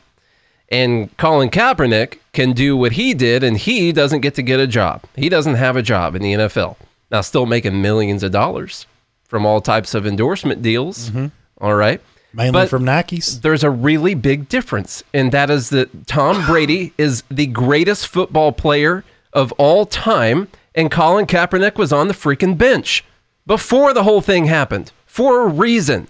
And 0.70 1.14
Colin 1.18 1.50
Kaepernick 1.50 2.18
can 2.34 2.52
do 2.52 2.76
what 2.76 2.92
he 2.92 3.14
did, 3.14 3.42
and 3.42 3.56
he 3.56 3.92
doesn't 3.92 4.20
get 4.20 4.34
to 4.34 4.42
get 4.42 4.60
a 4.60 4.66
job. 4.66 5.02
He 5.16 5.28
doesn't 5.28 5.54
have 5.54 5.76
a 5.76 5.82
job 5.82 6.14
in 6.14 6.22
the 6.22 6.32
NFL. 6.34 6.76
Now, 7.10 7.20
still 7.20 7.46
making 7.46 7.80
millions 7.80 8.22
of 8.22 8.32
dollars 8.32 8.86
from 9.24 9.46
all 9.46 9.60
types 9.60 9.94
of 9.94 10.06
endorsement 10.06 10.60
deals. 10.62 11.10
Mm-hmm. 11.10 11.26
All 11.60 11.74
right. 11.74 12.00
Mainly 12.32 12.52
But- 12.52 12.68
from 12.68 12.84
Nikes. 12.84 13.40
There's 13.40 13.62
a 13.64 13.70
really 13.70 14.14
big 14.14 14.48
difference, 14.48 15.02
and 15.14 15.30
that 15.32 15.50
is 15.50 15.70
that 15.70 16.06
Tom 16.06 16.44
Brady 16.50 16.92
is 16.98 17.22
the 17.30 17.46
greatest 17.46 18.08
football 18.08 18.52
player 18.52 19.04
of 19.32 19.52
all 19.52 19.86
time, 19.86 20.48
and 20.74 20.90
Colin 20.90 21.26
Kaepernick 21.26 21.76
was 21.76 21.92
on 21.92 22.08
the 22.08 22.14
freaking 22.14 22.58
bench 22.58 23.04
before 23.46 23.92
the 23.94 24.02
whole 24.02 24.20
thing 24.20 24.46
happened 24.46 24.90
for 25.06 25.42
a 25.42 25.46
reason. 25.48 26.08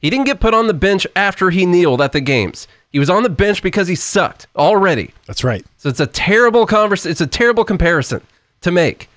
He 0.00 0.10
didn't 0.10 0.26
get 0.26 0.40
put 0.40 0.54
on 0.54 0.66
the 0.66 0.74
bench 0.74 1.06
after 1.14 1.50
he 1.50 1.64
kneeled 1.66 2.00
at 2.00 2.10
the 2.12 2.20
games. 2.20 2.66
He 2.92 2.98
was 2.98 3.10
on 3.10 3.22
the 3.22 3.30
bench 3.30 3.62
because 3.62 3.88
he 3.88 3.94
sucked 3.94 4.46
already. 4.54 5.12
That's 5.26 5.42
right. 5.42 5.64
So 5.78 5.88
it's 5.88 6.00
a 6.00 6.06
terrible 6.06 6.66
convers- 6.66 7.06
It's 7.06 7.20
a 7.22 7.26
terrible 7.26 7.64
comparison 7.64 8.20
to 8.60 8.70
make. 8.70 9.08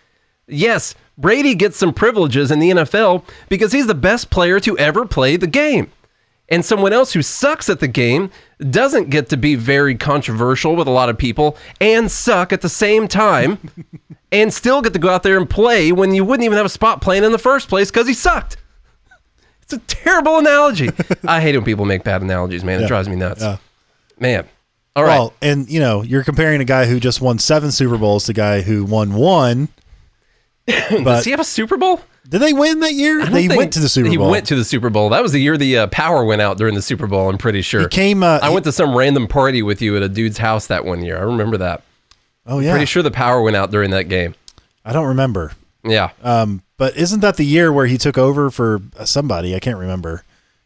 Yes, 0.48 0.96
Brady 1.18 1.56
gets 1.56 1.78
some 1.78 1.94
privileges 1.94 2.52
in 2.52 2.60
the 2.60 2.70
NFL 2.72 3.24
because 3.50 3.72
he's 3.74 3.88
the 3.88 3.96
best 3.96 4.30
player 4.30 4.60
to 4.62 4.78
ever 4.78 5.06
play 5.06 5.36
the 5.38 5.48
game. 5.48 5.92
And 6.48 6.64
someone 6.64 6.94
else 6.94 7.14
who 7.14 7.24
sucks 7.24 7.70
at 7.70 7.80
the 7.80 7.88
game 7.88 8.30
doesn't 8.70 9.10
get 9.10 9.30
to 9.30 9.38
be 9.38 9.56
very 9.56 9.96
controversial 9.96 10.76
with 10.76 10.88
a 10.88 10.92
lot 10.92 11.10
of 11.10 11.18
people 11.18 11.58
and 11.82 12.10
suck 12.12 12.54
at 12.54 12.62
the 12.62 12.70
same 12.70 13.08
time 13.08 13.58
and 14.32 14.54
still 14.54 14.82
get 14.84 14.94
to 14.94 15.00
go 15.00 15.10
out 15.10 15.24
there 15.24 15.38
and 15.38 15.50
play 15.50 15.92
when 15.92 16.14
you 16.14 16.24
wouldn't 16.24 16.46
even 16.46 16.58
have 16.58 16.66
a 16.66 16.70
spot 16.70 17.02
playing 17.02 17.24
in 17.24 17.32
the 17.32 17.40
first 17.40 17.68
place 17.68 17.90
because 17.90 18.08
he 18.08 18.14
sucked. 18.14 18.58
It's 19.66 19.74
a 19.74 19.80
terrible 19.80 20.38
analogy. 20.38 20.90
I 21.28 21.42
hate 21.42 21.56
when 21.56 21.66
people 21.66 21.86
make 21.86 22.04
bad 22.04 22.22
analogies, 22.22 22.64
man. 22.64 22.80
It 22.80 22.84
Yeah. 22.84 22.88
drives 22.88 23.10
me 23.10 23.16
nuts. 23.16 23.42
Yeah. 23.42 23.58
Man. 24.20 24.48
All 24.96 25.04
right. 25.04 25.18
Well, 25.18 25.34
and 25.42 25.70
you 25.70 25.80
know, 25.80 26.02
you're 26.04 26.24
comparing 26.24 26.62
a 26.62 26.66
guy 26.66 26.86
who 26.86 27.00
just 27.00 27.20
won 27.20 27.38
seven 27.40 27.72
Super 27.72 27.98
Bowls 27.98 28.26
to 28.26 28.32
a 28.32 28.34
guy 28.36 28.62
who 28.62 28.86
won 28.86 29.14
one. 29.14 29.68
Does 30.68 31.04
But 31.04 31.26
he 31.26 31.32
have 31.32 31.40
a 31.40 31.44
Super 31.44 31.78
Bowl? 31.78 32.00
did 32.28 32.40
they 32.40 32.54
win 32.54 32.80
that 32.80 32.94
year? 32.94 33.22
I 33.22 33.26
don't 33.26 33.34
They 33.34 33.48
think- 33.48 33.58
went 33.60 33.74
to 33.74 33.80
the 33.80 33.90
Super 33.90 34.10
he 34.10 34.18
Bowl. 34.18 34.32
went 34.32 34.48
to 34.48 34.56
the 34.56 34.64
Super 34.64 34.90
Bowl. 34.90 35.10
That 35.10 35.22
was 35.22 35.32
the 35.32 35.40
year 35.40 35.58
the 35.58 35.78
uh, 35.80 35.88
power 35.88 36.26
went 36.26 36.42
out 36.42 36.58
during 36.58 36.74
the 36.74 36.82
Super 36.82 37.06
Bowl. 37.06 37.30
I'm 37.30 37.38
pretty 37.38 37.62
sure. 37.62 37.82
He 37.82 37.88
came. 37.88 38.24
Uh, 38.24 38.40
I 38.42 38.48
he- 38.48 38.54
went 38.54 38.64
to 38.66 38.72
some 38.72 38.96
random 38.98 39.28
party 39.28 39.62
with 39.62 39.82
you 39.82 39.96
at 39.96 40.02
a 40.04 40.10
dude's 40.10 40.38
house 40.40 40.68
that 40.68 40.86
one 40.86 41.04
year. 41.04 41.18
I 41.18 41.22
remember 41.22 41.58
that. 41.58 41.84
oh 42.48 42.60
yeah. 42.60 42.72
Pretty 42.72 42.86
sure 42.88 43.04
the 43.04 43.12
power 43.12 43.42
went 43.42 43.56
out 43.56 43.70
during 43.72 43.92
that 43.92 44.06
game. 44.10 44.34
I 44.84 44.94
don't 44.94 45.08
remember. 45.08 45.52
Yeah. 45.84 46.12
Um, 46.24 46.64
but 46.78 46.96
isn't 46.98 47.20
that 47.22 47.38
the 47.38 47.46
year 47.46 47.72
where 47.72 47.86
he 47.86 47.98
took 47.98 48.18
over 48.18 48.50
for 48.50 48.82
uh, 48.98 49.06
somebody? 49.06 49.56
I 49.56 49.60
can't 49.60 49.78
remember. 49.78 50.24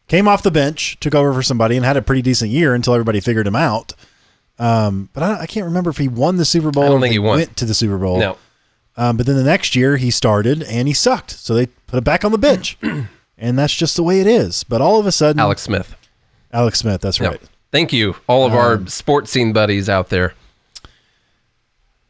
Came 0.08 0.26
off 0.26 0.42
the 0.42 0.50
bench, 0.50 0.98
took 1.00 1.14
over 1.14 1.32
for 1.32 1.42
somebody, 1.42 1.76
and 1.76 1.84
had 1.84 1.96
a 1.96 2.02
pretty 2.02 2.22
decent 2.22 2.50
year 2.50 2.74
until 2.74 2.94
everybody 2.94 3.20
figured 3.20 3.46
him 3.46 3.54
out. 3.56 3.92
Um, 4.58 5.08
but 5.12 5.22
I, 5.22 5.40
I 5.42 5.46
can't 5.46 5.64
remember 5.66 5.90
if 5.90 5.96
he 5.98 6.08
won 6.08 6.36
the 6.36 6.44
Super 6.44 6.70
Bowl. 6.70 6.84
I 6.84 6.88
don't 6.88 7.00
think 7.00 7.12
he 7.12 7.18
won. 7.18 7.38
Went 7.38 7.56
to 7.58 7.64
the 7.64 7.74
Super 7.74 7.96
Bowl. 7.98 8.18
no. 8.18 8.36
Um, 8.96 9.16
but 9.16 9.24
then 9.24 9.36
the 9.36 9.44
next 9.44 9.74
year 9.76 9.96
he 9.96 10.10
started 10.10 10.62
and 10.64 10.86
he 10.88 10.92
sucked, 10.92 11.30
so 11.30 11.54
they 11.54 11.66
put 11.86 11.96
him 11.98 12.04
back 12.04 12.24
on 12.24 12.32
the 12.32 12.38
bench, 12.38 12.76
and 13.38 13.58
that's 13.58 13.74
just 13.74 13.96
the 13.96 14.02
way 14.02 14.20
it 14.20 14.26
is. 14.26 14.64
But 14.64 14.80
all 14.82 14.98
of 15.00 15.06
a 15.06 15.12
sudden, 15.12 15.40
Alex 15.40 15.62
Smith. 15.62 15.94
Alex 16.52 16.80
Smith, 16.80 17.00
that's 17.00 17.20
right. 17.20 17.40
Thank 17.70 17.92
you, 17.92 18.16
all 18.26 18.44
of 18.44 18.52
Um, 18.52 18.58
our 18.58 18.86
sports 18.88 19.30
scene 19.30 19.52
buddies 19.54 19.88
out 19.88 20.08
there. 20.10 20.34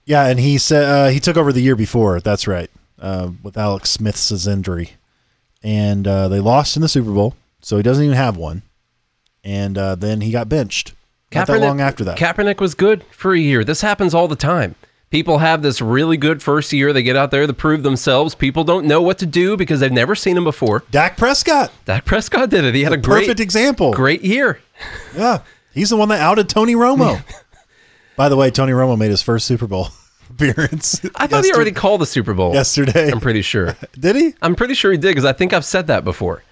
Yeah, 0.05 0.27
and 0.27 0.41
he 0.41 0.59
said 0.59 0.85
uh, 0.85 1.09
he 1.11 1.21
took 1.21 1.37
over 1.37 1.53
the 1.53 1.61
year 1.61 1.77
before. 1.77 2.19
That's 2.21 2.49
right, 2.49 2.71
uh, 3.01 3.31
with 3.43 3.57
Alex 3.57 3.91
Smith's 3.91 4.47
injury, 4.47 4.93
and 5.63 6.07
uh, 6.07 6.29
they 6.29 6.41
lost 6.41 6.77
in 6.77 6.83
the 6.83 6.89
Super 6.89 7.11
Bowl, 7.13 7.35
so 7.61 7.77
he 7.77 7.83
doesn't 7.83 8.05
even 8.05 8.17
have 8.17 8.37
one. 8.37 8.63
And 9.43 9.79
uh, 9.79 9.95
then 9.95 10.21
he 10.21 10.31
got 10.31 10.49
benched. 10.49 10.93
Not 11.35 11.47
that 11.47 11.61
long 11.61 11.81
after 11.81 12.05
that. 12.05 12.19
Kaepernick 12.19 12.61
was 12.61 12.75
good 12.75 13.05
for 13.13 13.33
a 13.33 13.39
year. 13.39 13.65
This 13.65 13.81
happens 13.81 14.15
all 14.15 14.29
the 14.29 14.37
time. 14.37 14.75
People 15.11 15.39
have 15.39 15.63
this 15.63 15.81
really 15.81 16.17
good 16.17 16.41
first 16.43 16.73
year. 16.73 16.93
They 16.93 17.03
get 17.03 17.17
out 17.17 17.31
there 17.33 17.47
to 17.47 17.53
prove 17.53 17.83
themselves. 17.83 18.35
People 18.35 18.63
don't 18.63 18.87
know 18.87 19.03
what 19.03 19.19
to 19.19 19.27
do 19.27 19.57
because 19.57 19.81
they've 19.81 19.91
never 19.91 20.15
seen 20.15 20.37
him 20.37 20.45
before. 20.45 20.85
Dak 20.91 21.17
Prescott, 21.17 21.73
Dak 21.85 22.05
Prescott 22.05 22.49
did 22.51 22.65
it. 22.65 22.75
He 22.75 22.83
had 22.85 22.93
a 22.93 22.97
great, 22.97 23.23
perfect 23.23 23.41
example. 23.41 23.93
great 23.93 24.23
year. 24.23 24.61
Yeah, 25.17 25.41
he's 25.75 25.91
the 25.91 25.97
one 25.97 26.11
that 26.11 26.21
outed 26.21 26.49
Tony 26.49 26.75
Romo. 26.75 27.23
By 28.17 28.29
the 28.29 28.37
way, 28.37 28.51
Tony 28.51 28.73
Romo 28.73 28.97
made 28.97 29.11
his 29.11 29.23
first 29.23 29.47
Super 29.47 29.67
Bowl 29.67 29.89
appearance. 30.31 31.01
I 31.17 31.27
thought 31.27 31.45
he 31.45 31.53
already 31.53 31.73
called 31.73 32.01
the 32.01 32.07
Super 32.07 32.35
Bowl. 32.35 32.55
yesterday. 32.55 33.11
I'm 33.11 33.21
pretty 33.21 33.43
sure. 33.43 33.77
Did 33.99 34.17
he? 34.17 34.35
I'm 34.43 34.55
pretty 34.55 34.75
sure 34.75 34.91
he 34.93 34.99
did 34.99 35.09
because 35.09 35.25
I 35.25 35.33
think 35.33 35.53
I've 35.53 35.65
said 35.65 35.87
that 35.89 36.05
before. 36.05 36.43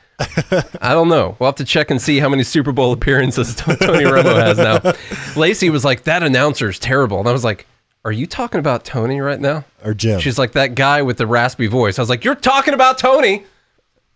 I 0.81 0.95
don't 0.95 1.09
know. 1.09 1.37
We'll 1.39 1.47
have 1.49 1.55
to 1.57 1.65
check 1.65 1.91
and 1.93 2.03
see 2.03 2.19
how 2.19 2.29
many 2.29 2.43
Super 2.43 2.73
Bowl 2.73 2.93
appearances 2.93 3.55
Tony 3.57 3.77
Romo 4.05 4.35
has 4.35 4.59
now. 4.59 4.93
Lacey 5.41 5.71
was 5.71 5.85
like, 5.85 6.03
"That 6.05 6.25
announcer's 6.25 6.81
terrible," 6.81 7.21
and 7.21 7.29
I 7.29 7.33
was 7.33 7.45
like, 7.45 7.67
"Are 8.05 8.11
you 8.11 8.27
talking 8.27 8.59
about 8.59 8.85
Tony 8.85 9.21
right 9.21 9.39
now?" 9.41 9.65
Or 9.85 9.95
Jim? 9.95 10.19
She's 10.19 10.37
like, 10.37 10.53
"That 10.53 10.75
guy 10.75 11.03
with 11.03 11.19
the 11.19 11.27
raspy 11.29 11.69
voice." 11.69 12.01
I 12.01 12.03
was 12.03 12.09
like, 12.11 12.25
"You're 12.25 12.35
talking 12.35 12.75
about 12.75 12.99
Tony. 12.99 13.45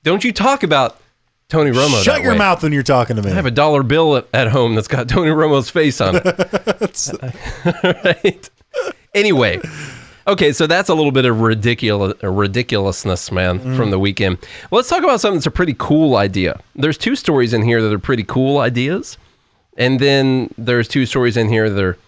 Don't 0.02 0.24
you 0.24 0.32
talk 0.32 0.64
about 0.64 1.00
Tony 1.48 1.70
Romo?" 1.70 2.02
Shut 2.02 2.20
your 2.22 2.32
way." 2.32 2.38
mouth 2.38 2.64
when 2.64 2.72
you're 2.72 2.82
talking 2.82 3.14
to 3.14 3.22
me. 3.22 3.30
I 3.30 3.34
have 3.34 3.46
a 3.46 3.52
dollar 3.52 3.84
bill 3.84 4.16
at, 4.16 4.26
at 4.34 4.48
home 4.48 4.74
that's 4.74 4.88
got 4.88 5.08
Tony 5.08 5.30
Romo's 5.30 5.70
face 5.70 6.00
on 6.00 6.16
it. 6.16 8.04
right. 8.04 8.50
Anyway, 9.14 9.60
okay, 10.26 10.52
so 10.52 10.66
that's 10.66 10.88
a 10.88 10.94
little 10.94 11.12
bit 11.12 11.26
of 11.26 11.40
ridiculous 11.40 12.14
ridiculousness, 12.22 13.30
man, 13.30 13.58
from 13.76 13.90
the 13.90 13.98
weekend. 13.98 14.38
Let's 14.70 14.88
talk 14.88 15.02
about 15.02 15.20
something 15.20 15.36
that's 15.36 15.46
a 15.46 15.50
pretty 15.50 15.74
cool 15.78 16.16
idea. 16.16 16.58
There's 16.74 16.96
two 16.96 17.14
stories 17.14 17.52
in 17.52 17.62
here 17.62 17.82
that 17.82 17.92
are 17.92 17.98
pretty 17.98 18.24
cool 18.24 18.58
ideas, 18.58 19.18
and 19.76 20.00
then 20.00 20.52
there's 20.56 20.88
two 20.88 21.04
stories 21.04 21.36
in 21.36 21.50
here 21.50 21.68
that 21.68 21.84
are, 21.84 21.98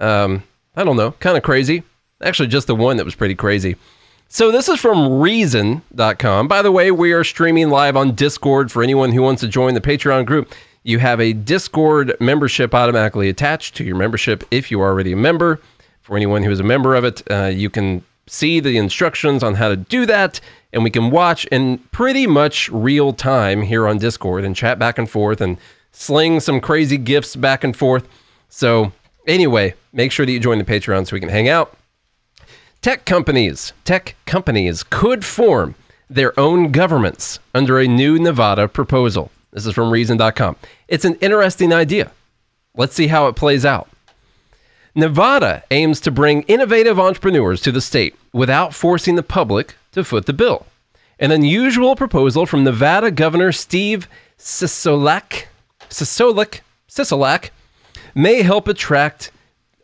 um, 0.00 0.42
I 0.76 0.84
don't 0.84 0.96
know, 0.96 1.12
kind 1.12 1.38
of 1.38 1.42
crazy. 1.42 1.82
Actually, 2.20 2.48
just 2.48 2.66
the 2.66 2.74
one 2.74 2.98
that 2.98 3.04
was 3.04 3.14
pretty 3.14 3.34
crazy. 3.34 3.76
So 4.28 4.52
this 4.52 4.68
is 4.68 4.78
from 4.78 5.18
Reason.com. 5.18 6.46
By 6.46 6.60
the 6.60 6.70
way, 6.70 6.90
we 6.90 7.12
are 7.12 7.24
streaming 7.24 7.70
live 7.70 7.96
on 7.96 8.14
Discord 8.14 8.70
for 8.70 8.82
anyone 8.82 9.12
who 9.12 9.22
wants 9.22 9.40
to 9.40 9.48
join 9.48 9.72
the 9.72 9.80
Patreon 9.80 10.26
group. 10.26 10.52
You 10.82 10.98
have 10.98 11.20
a 11.20 11.32
Discord 11.32 12.14
membership 12.20 12.74
automatically 12.74 13.30
attached 13.30 13.76
to 13.76 13.84
your 13.84 13.96
membership 13.96 14.44
if 14.50 14.70
you 14.70 14.80
are 14.82 14.88
already 14.88 15.12
a 15.12 15.16
member. 15.16 15.58
For 16.10 16.16
anyone 16.16 16.42
who 16.42 16.50
is 16.50 16.58
a 16.58 16.64
member 16.64 16.96
of 16.96 17.04
it, 17.04 17.22
uh, 17.30 17.52
you 17.54 17.70
can 17.70 18.02
see 18.26 18.58
the 18.58 18.76
instructions 18.78 19.44
on 19.44 19.54
how 19.54 19.68
to 19.68 19.76
do 19.76 20.06
that, 20.06 20.40
and 20.72 20.82
we 20.82 20.90
can 20.90 21.08
watch 21.08 21.44
in 21.52 21.78
pretty 21.92 22.26
much 22.26 22.68
real 22.70 23.12
time 23.12 23.62
here 23.62 23.86
on 23.86 23.98
Discord 23.98 24.44
and 24.44 24.56
chat 24.56 24.76
back 24.76 24.98
and 24.98 25.08
forth 25.08 25.40
and 25.40 25.56
sling 25.92 26.40
some 26.40 26.60
crazy 26.60 26.96
gifts 26.96 27.36
back 27.36 27.62
and 27.62 27.76
forth. 27.76 28.08
So, 28.48 28.90
anyway, 29.28 29.74
make 29.92 30.10
sure 30.10 30.26
that 30.26 30.32
you 30.32 30.40
join 30.40 30.58
the 30.58 30.64
Patreon 30.64 31.06
so 31.06 31.14
we 31.14 31.20
can 31.20 31.28
hang 31.28 31.48
out. 31.48 31.78
Tech 32.82 33.04
companies, 33.04 33.72
tech 33.84 34.16
companies 34.26 34.82
could 34.82 35.24
form 35.24 35.76
their 36.08 36.36
own 36.40 36.72
governments 36.72 37.38
under 37.54 37.78
a 37.78 37.86
new 37.86 38.18
Nevada 38.18 38.66
proposal. 38.66 39.30
This 39.52 39.64
is 39.64 39.74
from 39.74 39.92
reason.com. 39.92 40.56
It's 40.88 41.04
an 41.04 41.14
interesting 41.20 41.72
idea. 41.72 42.10
Let's 42.76 42.96
see 42.96 43.06
how 43.06 43.28
it 43.28 43.36
plays 43.36 43.64
out. 43.64 43.88
Nevada 44.94 45.62
aims 45.70 46.00
to 46.00 46.10
bring 46.10 46.42
innovative 46.42 46.98
entrepreneurs 46.98 47.60
to 47.62 47.72
the 47.72 47.80
state 47.80 48.14
without 48.32 48.74
forcing 48.74 49.14
the 49.14 49.22
public 49.22 49.76
to 49.92 50.04
foot 50.04 50.26
the 50.26 50.32
bill. 50.32 50.66
An 51.18 51.30
unusual 51.30 51.96
proposal 51.96 52.46
from 52.46 52.64
Nevada 52.64 53.10
Governor 53.10 53.52
Steve 53.52 54.08
Sisolak, 54.38 55.44
Sisolak, 55.88 56.60
Sisolak 56.88 57.50
may 58.14 58.42
help 58.42 58.66
attract 58.68 59.30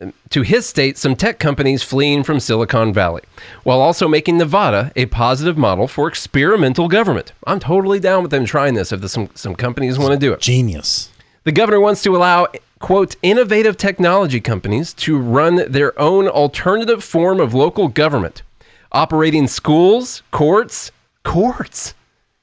um, 0.01 0.13
to 0.31 0.43
his 0.43 0.67
state 0.67 0.99
some 0.99 1.15
tech 1.15 1.39
companies 1.39 1.83
fleeing 1.83 2.23
from 2.23 2.41
Silicon 2.41 2.93
Valley, 2.93 3.23
while 3.63 3.81
also 3.81 4.09
making 4.09 4.39
Nevada 4.39 4.93
a 4.97 5.07
positive 5.07 5.57
model 5.57 5.87
for 5.87 6.09
experimental 6.09 6.89
government. 6.89 7.33
I'm 7.47 7.61
totally 7.61 8.01
down 8.01 8.23
with 8.23 8.31
them 8.31 8.45
trying 8.45 8.75
this 8.75 8.91
if 8.91 9.01
there's 9.01 9.13
some, 9.13 9.31
some 9.35 9.55
companies 9.55 9.99
want 9.99 10.13
to 10.13 10.19
do 10.19 10.33
it. 10.33 10.41
Genius. 10.41 11.11
The 11.45 11.53
governor 11.53 11.81
wants 11.81 12.03
to 12.03 12.17
allow, 12.17 12.49
quote, 12.79 13.17
innovative 13.23 13.77
technology 13.77 14.41
companies 14.41 14.93
to 14.95 15.19
run 15.19 15.71
their 15.71 15.99
own 15.99 16.29
alternative 16.29 17.03
form 17.03 17.41
of 17.41 17.55
local 17.55 17.89
government, 17.89 18.43
operating 18.93 19.47
schools, 19.47 20.23
courts, 20.31 20.91
courts, 21.25 21.95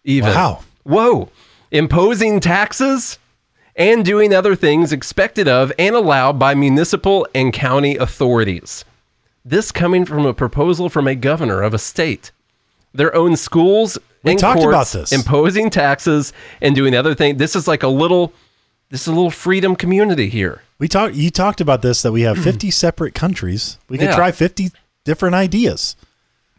even. 0.03 0.29
Wow. 0.31 0.63
Whoa. 0.83 1.29
Imposing 1.71 2.39
taxes 2.39 3.17
and 3.75 4.05
doing 4.05 4.33
other 4.33 4.55
things 4.55 4.91
expected 4.91 5.47
of 5.47 5.71
and 5.79 5.95
allowed 5.95 6.37
by 6.37 6.53
municipal 6.53 7.27
and 7.33 7.51
county 7.53 7.95
authorities. 7.95 8.85
This 9.45 9.71
coming 9.71 10.05
from 10.05 10.25
a 10.25 10.33
proposal 10.33 10.89
from 10.89 11.07
a 11.07 11.15
governor 11.15 11.61
of 11.61 11.73
a 11.73 11.79
state. 11.79 12.31
Their 12.93 13.15
own 13.15 13.35
schools 13.35 13.97
We 14.23 14.31
and 14.31 14.39
talked 14.39 14.59
courts 14.59 14.93
about 14.93 15.01
this. 15.01 15.11
imposing 15.11 15.69
taxes 15.69 16.31
and 16.61 16.75
doing 16.75 16.95
other 16.95 17.15
things. 17.15 17.39
This 17.39 17.55
is 17.55 17.67
like 17.67 17.83
a 17.83 17.87
little 17.87 18.31
this 18.93 19.01
is 19.01 19.07
a 19.07 19.11
little 19.11 19.31
freedom 19.31 19.75
community 19.75 20.29
here. 20.29 20.61
We 20.77 20.87
talked. 20.87 21.15
You 21.15 21.31
talked 21.31 21.59
about 21.59 21.81
this 21.81 22.03
that 22.03 22.11
we 22.11 22.21
have 22.21 22.37
hmm. 22.37 22.43
50 22.43 22.69
separate 22.69 23.15
countries. 23.15 23.79
We 23.89 23.97
could 23.97 24.09
Yeah. 24.09 24.15
try 24.15 24.31
50 24.31 24.69
different 25.03 25.33
ideas. 25.33 25.95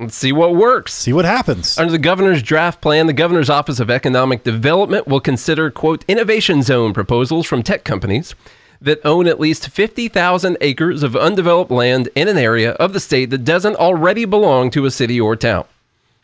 Let's 0.01 0.17
see 0.17 0.33
what 0.33 0.57
works. 0.57 0.93
See 0.93 1.13
what 1.13 1.25
happens. 1.25 1.79
Under 1.79 1.93
the 1.93 1.99
governor's 1.99 2.43
draft 2.43 2.81
plan, 2.81 3.07
the 3.07 3.13
governor's 3.13 3.49
Office 3.49 3.79
of 3.79 3.89
Economic 3.89 4.43
Development 4.43 5.07
will 5.07 5.21
consider, 5.21 5.71
quote, 5.71 6.05
innovation 6.09 6.63
zone 6.63 6.93
proposals 6.93 7.47
from 7.47 7.63
tech 7.63 7.85
companies 7.85 8.35
that 8.81 9.01
own 9.05 9.29
at 9.29 9.39
least 9.39 9.69
50,000 9.69 10.57
acres 10.61 11.05
of 11.05 11.15
undeveloped 11.15 11.71
land 11.71 12.09
in 12.17 12.27
an 12.27 12.37
area 12.37 12.73
of 12.73 12.93
the 12.93 12.99
state 12.99 13.31
that 13.31 13.45
doesn't 13.45 13.77
already 13.77 14.25
belong 14.25 14.73
to 14.73 14.87
a 14.87 14.91
city 14.91 15.21
or 15.21 15.37
town. 15.37 15.67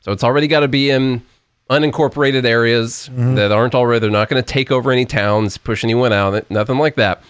So 0.00 0.10
it's 0.10 0.24
already 0.24 0.48
got 0.48 0.60
to 0.60 0.68
be 0.68 0.90
in 0.90 1.22
unincorporated 1.70 2.44
areas 2.44 3.08
mm-hmm. 3.12 3.36
that 3.36 3.52
aren't 3.52 3.74
already, 3.74 4.00
they're 4.00 4.10
not 4.10 4.28
going 4.28 4.42
to 4.42 4.46
take 4.46 4.70
over 4.70 4.90
any 4.90 5.04
towns, 5.04 5.56
push 5.56 5.84
anyone 5.84 6.12
out, 6.12 6.50
nothing 6.50 6.78
like 6.78 6.96
that. 6.96 7.22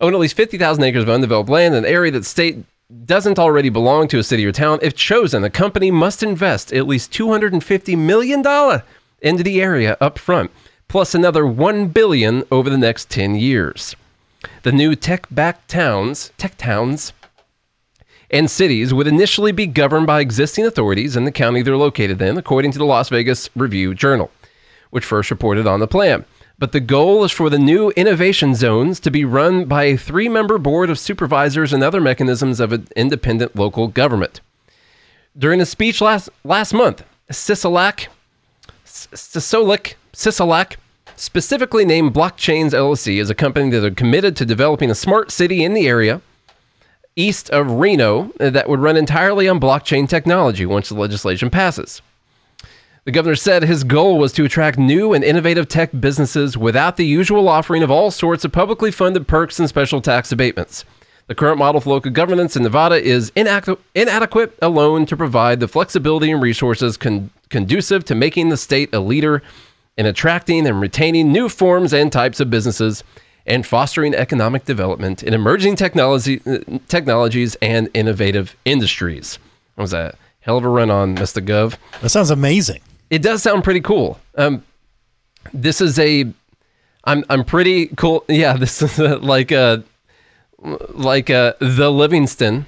Own 0.00 0.14
at 0.14 0.20
least 0.20 0.36
50,000 0.36 0.82
acres 0.84 1.02
of 1.02 1.08
undeveloped 1.08 1.50
land 1.50 1.74
in 1.74 1.84
an 1.84 1.90
area 1.90 2.12
that 2.12 2.24
state 2.24 2.64
doesn't 3.04 3.38
already 3.38 3.68
belong 3.68 4.08
to 4.08 4.18
a 4.18 4.22
city 4.22 4.46
or 4.46 4.52
town. 4.52 4.78
If 4.80 4.94
chosen, 4.94 5.44
a 5.44 5.50
company 5.50 5.90
must 5.90 6.22
invest 6.22 6.72
at 6.72 6.86
least 6.86 7.12
$250 7.12 7.98
million 7.98 8.38
into 9.20 9.42
the 9.42 9.60
area 9.60 9.96
up 10.00 10.18
front, 10.18 10.52
plus 10.86 11.14
another 11.14 11.44
1 11.44 11.88
billion 11.88 12.44
over 12.50 12.70
the 12.70 12.78
next 12.78 13.10
10 13.10 13.34
years. 13.34 13.96
The 14.62 14.72
new 14.72 14.94
tech-backed 14.94 15.68
towns, 15.68 16.32
tech 16.38 16.56
towns, 16.56 17.12
and 18.30 18.50
cities 18.50 18.92
would 18.92 19.06
initially 19.06 19.52
be 19.52 19.66
governed 19.66 20.06
by 20.06 20.20
existing 20.20 20.66
authorities 20.66 21.16
in 21.16 21.24
the 21.24 21.32
county 21.32 21.62
they're 21.62 21.76
located 21.76 22.20
in, 22.20 22.36
according 22.36 22.72
to 22.72 22.78
the 22.78 22.84
Las 22.84 23.08
Vegas 23.08 23.48
Review 23.56 23.94
Journal, 23.94 24.30
which 24.90 25.04
first 25.04 25.30
reported 25.30 25.66
on 25.66 25.80
the 25.80 25.86
plan. 25.86 26.24
But 26.58 26.72
the 26.72 26.80
goal 26.80 27.22
is 27.24 27.30
for 27.30 27.48
the 27.48 27.58
new 27.58 27.90
innovation 27.90 28.54
zones 28.54 28.98
to 29.00 29.10
be 29.10 29.24
run 29.24 29.66
by 29.66 29.84
a 29.84 29.96
three 29.96 30.28
member 30.28 30.58
board 30.58 30.90
of 30.90 30.98
supervisors 30.98 31.72
and 31.72 31.82
other 31.84 32.00
mechanisms 32.00 32.58
of 32.58 32.72
an 32.72 32.88
independent 32.96 33.54
local 33.54 33.86
government. 33.86 34.40
During 35.38 35.60
a 35.60 35.66
speech 35.66 36.00
last, 36.00 36.28
last 36.42 36.74
month, 36.74 37.04
Sisolak, 37.30 38.08
Sisolak, 38.84 39.94
Sisolak 40.12 40.76
specifically 41.14 41.84
named 41.84 42.12
Blockchains 42.12 42.70
LLC 42.70 43.20
as 43.20 43.30
a 43.30 43.34
company 43.36 43.70
that 43.70 43.84
are 43.84 43.94
committed 43.94 44.36
to 44.36 44.44
developing 44.44 44.90
a 44.90 44.96
smart 44.96 45.30
city 45.30 45.62
in 45.62 45.74
the 45.74 45.86
area 45.86 46.20
east 47.18 47.50
of 47.50 47.70
Reno 47.70 48.32
that 48.38 48.68
would 48.68 48.80
run 48.80 48.96
entirely 48.96 49.48
on 49.48 49.60
blockchain 49.60 50.08
technology 50.08 50.64
once 50.64 50.88
the 50.88 50.94
legislation 50.94 51.50
passes. 51.50 52.00
The 53.04 53.12
governor 53.12 53.36
said 53.36 53.62
his 53.62 53.84
goal 53.84 54.18
was 54.18 54.32
to 54.34 54.44
attract 54.44 54.78
new 54.78 55.14
and 55.14 55.24
innovative 55.24 55.66
tech 55.68 55.90
businesses 55.98 56.56
without 56.56 56.96
the 56.96 57.06
usual 57.06 57.48
offering 57.48 57.82
of 57.82 57.90
all 57.90 58.10
sorts 58.10 58.44
of 58.44 58.52
publicly 58.52 58.90
funded 58.90 59.26
perks 59.26 59.58
and 59.58 59.68
special 59.68 60.00
tax 60.00 60.30
abatements. 60.30 60.84
The 61.26 61.34
current 61.34 61.58
model 61.58 61.80
for 61.80 61.90
local 61.90 62.10
governance 62.10 62.56
in 62.56 62.62
Nevada 62.62 63.02
is 63.02 63.30
inadequ- 63.32 63.78
inadequate 63.94 64.54
alone 64.62 65.04
to 65.06 65.16
provide 65.16 65.60
the 65.60 65.68
flexibility 65.68 66.30
and 66.30 66.42
resources 66.42 66.96
con- 66.96 67.30
conducive 67.48 68.04
to 68.06 68.14
making 68.14 68.48
the 68.48 68.56
state 68.56 68.94
a 68.94 69.00
leader 69.00 69.42
in 69.96 70.06
attracting 70.06 70.66
and 70.66 70.80
retaining 70.80 71.32
new 71.32 71.48
forms 71.48 71.92
and 71.92 72.12
types 72.12 72.40
of 72.40 72.50
businesses 72.50 73.04
and 73.48 73.66
fostering 73.66 74.14
economic 74.14 74.64
development 74.64 75.22
in 75.24 75.34
emerging 75.34 75.74
technology, 75.74 76.40
uh, 76.46 76.58
technologies 76.86 77.56
and 77.60 77.88
innovative 77.94 78.54
industries. 78.64 79.38
That 79.76 79.82
was 79.82 79.92
a 79.92 80.16
hell 80.40 80.58
of 80.58 80.64
a 80.64 80.68
run 80.68 80.90
on, 80.90 81.16
Mr. 81.16 81.44
Gov. 81.44 81.76
That 82.00 82.10
sounds 82.10 82.30
amazing. 82.30 82.80
It 83.10 83.22
does 83.22 83.42
sound 83.42 83.64
pretty 83.64 83.80
cool. 83.80 84.20
Um, 84.36 84.62
this 85.52 85.80
is 85.80 85.98
a, 85.98 86.26
I'm 87.04 87.24
I'm 87.30 87.44
pretty 87.44 87.86
cool. 87.96 88.24
Yeah, 88.28 88.52
this 88.56 88.82
is 88.82 88.98
a, 88.98 89.16
like 89.16 89.50
a, 89.50 89.82
like 90.90 91.30
a 91.30 91.56
the 91.60 91.90
Livingston, 91.90 92.66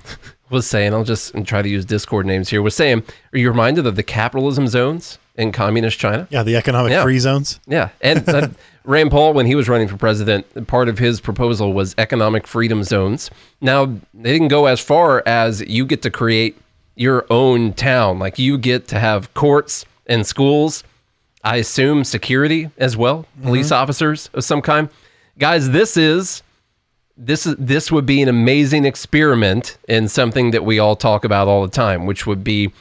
was 0.48 0.66
saying, 0.66 0.94
I'll 0.94 1.04
just 1.04 1.34
try 1.44 1.62
to 1.62 1.68
use 1.68 1.84
Discord 1.84 2.26
names 2.26 2.48
here, 2.48 2.62
was 2.62 2.74
saying, 2.74 3.02
are 3.32 3.38
you 3.38 3.50
reminded 3.50 3.86
of 3.86 3.96
the 3.96 4.02
capitalism 4.02 4.66
zones 4.66 5.18
in 5.36 5.52
communist 5.52 5.98
China? 5.98 6.26
Yeah, 6.30 6.42
the 6.42 6.56
economic 6.56 6.92
Yeah. 6.92 7.02
free 7.02 7.18
zones. 7.18 7.60
Yeah. 7.66 7.90
And 8.00 8.28
uh, 8.28 8.48
Rand 8.84 9.10
Paul, 9.10 9.34
when 9.34 9.46
he 9.46 9.54
was 9.54 9.68
running 9.68 9.88
for 9.88 9.96
president, 9.96 10.66
part 10.66 10.88
of 10.88 10.98
his 10.98 11.20
proposal 11.20 11.72
was 11.72 11.94
economic 11.98 12.46
freedom 12.46 12.82
zones. 12.82 13.30
Now, 13.60 13.86
they 14.14 14.32
didn't 14.32 14.48
go 14.48 14.66
as 14.66 14.80
far 14.80 15.22
as 15.26 15.60
you 15.60 15.84
get 15.84 16.02
to 16.02 16.10
create 16.10 16.56
your 16.96 17.26
own 17.30 17.72
town. 17.74 18.18
Like 18.18 18.38
you 18.38 18.58
get 18.58 18.88
to 18.88 18.98
have 18.98 19.32
courts 19.34 19.84
and 20.06 20.26
schools, 20.26 20.82
I 21.44 21.56
assume 21.56 22.04
security 22.04 22.70
as 22.78 22.96
well, 22.96 23.22
mm-hmm. 23.22 23.44
police 23.44 23.72
officers 23.72 24.30
of 24.34 24.44
some 24.44 24.62
kind. 24.62 24.88
Guys, 25.38 25.70
this 25.70 25.96
is 25.96 26.42
this 27.16 27.46
is 27.46 27.54
this 27.58 27.92
would 27.92 28.06
be 28.06 28.22
an 28.22 28.28
amazing 28.28 28.84
experiment 28.84 29.78
in 29.88 30.08
something 30.08 30.50
that 30.52 30.64
we 30.64 30.78
all 30.78 30.96
talk 30.96 31.24
about 31.24 31.48
all 31.48 31.62
the 31.62 31.70
time, 31.70 32.06
which 32.06 32.26
would 32.26 32.42
be 32.42 32.72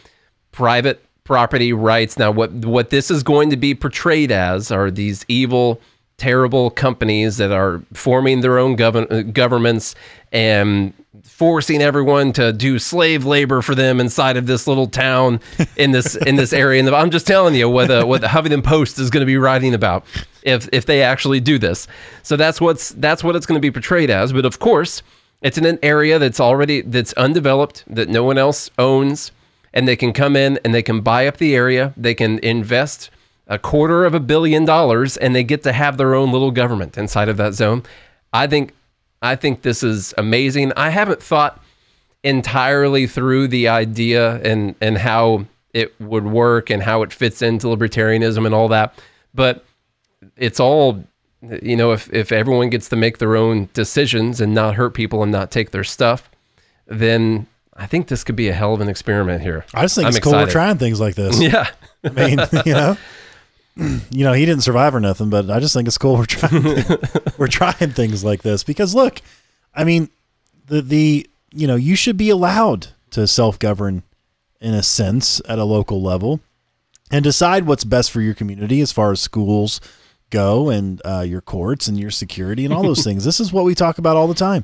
private 0.51 1.03
property 1.29 1.71
rights. 1.73 2.17
Now, 2.17 2.31
what 2.31 2.51
what 2.51 2.89
this 2.89 3.11
is 3.11 3.21
going 3.21 3.51
to 3.51 3.55
be 3.55 3.75
portrayed 3.75 4.31
as 4.31 4.71
are 4.71 4.89
these 4.89 5.23
evil, 5.27 5.79
terrible 6.17 6.71
companies 6.71 7.37
that 7.37 7.51
are 7.51 7.83
forming 7.93 8.41
their 8.41 8.57
own 8.57 8.75
govern- 8.75 9.05
uh, 9.11 9.21
governments 9.21 9.93
and 10.31 10.91
forcing 11.21 11.83
everyone 11.83 12.33
to 12.33 12.51
do 12.51 12.79
slave 12.79 13.25
labor 13.25 13.61
for 13.61 13.75
them 13.75 13.99
inside 13.99 14.37
of 14.37 14.47
this 14.47 14.65
little 14.65 14.87
town 14.87 15.39
in 15.77 15.91
this 15.91 16.15
in 16.15 16.35
this 16.35 16.51
area. 16.51 16.79
And 16.79 16.89
I'm 16.89 17.11
just 17.11 17.27
telling 17.27 17.53
you 17.53 17.69
what 17.69 17.89
the 17.89 18.07
what 18.07 18.21
the 18.21 18.27
Huffington 18.27 18.63
Post 18.63 18.97
is 18.97 19.11
going 19.11 19.21
to 19.21 19.27
be 19.27 19.37
writing 19.37 19.75
about 19.75 20.05
if 20.41 20.67
if 20.73 20.87
they 20.87 21.03
actually 21.03 21.39
do 21.39 21.59
this. 21.59 21.87
So 22.23 22.37
that's 22.37 22.59
what's 22.59 22.89
that's 22.89 23.23
what 23.23 23.35
it's 23.35 23.45
going 23.45 23.61
to 23.61 23.61
be 23.61 23.69
portrayed 23.69 24.09
as. 24.09 24.33
But 24.33 24.45
of 24.45 24.57
course, 24.57 25.03
it's 25.43 25.59
in 25.59 25.65
an 25.65 25.77
area 25.83 26.17
that's 26.17 26.39
already 26.39 26.81
that's 26.81 27.13
undeveloped 27.13 27.83
that 27.85 28.09
no 28.09 28.23
one 28.23 28.39
else 28.39 28.71
owns 28.79 29.31
and 29.73 29.87
they 29.87 29.95
can 29.95 30.13
come 30.13 30.35
in 30.35 30.59
and 30.63 30.73
they 30.73 30.83
can 30.83 31.01
buy 31.01 31.27
up 31.27 31.37
the 31.37 31.55
area. 31.55 31.93
They 31.95 32.13
can 32.13 32.39
invest 32.39 33.09
a 33.47 33.57
quarter 33.57 34.05
of 34.05 34.13
a 34.13 34.19
billion 34.19 34.65
dollars 34.65 35.17
and 35.17 35.35
they 35.35 35.43
get 35.43 35.63
to 35.63 35.73
have 35.73 35.97
their 35.97 36.13
own 36.15 36.31
little 36.31 36.51
government 36.51 36.97
inside 36.97 37.29
of 37.29 37.37
that 37.37 37.53
zone. 37.53 37.83
I 38.31 38.47
think 38.47 38.73
I 39.21 39.35
think 39.35 39.63
this 39.63 39.83
is 39.83 40.13
amazing. 40.17 40.71
I 40.77 40.89
haven't 40.89 41.21
thought 41.21 41.61
entirely 42.23 43.07
through 43.07 43.47
the 43.47 43.67
idea 43.67 44.35
and 44.41 44.75
and 44.81 44.97
how 44.97 45.45
it 45.73 45.99
would 45.99 46.25
work 46.25 46.69
and 46.69 46.83
how 46.83 47.01
it 47.01 47.13
fits 47.13 47.41
into 47.41 47.67
libertarianism 47.67 48.45
and 48.45 48.55
all 48.55 48.67
that. 48.69 48.93
But 49.33 49.65
it's 50.37 50.59
all 50.59 51.03
you 51.61 51.75
know 51.75 51.91
if 51.91 52.11
if 52.13 52.31
everyone 52.31 52.69
gets 52.69 52.89
to 52.89 52.95
make 52.95 53.17
their 53.17 53.35
own 53.35 53.69
decisions 53.73 54.41
and 54.41 54.53
not 54.53 54.75
hurt 54.75 54.93
people 54.93 55.23
and 55.23 55.31
not 55.31 55.51
take 55.51 55.71
their 55.71 55.83
stuff, 55.83 56.29
then 56.87 57.47
I 57.79 57.85
think 57.85 58.09
this 58.09 58.25
could 58.25 58.35
be 58.35 58.49
a 58.49 58.53
hell 58.53 58.73
of 58.73 58.81
an 58.81 58.89
experiment 58.89 59.41
here. 59.41 59.65
I 59.73 59.83
just 59.83 59.95
think 59.95 60.05
I'm 60.05 60.09
it's 60.09 60.19
cool 60.19 60.33
we're 60.33 60.49
trying 60.49 60.77
things 60.77 60.99
like 60.99 61.15
this. 61.15 61.39
Yeah. 61.49 61.69
I 62.03 62.09
mean, 62.09 62.39
you 62.65 62.73
know, 62.73 62.97
you 64.11 64.25
know, 64.25 64.33
he 64.33 64.45
didn't 64.45 64.63
survive 64.63 64.93
or 64.93 64.99
nothing, 64.99 65.29
but 65.29 65.49
I 65.49 65.59
just 65.59 65.73
think 65.73 65.87
it's 65.87 65.97
cool 65.97 66.17
we're 66.17 66.25
trying 66.25 66.63
we're 67.37 67.47
trying 67.47 67.91
things 67.91 68.23
like 68.23 68.41
this 68.41 68.63
because 68.63 68.93
look, 68.93 69.21
I 69.73 69.85
mean, 69.85 70.09
the 70.67 70.81
the 70.81 71.29
you 71.51 71.67
know, 71.67 71.75
you 71.75 71.95
should 71.95 72.17
be 72.17 72.29
allowed 72.29 72.87
to 73.11 73.25
self-govern 73.25 74.03
in 74.61 74.73
a 74.73 74.83
sense 74.83 75.41
at 75.47 75.57
a 75.57 75.63
local 75.63 76.01
level 76.01 76.41
and 77.09 77.23
decide 77.23 77.65
what's 77.65 77.83
best 77.85 78.11
for 78.11 78.21
your 78.21 78.33
community 78.33 78.81
as 78.81 78.91
far 78.91 79.11
as 79.11 79.19
schools 79.19 79.79
go 80.29 80.69
and 80.69 81.01
uh, 81.05 81.21
your 81.21 81.41
courts 81.41 81.87
and 81.87 81.99
your 81.99 82.11
security 82.11 82.65
and 82.65 82.73
all 82.73 82.83
those 82.83 83.03
things. 83.03 83.23
This 83.23 83.39
is 83.39 83.51
what 83.51 83.65
we 83.65 83.73
talk 83.73 83.97
about 83.97 84.15
all 84.15 84.27
the 84.27 84.35
time. 84.35 84.63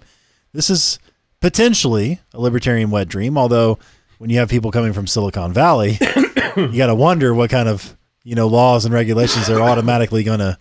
This 0.53 0.69
is 0.69 0.99
potentially 1.45 2.19
a 2.33 2.41
libertarian 2.41 2.89
wet 2.89 3.07
dream, 3.07 3.37
although 3.37 3.77
when 4.17 4.31
you 4.31 4.39
have 4.39 4.49
people 4.49 4.71
coming 4.71 4.93
from 4.93 5.05
Silicon 5.05 5.53
Valley, 5.53 5.99
you 6.57 6.75
got 6.75 6.87
to 6.87 6.95
wonder 6.95 7.35
what 7.35 7.51
kind 7.51 7.69
of 7.69 7.95
you 8.23 8.33
know 8.33 8.47
laws 8.47 8.83
and 8.83 8.91
regulations 8.91 9.45
they're 9.45 9.61
automatically 9.61 10.23
going 10.23 10.39
to 10.39 10.57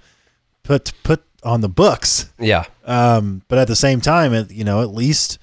put 0.63 0.93
put 1.03 1.23
on 1.43 1.63
the 1.63 1.71
books. 1.71 2.31
Yeah. 2.39 2.65
Um, 2.85 3.41
but 3.49 3.59
at 3.59 3.67
the 3.67 3.75
same 3.75 4.03
time, 4.03 4.35
it, 4.35 4.51
you 4.51 4.63
know, 4.63 4.83
at 4.83 4.91
least 4.91 5.39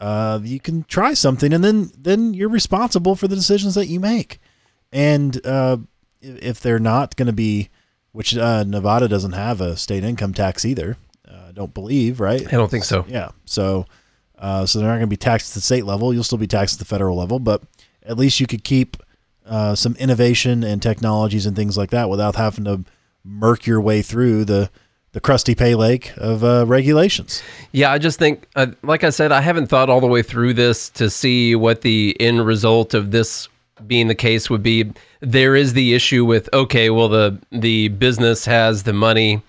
uh, 0.00 0.40
you 0.42 0.58
can 0.58 0.84
try 0.84 1.12
something, 1.12 1.52
and 1.52 1.62
then 1.62 1.90
then 1.94 2.32
you're 2.32 2.48
responsible 2.48 3.14
for 3.14 3.28
the 3.28 3.36
decisions 3.36 3.74
that 3.74 3.88
you 3.88 4.00
make. 4.00 4.40
And 4.90 5.38
uh, 5.46 5.76
if 6.22 6.60
they're 6.60 6.78
not 6.78 7.14
going 7.16 7.26
to 7.26 7.34
be, 7.34 7.68
which 8.12 8.34
uh, 8.34 8.64
Nevada 8.64 9.06
doesn't 9.06 9.32
have 9.32 9.60
a 9.60 9.76
state 9.76 10.02
income 10.02 10.32
tax 10.32 10.64
either, 10.64 10.96
uh, 11.30 11.48
I 11.50 11.52
don't 11.52 11.74
believe, 11.74 12.20
right? 12.20 12.40
I 12.46 12.52
don't 12.52 12.70
think 12.70 12.84
so. 12.84 13.04
Yeah. 13.06 13.32
So, 13.44 13.84
uh, 14.38 14.66
so 14.66 14.78
they're 14.78 14.88
not 14.88 14.94
going 14.94 15.02
to 15.02 15.06
be 15.08 15.16
taxed 15.16 15.50
at 15.50 15.54
the 15.54 15.60
state 15.60 15.84
level. 15.84 16.14
You'll 16.14 16.24
still 16.24 16.38
be 16.38 16.46
taxed 16.46 16.76
at 16.76 16.78
the 16.78 16.84
federal 16.84 17.16
level, 17.16 17.38
but 17.38 17.62
at 18.04 18.16
least 18.16 18.40
you 18.40 18.46
could 18.46 18.64
keep 18.64 18.96
uh, 19.46 19.74
some 19.74 19.96
innovation 19.96 20.62
and 20.62 20.82
technologies 20.82 21.46
and 21.46 21.56
things 21.56 21.76
like 21.76 21.90
that 21.90 22.08
without 22.08 22.36
having 22.36 22.64
to 22.64 22.84
murk 23.24 23.66
your 23.66 23.80
way 23.80 24.02
through 24.02 24.44
the 24.44 24.70
the 25.12 25.20
crusty 25.20 25.54
pay 25.54 25.74
lake 25.74 26.12
of 26.18 26.44
uh, 26.44 26.66
regulations. 26.66 27.42
Yeah, 27.72 27.90
I 27.90 27.98
just 27.98 28.18
think, 28.18 28.46
uh, 28.54 28.66
like 28.82 29.04
I 29.04 29.10
said, 29.10 29.32
I 29.32 29.40
haven't 29.40 29.68
thought 29.68 29.88
all 29.88 30.02
the 30.02 30.06
way 30.06 30.22
through 30.22 30.52
this 30.52 30.90
to 30.90 31.08
see 31.08 31.54
what 31.54 31.80
the 31.80 32.14
end 32.20 32.44
result 32.44 32.92
of 32.92 33.10
this 33.10 33.48
being 33.86 34.08
the 34.08 34.14
case 34.14 34.50
would 34.50 34.62
be. 34.62 34.92
There 35.20 35.56
is 35.56 35.72
the 35.72 35.94
issue 35.94 36.24
with 36.24 36.48
okay, 36.52 36.90
well 36.90 37.08
the 37.08 37.38
the 37.50 37.88
business 37.88 38.44
has 38.44 38.82
the 38.82 38.92
money 38.92 39.42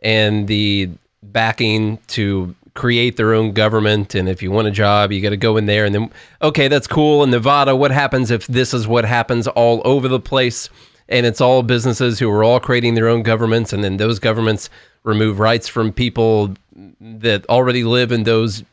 and 0.00 0.46
the 0.48 0.90
backing 1.22 1.98
to 2.08 2.54
create 2.76 3.16
their 3.16 3.34
own 3.34 3.52
government, 3.52 4.14
and 4.14 4.28
if 4.28 4.42
you 4.42 4.50
want 4.50 4.68
a 4.68 4.70
job, 4.70 5.10
you 5.10 5.20
got 5.20 5.30
to 5.30 5.36
go 5.36 5.56
in 5.56 5.66
there, 5.66 5.84
and 5.84 5.94
then 5.94 6.10
okay, 6.42 6.68
that's 6.68 6.86
cool. 6.86 7.22
In 7.22 7.30
Nevada, 7.30 7.74
what 7.74 7.90
happens 7.90 8.30
if 8.30 8.46
this 8.46 8.72
is 8.72 8.86
what 8.86 9.04
happens 9.04 9.48
all 9.48 9.82
over 9.84 10.06
the 10.06 10.20
place? 10.20 10.68
and 11.08 11.26
it's 11.26 11.40
all 11.40 11.62
businesses 11.62 12.18
who 12.18 12.30
are 12.30 12.42
all 12.42 12.60
creating 12.60 12.94
their 12.94 13.08
own 13.08 13.22
governments 13.22 13.72
and 13.72 13.84
then 13.84 13.96
those 13.96 14.18
governments 14.18 14.68
remove 15.04 15.38
rights 15.38 15.68
from 15.68 15.92
people 15.92 16.54
that 17.00 17.46
already 17.48 17.84
live 17.84 18.12
in 18.12 18.24
those 18.24 18.64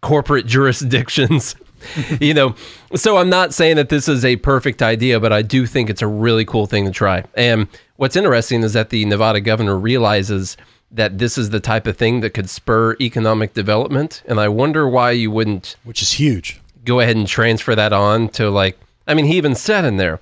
corporate 0.00 0.46
jurisdictions 0.54 1.54
you 2.20 2.32
know 2.32 2.54
so 2.94 3.16
i'm 3.16 3.28
not 3.28 3.52
saying 3.52 3.76
that 3.76 3.88
this 3.88 4.08
is 4.08 4.24
a 4.24 4.36
perfect 4.36 4.82
idea 4.82 5.18
but 5.18 5.32
i 5.32 5.42
do 5.42 5.66
think 5.66 5.90
it's 5.90 6.02
a 6.02 6.06
really 6.06 6.44
cool 6.44 6.66
thing 6.66 6.84
to 6.84 6.90
try 6.90 7.24
and 7.34 7.66
what's 7.96 8.16
interesting 8.16 8.62
is 8.62 8.72
that 8.72 8.90
the 8.90 9.04
nevada 9.04 9.40
governor 9.40 9.76
realizes 9.76 10.56
that 10.92 11.18
this 11.18 11.38
is 11.38 11.50
the 11.50 11.60
type 11.60 11.86
of 11.86 11.96
thing 11.96 12.20
that 12.20 12.30
could 12.34 12.50
spur 12.50 12.96
economic 13.00 13.54
development 13.54 14.22
and 14.26 14.38
i 14.40 14.48
wonder 14.48 14.88
why 14.88 15.10
you 15.10 15.30
wouldn't 15.30 15.76
which 15.84 16.02
is 16.02 16.12
huge. 16.12 16.60
go 16.84 17.00
ahead 17.00 17.16
and 17.16 17.26
transfer 17.26 17.74
that 17.74 17.92
on 17.92 18.28
to 18.28 18.50
like 18.50 18.78
i 19.06 19.14
mean 19.14 19.24
he 19.24 19.36
even 19.36 19.54
said 19.54 19.84
in 19.84 19.96
there 19.96 20.20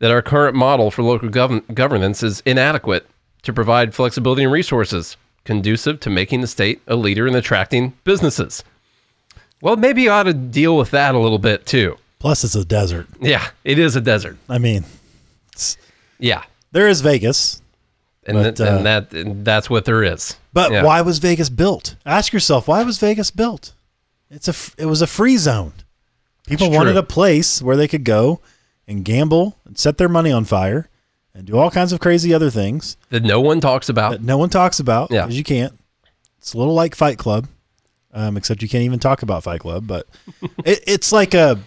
that 0.00 0.10
our 0.10 0.22
current 0.22 0.56
model 0.56 0.90
for 0.90 1.02
local 1.02 1.28
gov- 1.28 1.74
governance 1.74 2.22
is 2.22 2.42
inadequate 2.46 3.06
to 3.42 3.52
provide 3.52 3.94
flexibility 3.94 4.42
and 4.42 4.52
resources 4.52 5.16
conducive 5.44 6.00
to 6.00 6.10
making 6.10 6.40
the 6.40 6.46
state 6.46 6.80
a 6.86 6.96
leader 6.96 7.26
in 7.26 7.34
attracting 7.34 7.92
businesses. 8.04 8.62
Well 9.62 9.76
maybe 9.76 10.02
you 10.02 10.10
ought 10.10 10.24
to 10.24 10.34
deal 10.34 10.76
with 10.76 10.90
that 10.90 11.14
a 11.14 11.18
little 11.18 11.38
bit 11.38 11.66
too. 11.66 11.96
Plus, 12.18 12.44
it's 12.44 12.54
a 12.54 12.64
desert. 12.64 13.06
yeah 13.20 13.48
it 13.64 13.78
is 13.78 13.96
a 13.96 14.00
desert. 14.00 14.36
I 14.48 14.58
mean, 14.58 14.84
yeah. 16.18 16.44
there 16.72 16.88
is 16.88 17.00
Vegas, 17.00 17.62
and, 18.26 18.36
But, 18.36 18.56
th- 18.56 18.68
uh, 18.68 18.76
and 18.76 18.86
that 18.86 19.12
and 19.12 19.44
that's 19.44 19.68
what 19.70 19.84
there 19.84 20.02
is 20.04 20.36
but 20.52 20.70
Yeah. 20.72 20.82
why 20.82 21.00
was 21.00 21.18
Vegas 21.18 21.48
built? 21.48 21.94
Ask 22.04 22.32
yourself, 22.32 22.68
why 22.68 22.82
was 22.82 22.98
Vegas 22.98 23.30
built? 23.30 23.72
It's 24.30 24.48
a 24.48 24.54
it 24.82 24.86
was 24.86 25.00
a 25.02 25.06
free 25.06 25.36
zone. 25.36 25.72
People 26.46 26.66
That's 26.68 26.76
wanted 26.76 26.92
true. 26.92 27.00
a 27.00 27.04
place 27.04 27.62
where 27.62 27.76
they 27.76 27.86
could 27.88 28.04
go 28.04 28.40
and 28.88 29.04
gamble 29.04 29.56
and 29.64 29.78
set 29.78 29.98
their 29.98 30.08
money 30.08 30.32
on 30.32 30.44
fire 30.44 30.88
and 31.34 31.46
do 31.46 31.56
all 31.56 31.70
kinds 31.70 31.92
of 31.92 32.00
crazy 32.00 32.34
other 32.34 32.50
things 32.50 32.96
that 33.10 33.22
no 33.22 33.40
one 33.40 33.60
talks 33.60 33.88
about 33.88 34.10
that 34.12 34.22
no 34.22 34.36
one 34.38 34.48
talks 34.50 34.80
about 34.80 35.10
Yeah. 35.10 35.22
because 35.22 35.38
you 35.38 35.44
can't. 35.44 35.78
It's 36.38 36.54
a 36.54 36.58
little 36.58 36.74
like 36.74 36.94
Fight 36.96 37.18
Club, 37.18 37.46
um, 38.12 38.36
except 38.36 38.62
you 38.62 38.68
can't 38.68 38.82
even 38.84 38.98
talk 38.98 39.22
about 39.22 39.44
Fight 39.44 39.60
Club. 39.60 39.86
But 39.86 40.06
it, 40.64 40.82
it's 40.86 41.12
like 41.12 41.34
a, 41.34 41.58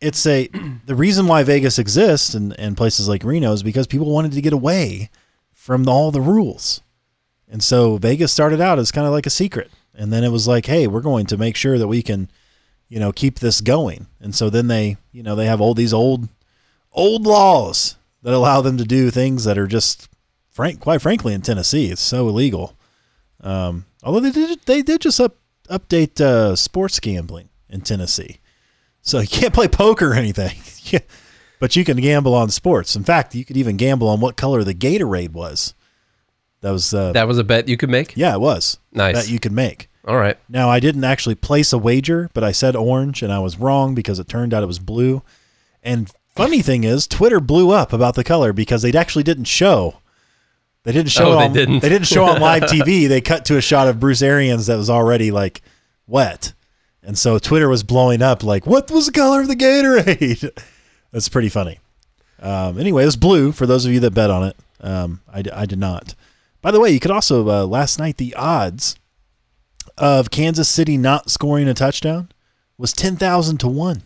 it's 0.00 0.24
a 0.26 0.48
the 0.86 0.94
reason 0.94 1.26
why 1.26 1.42
Vegas 1.42 1.78
exists 1.78 2.34
and, 2.34 2.58
and 2.58 2.76
places 2.76 3.08
like 3.08 3.24
Reno 3.24 3.52
is 3.52 3.62
because 3.64 3.86
people 3.88 4.10
wanted 4.10 4.32
to 4.32 4.40
get 4.40 4.52
away 4.52 5.10
from 5.68 5.86
all 5.86 6.10
the 6.10 6.18
rules, 6.22 6.80
and 7.46 7.62
so 7.62 7.98
Vegas 7.98 8.32
started 8.32 8.58
out 8.58 8.78
as 8.78 8.90
kind 8.90 9.06
of 9.06 9.12
like 9.12 9.26
a 9.26 9.30
secret, 9.30 9.70
and 9.94 10.10
then 10.10 10.24
it 10.24 10.32
was 10.32 10.48
like, 10.48 10.64
hey, 10.64 10.86
we're 10.86 11.02
going 11.02 11.26
to 11.26 11.36
make 11.36 11.56
sure 11.56 11.76
that 11.76 11.88
we 11.88 12.00
can, 12.02 12.30
you 12.88 12.98
know, 12.98 13.12
keep 13.12 13.40
this 13.40 13.60
going, 13.60 14.06
and 14.18 14.34
so 14.34 14.48
then 14.48 14.68
they, 14.68 14.96
you 15.12 15.22
know, 15.22 15.34
they 15.34 15.44
have 15.44 15.60
all 15.60 15.74
these 15.74 15.92
old, 15.92 16.30
old 16.92 17.26
laws 17.26 17.96
that 18.22 18.32
allow 18.32 18.62
them 18.62 18.78
to 18.78 18.84
do 18.84 19.10
things 19.10 19.44
that 19.44 19.58
are 19.58 19.66
just 19.66 20.08
frank, 20.48 20.80
quite 20.80 21.02
frankly, 21.02 21.34
in 21.34 21.42
Tennessee, 21.42 21.90
it's 21.90 22.00
so 22.00 22.30
illegal. 22.30 22.74
Um, 23.42 23.84
although 24.02 24.20
they 24.20 24.30
did, 24.30 24.60
they 24.64 24.80
did 24.80 25.02
just 25.02 25.20
up, 25.20 25.36
update 25.68 26.18
uh, 26.18 26.56
sports 26.56 26.98
gambling 26.98 27.50
in 27.68 27.82
Tennessee, 27.82 28.38
so 29.02 29.18
you 29.18 29.28
can't 29.28 29.52
play 29.52 29.68
poker 29.68 30.12
or 30.12 30.14
anything. 30.14 30.56
Yeah. 30.90 31.00
But 31.60 31.76
you 31.76 31.84
can 31.84 31.96
gamble 31.98 32.34
on 32.34 32.50
sports. 32.50 32.94
In 32.96 33.04
fact, 33.04 33.34
you 33.34 33.44
could 33.44 33.56
even 33.56 33.76
gamble 33.76 34.08
on 34.08 34.20
what 34.20 34.36
color 34.36 34.64
the 34.64 34.74
Gatorade 34.74 35.32
was. 35.32 35.74
That 36.60 36.70
was, 36.72 36.92
uh, 36.92 37.12
that 37.12 37.28
was 37.28 37.38
a 37.38 37.44
bet 37.44 37.68
you 37.68 37.76
could 37.76 37.90
make 37.90 38.16
yeah, 38.16 38.34
it 38.34 38.40
was 38.40 38.78
Nice. 38.92 39.14
that 39.14 39.30
you 39.32 39.38
could 39.38 39.52
make. 39.52 39.88
All 40.06 40.16
right. 40.16 40.36
Now, 40.48 40.68
I 40.70 40.80
didn't 40.80 41.04
actually 41.04 41.34
place 41.34 41.72
a 41.72 41.78
wager, 41.78 42.30
but 42.34 42.42
I 42.42 42.50
said 42.52 42.74
orange 42.74 43.22
and 43.22 43.32
I 43.32 43.38
was 43.40 43.58
wrong 43.58 43.94
because 43.94 44.18
it 44.18 44.26
turned 44.28 44.52
out 44.54 44.62
it 44.62 44.66
was 44.66 44.78
blue. 44.78 45.22
And 45.82 46.10
funny 46.34 46.62
thing 46.62 46.82
is, 46.84 47.06
Twitter 47.06 47.40
blew 47.40 47.70
up 47.70 47.92
about 47.92 48.14
the 48.14 48.24
color 48.24 48.52
because 48.52 48.82
they 48.82 48.92
actually 48.92 49.22
didn't 49.22 49.44
show. 49.44 49.98
They 50.84 50.92
didn't 50.92 51.10
show 51.10 51.32
Oh, 51.32 51.38
they 51.38 51.44
on, 51.44 51.52
didn't. 51.52 51.80
They 51.80 51.88
didn't 51.90 52.06
show 52.06 52.24
on 52.24 52.40
live 52.40 52.62
TV. 52.64 53.06
They 53.08 53.20
cut 53.20 53.44
to 53.46 53.56
a 53.56 53.60
shot 53.60 53.86
of 53.88 54.00
Bruce 54.00 54.22
Arians 54.22 54.66
that 54.66 54.76
was 54.76 54.88
already 54.88 55.30
like 55.30 55.60
wet. 56.06 56.54
And 57.02 57.16
so 57.18 57.38
Twitter 57.38 57.68
was 57.68 57.82
blowing 57.82 58.22
up 58.22 58.42
like, 58.42 58.66
"What 58.66 58.90
was 58.90 59.06
the 59.06 59.12
color 59.12 59.42
of 59.42 59.48
the 59.48 59.56
Gatorade?" 59.56 60.50
That's 61.12 61.28
pretty 61.28 61.48
funny. 61.48 61.78
Um, 62.40 62.78
anyway, 62.78 63.02
it 63.02 63.06
was 63.06 63.16
blue 63.16 63.52
for 63.52 63.66
those 63.66 63.84
of 63.84 63.92
you 63.92 64.00
that 64.00 64.12
bet 64.12 64.30
on 64.30 64.48
it. 64.48 64.56
Um, 64.80 65.20
I, 65.32 65.42
I 65.52 65.66
did 65.66 65.78
not. 65.78 66.14
By 66.62 66.70
the 66.70 66.80
way, 66.80 66.90
you 66.90 67.00
could 67.00 67.10
also 67.10 67.48
uh, 67.48 67.66
last 67.66 67.98
night 67.98 68.16
the 68.16 68.34
odds 68.34 68.96
of 69.96 70.30
Kansas 70.30 70.68
City 70.68 70.96
not 70.96 71.30
scoring 71.30 71.68
a 71.68 71.74
touchdown 71.74 72.30
was 72.76 72.92
10,000 72.92 73.58
to 73.58 73.68
1. 73.68 74.02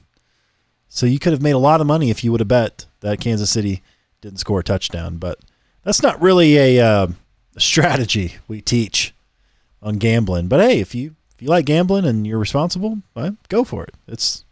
So 0.88 1.06
you 1.06 1.18
could 1.18 1.32
have 1.32 1.42
made 1.42 1.52
a 1.52 1.58
lot 1.58 1.80
of 1.80 1.86
money 1.86 2.10
if 2.10 2.22
you 2.22 2.30
would 2.32 2.40
have 2.40 2.48
bet 2.48 2.86
that 3.00 3.20
Kansas 3.20 3.50
City 3.50 3.82
didn't 4.20 4.40
score 4.40 4.60
a 4.60 4.64
touchdown, 4.64 5.16
but 5.16 5.38
that's 5.84 6.02
not 6.02 6.20
really 6.20 6.56
a 6.56 6.84
uh, 6.84 7.06
strategy 7.58 8.34
we 8.48 8.60
teach 8.60 9.14
on 9.82 9.96
gambling. 9.96 10.48
But 10.48 10.60
hey, 10.60 10.80
if 10.80 10.94
you 10.94 11.16
if 11.34 11.42
you 11.42 11.48
like 11.48 11.64
gambling 11.64 12.04
and 12.04 12.26
you're 12.26 12.38
responsible, 12.38 12.98
well, 13.14 13.36
go 13.48 13.64
for 13.64 13.84
it. 13.84 13.94
It's 14.06 14.44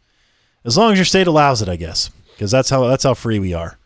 as 0.64 0.76
long 0.76 0.92
as 0.92 0.98
your 0.98 1.04
state 1.04 1.26
allows 1.26 1.62
it, 1.62 1.68
I 1.68 1.76
guess, 1.76 2.10
because 2.40 2.50
that's 2.50 2.70
how 2.70 2.86
that's 2.86 3.04
how 3.04 3.12
free 3.12 3.38
we 3.38 3.52
are. 3.52 3.76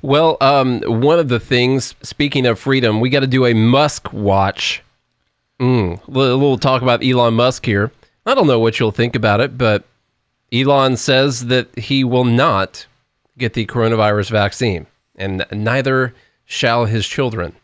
Well, 0.00 0.36
um, 0.40 0.80
one 0.82 1.18
of 1.18 1.28
the 1.28 1.40
things, 1.40 1.96
speaking 2.02 2.46
of 2.46 2.56
freedom, 2.56 3.00
we 3.00 3.10
got 3.10 3.20
to 3.20 3.26
do 3.26 3.44
a 3.44 3.52
Musk 3.52 4.12
watch. 4.12 4.82
Mm, 5.58 6.00
a 6.06 6.10
little 6.10 6.56
talk 6.56 6.82
about 6.82 7.04
Elon 7.04 7.34
Musk 7.34 7.66
here. 7.66 7.90
I 8.24 8.36
don't 8.36 8.46
know 8.46 8.60
what 8.60 8.78
you'll 8.78 8.92
think 8.92 9.16
about 9.16 9.40
it, 9.40 9.58
but 9.58 9.84
Elon 10.52 10.96
says 10.96 11.46
that 11.46 11.76
he 11.76 12.04
will 12.04 12.24
not 12.24 12.86
get 13.36 13.54
the 13.54 13.66
coronavirus 13.66 14.30
vaccine, 14.30 14.86
and 15.16 15.44
neither 15.50 16.14
shall 16.44 16.84
his 16.84 17.08
children. 17.08 17.56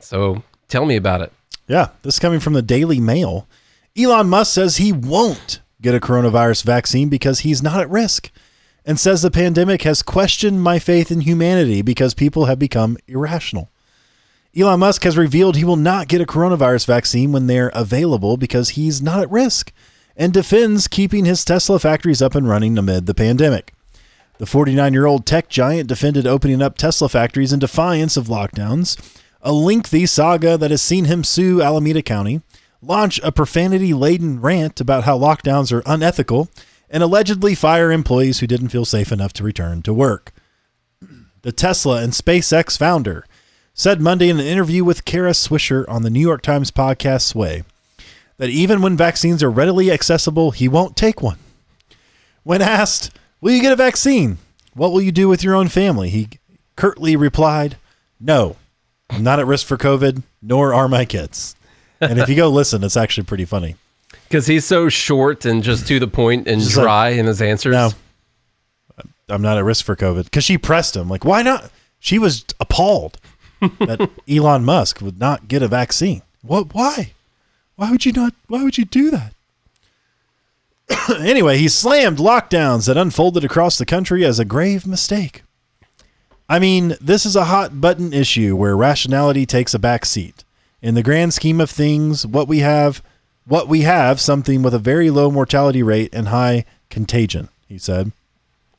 So 0.00 0.42
tell 0.66 0.84
me 0.84 0.96
about 0.96 1.20
it. 1.20 1.32
Yeah, 1.68 1.90
this 2.02 2.14
is 2.14 2.20
coming 2.20 2.40
from 2.40 2.54
the 2.54 2.62
Daily 2.62 2.98
Mail. 2.98 3.46
Elon 3.96 4.28
Musk 4.28 4.52
says 4.52 4.78
he 4.78 4.92
won't 4.92 5.60
get 5.80 5.94
a 5.94 6.00
coronavirus 6.00 6.64
vaccine 6.64 7.08
because 7.08 7.40
he's 7.40 7.62
not 7.62 7.80
at 7.80 7.88
risk 7.88 8.32
and 8.86 9.00
says 9.00 9.20
the 9.20 9.30
pandemic 9.30 9.82
has 9.82 10.00
questioned 10.00 10.62
my 10.62 10.78
faith 10.78 11.10
in 11.10 11.22
humanity 11.22 11.82
because 11.82 12.14
people 12.14 12.44
have 12.44 12.58
become 12.58 12.96
irrational. 13.08 13.68
Elon 14.56 14.80
Musk 14.80 15.02
has 15.02 15.18
revealed 15.18 15.56
he 15.56 15.64
will 15.64 15.76
not 15.76 16.08
get 16.08 16.20
a 16.20 16.24
coronavirus 16.24 16.86
vaccine 16.86 17.32
when 17.32 17.46
they're 17.46 17.72
available 17.74 18.36
because 18.36 18.70
he's 18.70 19.02
not 19.02 19.20
at 19.20 19.30
risk 19.30 19.72
and 20.16 20.32
defends 20.32 20.88
keeping 20.88 21.26
his 21.26 21.44
Tesla 21.44 21.78
factories 21.78 22.22
up 22.22 22.34
and 22.34 22.48
running 22.48 22.78
amid 22.78 23.04
the 23.04 23.12
pandemic. 23.12 23.74
The 24.38 24.46
49 24.46 24.92
year 24.92 25.06
old 25.06 25.26
tech 25.26 25.48
giant 25.48 25.88
defended 25.88 26.26
opening 26.26 26.62
up 26.62 26.78
Tesla 26.78 27.08
factories 27.08 27.52
in 27.52 27.58
defiance 27.58 28.16
of 28.16 28.28
lockdowns, 28.28 28.96
a 29.42 29.52
lengthy 29.52 30.06
saga 30.06 30.56
that 30.56 30.70
has 30.70 30.80
seen 30.80 31.06
him 31.06 31.24
sue 31.24 31.60
Alameda 31.60 32.02
County, 32.02 32.40
launch 32.80 33.20
a 33.22 33.32
profanity 33.32 33.92
laden 33.92 34.40
rant 34.40 34.80
about 34.80 35.04
how 35.04 35.18
lockdowns 35.18 35.72
are 35.72 35.82
unethical, 35.86 36.48
and 36.90 37.02
allegedly 37.02 37.54
fire 37.54 37.90
employees 37.90 38.40
who 38.40 38.46
didn't 38.46 38.68
feel 38.68 38.84
safe 38.84 39.12
enough 39.12 39.32
to 39.34 39.44
return 39.44 39.82
to 39.82 39.92
work. 39.94 40.32
The 41.42 41.52
Tesla 41.52 42.02
and 42.02 42.12
SpaceX 42.12 42.76
founder 42.78 43.24
said 43.74 44.00
Monday 44.00 44.28
in 44.28 44.40
an 44.40 44.46
interview 44.46 44.84
with 44.84 45.04
Kara 45.04 45.32
Swisher 45.32 45.84
on 45.88 46.02
the 46.02 46.10
New 46.10 46.20
York 46.20 46.42
Times 46.42 46.70
podcast 46.70 47.22
Sway 47.22 47.62
that 48.38 48.50
even 48.50 48.82
when 48.82 48.96
vaccines 48.96 49.42
are 49.42 49.50
readily 49.50 49.90
accessible, 49.90 50.50
he 50.50 50.68
won't 50.68 50.96
take 50.96 51.22
one. 51.22 51.38
When 52.42 52.62
asked, 52.62 53.16
Will 53.40 53.52
you 53.52 53.62
get 53.62 53.72
a 53.72 53.76
vaccine? 53.76 54.38
What 54.74 54.92
will 54.92 55.00
you 55.00 55.12
do 55.12 55.28
with 55.28 55.42
your 55.42 55.54
own 55.54 55.68
family? 55.68 56.10
He 56.10 56.28
curtly 56.74 57.16
replied, 57.16 57.76
No, 58.20 58.56
I'm 59.10 59.22
not 59.22 59.38
at 59.38 59.46
risk 59.46 59.66
for 59.66 59.76
COVID, 59.76 60.22
nor 60.42 60.74
are 60.74 60.88
my 60.88 61.04
kids. 61.04 61.54
And 62.00 62.18
if 62.18 62.28
you 62.28 62.36
go 62.36 62.48
listen, 62.48 62.84
it's 62.84 62.96
actually 62.96 63.24
pretty 63.24 63.44
funny. 63.44 63.76
Because 64.28 64.46
he's 64.46 64.64
so 64.64 64.88
short 64.88 65.44
and 65.44 65.62
just 65.62 65.86
to 65.88 65.98
the 66.00 66.08
point 66.08 66.48
and 66.48 66.60
Just 66.60 66.76
like, 66.76 66.84
dry 66.84 67.08
in 67.10 67.26
his 67.26 67.40
answers. 67.40 67.72
No, 67.72 67.90
I'm 69.28 69.42
not 69.42 69.58
at 69.58 69.64
risk 69.64 69.84
for 69.84 69.96
COVID 69.96 70.24
because 70.24 70.44
she 70.44 70.58
pressed 70.58 70.96
him. 70.96 71.08
Like, 71.08 71.24
why 71.24 71.42
not? 71.42 71.70
She 71.98 72.18
was 72.18 72.44
appalled 72.60 73.18
that 73.60 74.10
Elon 74.28 74.64
Musk 74.64 75.00
would 75.00 75.18
not 75.18 75.48
get 75.48 75.62
a 75.62 75.68
vaccine. 75.68 76.22
What? 76.42 76.74
Why? 76.74 77.12
Why 77.76 77.90
would 77.90 78.04
you 78.04 78.12
not? 78.12 78.34
Why 78.48 78.62
would 78.62 78.78
you 78.78 78.84
do 78.84 79.10
that? 79.10 79.32
anyway, 81.20 81.58
he 81.58 81.68
slammed 81.68 82.18
lockdowns 82.18 82.86
that 82.86 82.96
unfolded 82.96 83.44
across 83.44 83.78
the 83.78 83.86
country 83.86 84.24
as 84.24 84.38
a 84.38 84.44
grave 84.44 84.86
mistake. 84.86 85.42
I 86.48 86.58
mean, 86.60 86.94
this 87.00 87.26
is 87.26 87.34
a 87.34 87.46
hot 87.46 87.80
button 87.80 88.12
issue 88.12 88.54
where 88.54 88.76
rationality 88.76 89.46
takes 89.46 89.74
a 89.74 89.80
back 89.80 90.06
seat. 90.06 90.44
In 90.80 90.94
the 90.94 91.02
grand 91.02 91.34
scheme 91.34 91.60
of 91.60 91.70
things, 91.70 92.24
what 92.24 92.46
we 92.46 92.60
have, 92.60 93.02
what 93.46 93.68
we 93.68 93.82
have, 93.82 94.20
something 94.20 94.62
with 94.62 94.74
a 94.74 94.78
very 94.78 95.10
low 95.10 95.30
mortality 95.30 95.82
rate 95.82 96.10
and 96.12 96.28
high 96.28 96.64
contagion, 96.90 97.48
he 97.68 97.78
said. 97.78 98.12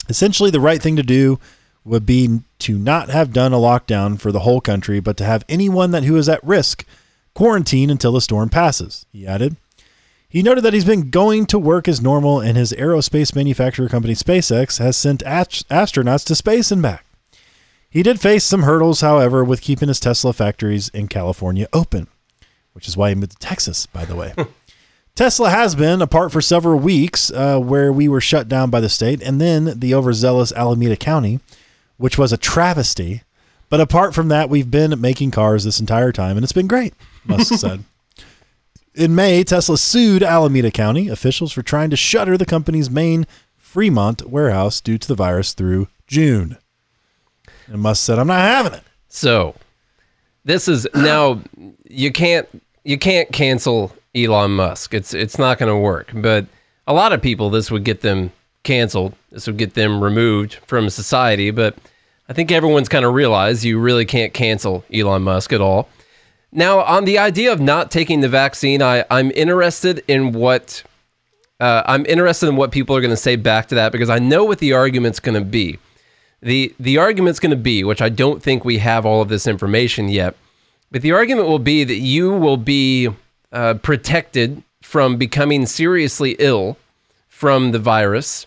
Essentially, 0.10 0.52
the 0.52 0.60
right 0.60 0.82
thing 0.82 0.96
to 0.96 1.04
do 1.04 1.40
would 1.84 2.06
be 2.06 2.42
to 2.60 2.78
not 2.78 3.10
have 3.10 3.34
done 3.34 3.54
a 3.54 3.58
lockdown 3.58 4.20
for 4.20 4.32
the 4.32 4.42
whole 4.42 4.62
country, 4.62 5.00
but 5.00 5.18
to 5.18 5.24
have 5.24 5.46
anyone 5.48 5.92
that 5.92 6.04
who 6.04 6.18
is 6.18 6.28
at 6.30 6.44
risk 6.44 6.86
quarantine 7.34 7.90
until 7.90 8.12
the 8.12 8.22
storm 8.22 8.50
passes, 8.50 9.06
he 9.12 9.26
added. 9.26 9.56
He 10.28 10.44
noted 10.44 10.64
that 10.66 10.74
he's 10.74 10.84
been 10.86 11.10
going 11.10 11.46
to 11.48 11.60
work 11.60 11.88
as 11.88 12.02
normal, 12.02 12.42
and 12.42 12.58
his 12.58 12.74
aerospace 12.74 13.34
manufacturer 13.34 13.88
company 13.88 14.14
SpaceX 14.14 14.80
has 14.80 14.98
sent 14.98 15.24
ast- 15.24 15.68
astronauts 15.70 16.26
to 16.26 16.36
space 16.36 16.72
and 16.72 16.82
back. 16.82 17.06
He 17.90 18.04
did 18.04 18.20
face 18.20 18.44
some 18.44 18.64
hurdles, 18.64 19.00
however, 19.00 19.44
with 19.44 19.62
keeping 19.62 19.88
his 19.88 20.02
Tesla 20.02 20.34
factories 20.34 20.90
in 20.90 21.08
California 21.08 21.68
open, 21.72 22.08
which 22.74 22.88
is 22.88 22.98
why 22.98 23.10
he 23.10 23.16
moved 23.16 23.32
to 23.32 23.38
Texas, 23.38 23.86
by 23.86 24.04
the 24.04 24.16
way. 24.16 24.34
Tesla 25.18 25.50
has 25.50 25.74
been 25.74 26.00
apart 26.00 26.32
for 26.32 26.42
several 26.42 26.78
weeks, 26.78 27.32
uh, 27.32 27.58
where 27.58 27.92
we 27.92 28.08
were 28.08 28.22
shut 28.22 28.48
down 28.48 28.70
by 28.70 28.80
the 28.80 28.88
state, 28.88 29.20
and 29.24 29.42
then 29.42 29.80
the 29.80 29.96
overzealous 29.96 30.52
Alameda 30.52 30.96
County, 30.96 31.40
which 31.98 32.20
was 32.20 32.32
a 32.32 32.38
travesty. 32.38 33.24
But 33.68 33.82
apart 33.82 34.14
from 34.14 34.28
that, 34.28 34.48
we've 34.48 34.70
been 34.70 35.02
making 35.02 35.32
cars 35.32 35.64
this 35.64 35.80
entire 35.80 36.12
time, 36.12 36.38
and 36.38 36.44
it's 36.44 36.54
been 36.54 36.68
great, 36.68 36.94
Musk 37.26 37.52
said. 37.60 37.84
In 38.94 39.16
May, 39.16 39.44
Tesla 39.44 39.80
sued 39.80 40.22
Alameda 40.22 40.70
County 40.70 41.08
officials 41.08 41.52
for 41.52 41.64
trying 41.64 41.90
to 41.90 41.98
shutter 41.98 42.38
the 42.38 42.46
company's 42.46 42.92
main 42.92 43.26
Fremont 43.56 44.30
warehouse 44.30 44.80
due 44.82 45.00
to 45.00 45.08
the 45.08 45.16
virus 45.16 45.54
through 45.54 45.88
June. 46.06 46.58
And 47.66 47.82
Musk 47.82 48.06
said, 48.06 48.20
I'm 48.20 48.28
not 48.28 48.42
having 48.42 48.74
it. 48.74 48.84
So 49.10 49.56
this 50.46 50.68
is 50.68 50.88
now 50.94 51.42
you 51.90 52.12
can't 52.12 52.48
you 52.84 53.00
can't 53.00 53.32
cancel 53.32 53.94
Elon 54.16 54.52
Musk. 54.52 54.94
It's 54.94 55.14
it's 55.14 55.38
not 55.38 55.58
going 55.58 55.72
to 55.72 55.78
work. 55.78 56.12
But 56.14 56.46
a 56.86 56.94
lot 56.94 57.14
of 57.14 57.22
people 57.22 57.50
this 57.50 57.70
would 57.72 57.84
get 57.84 58.02
them 58.02 58.32
canceled. 58.64 59.14
This 59.32 59.48
would 59.48 59.58
get 59.58 59.74
them 59.74 60.04
removed 60.04 60.56
from 60.66 60.90
society, 60.90 61.52
but 61.52 61.76
I 62.30 62.34
think 62.34 62.52
everyone's 62.52 62.90
kind 62.90 63.06
of 63.06 63.14
realized 63.14 63.64
you 63.64 63.80
really 63.80 64.06
can't 64.06 64.34
cancel 64.34 64.84
Elon 64.94 65.24
Musk 65.24 65.54
at 65.54 65.62
all. 65.62 65.88
Now, 66.52 66.82
on 66.82 67.06
the 67.06 67.18
idea 67.18 67.52
of 67.52 67.60
not 67.60 67.92
taking 67.92 68.22
the 68.22 68.30
vaccine, 68.30 68.82
I, 68.82 69.06
I'm 69.10 69.32
interested 69.32 70.04
in 70.08 70.32
what 70.32 70.84
uh, 71.60 71.84
I'm 71.86 72.06
interested 72.06 72.48
in 72.48 72.56
what 72.56 72.72
people 72.72 72.96
are 72.96 73.02
going 73.02 73.12
to 73.12 73.18
say 73.18 73.36
back 73.36 73.68
to 73.68 73.76
that 73.76 73.92
because 73.92 74.10
I 74.10 74.20
know 74.20 74.44
what 74.44 74.60
the 74.60 74.74
argument's 74.74 75.20
going 75.20 75.40
to 75.40 75.46
be. 75.46 75.80
the 76.42 76.74
The 76.80 76.98
argument's 76.98 77.40
going 77.40 77.52
to 77.52 77.56
be, 77.56 77.84
which 77.84 78.02
I 78.02 78.10
don't 78.10 78.44
think 78.44 78.64
we 78.64 78.78
have 78.80 79.06
all 79.06 79.22
of 79.22 79.30
this 79.30 79.48
information 79.48 80.10
yet, 80.10 80.36
but 80.92 81.02
the 81.02 81.12
argument 81.14 81.48
will 81.48 81.60
be 81.60 81.84
that 81.84 81.96
you 81.96 82.32
will 82.32 82.58
be 82.58 83.10
uh, 83.52 83.76
protected 83.76 84.64
from 84.82 85.18
becoming 85.18 85.66
seriously 85.66 86.36
ill 86.40 86.78
from 87.28 87.72
the 87.72 87.80
virus, 87.80 88.46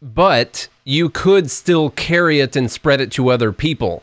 but 0.00 0.68
you 0.84 1.08
could 1.08 1.50
still 1.50 1.90
carry 1.90 2.40
it 2.40 2.56
and 2.56 2.70
spread 2.70 3.00
it 3.00 3.10
to 3.12 3.28
other 3.28 3.52
people. 3.52 4.02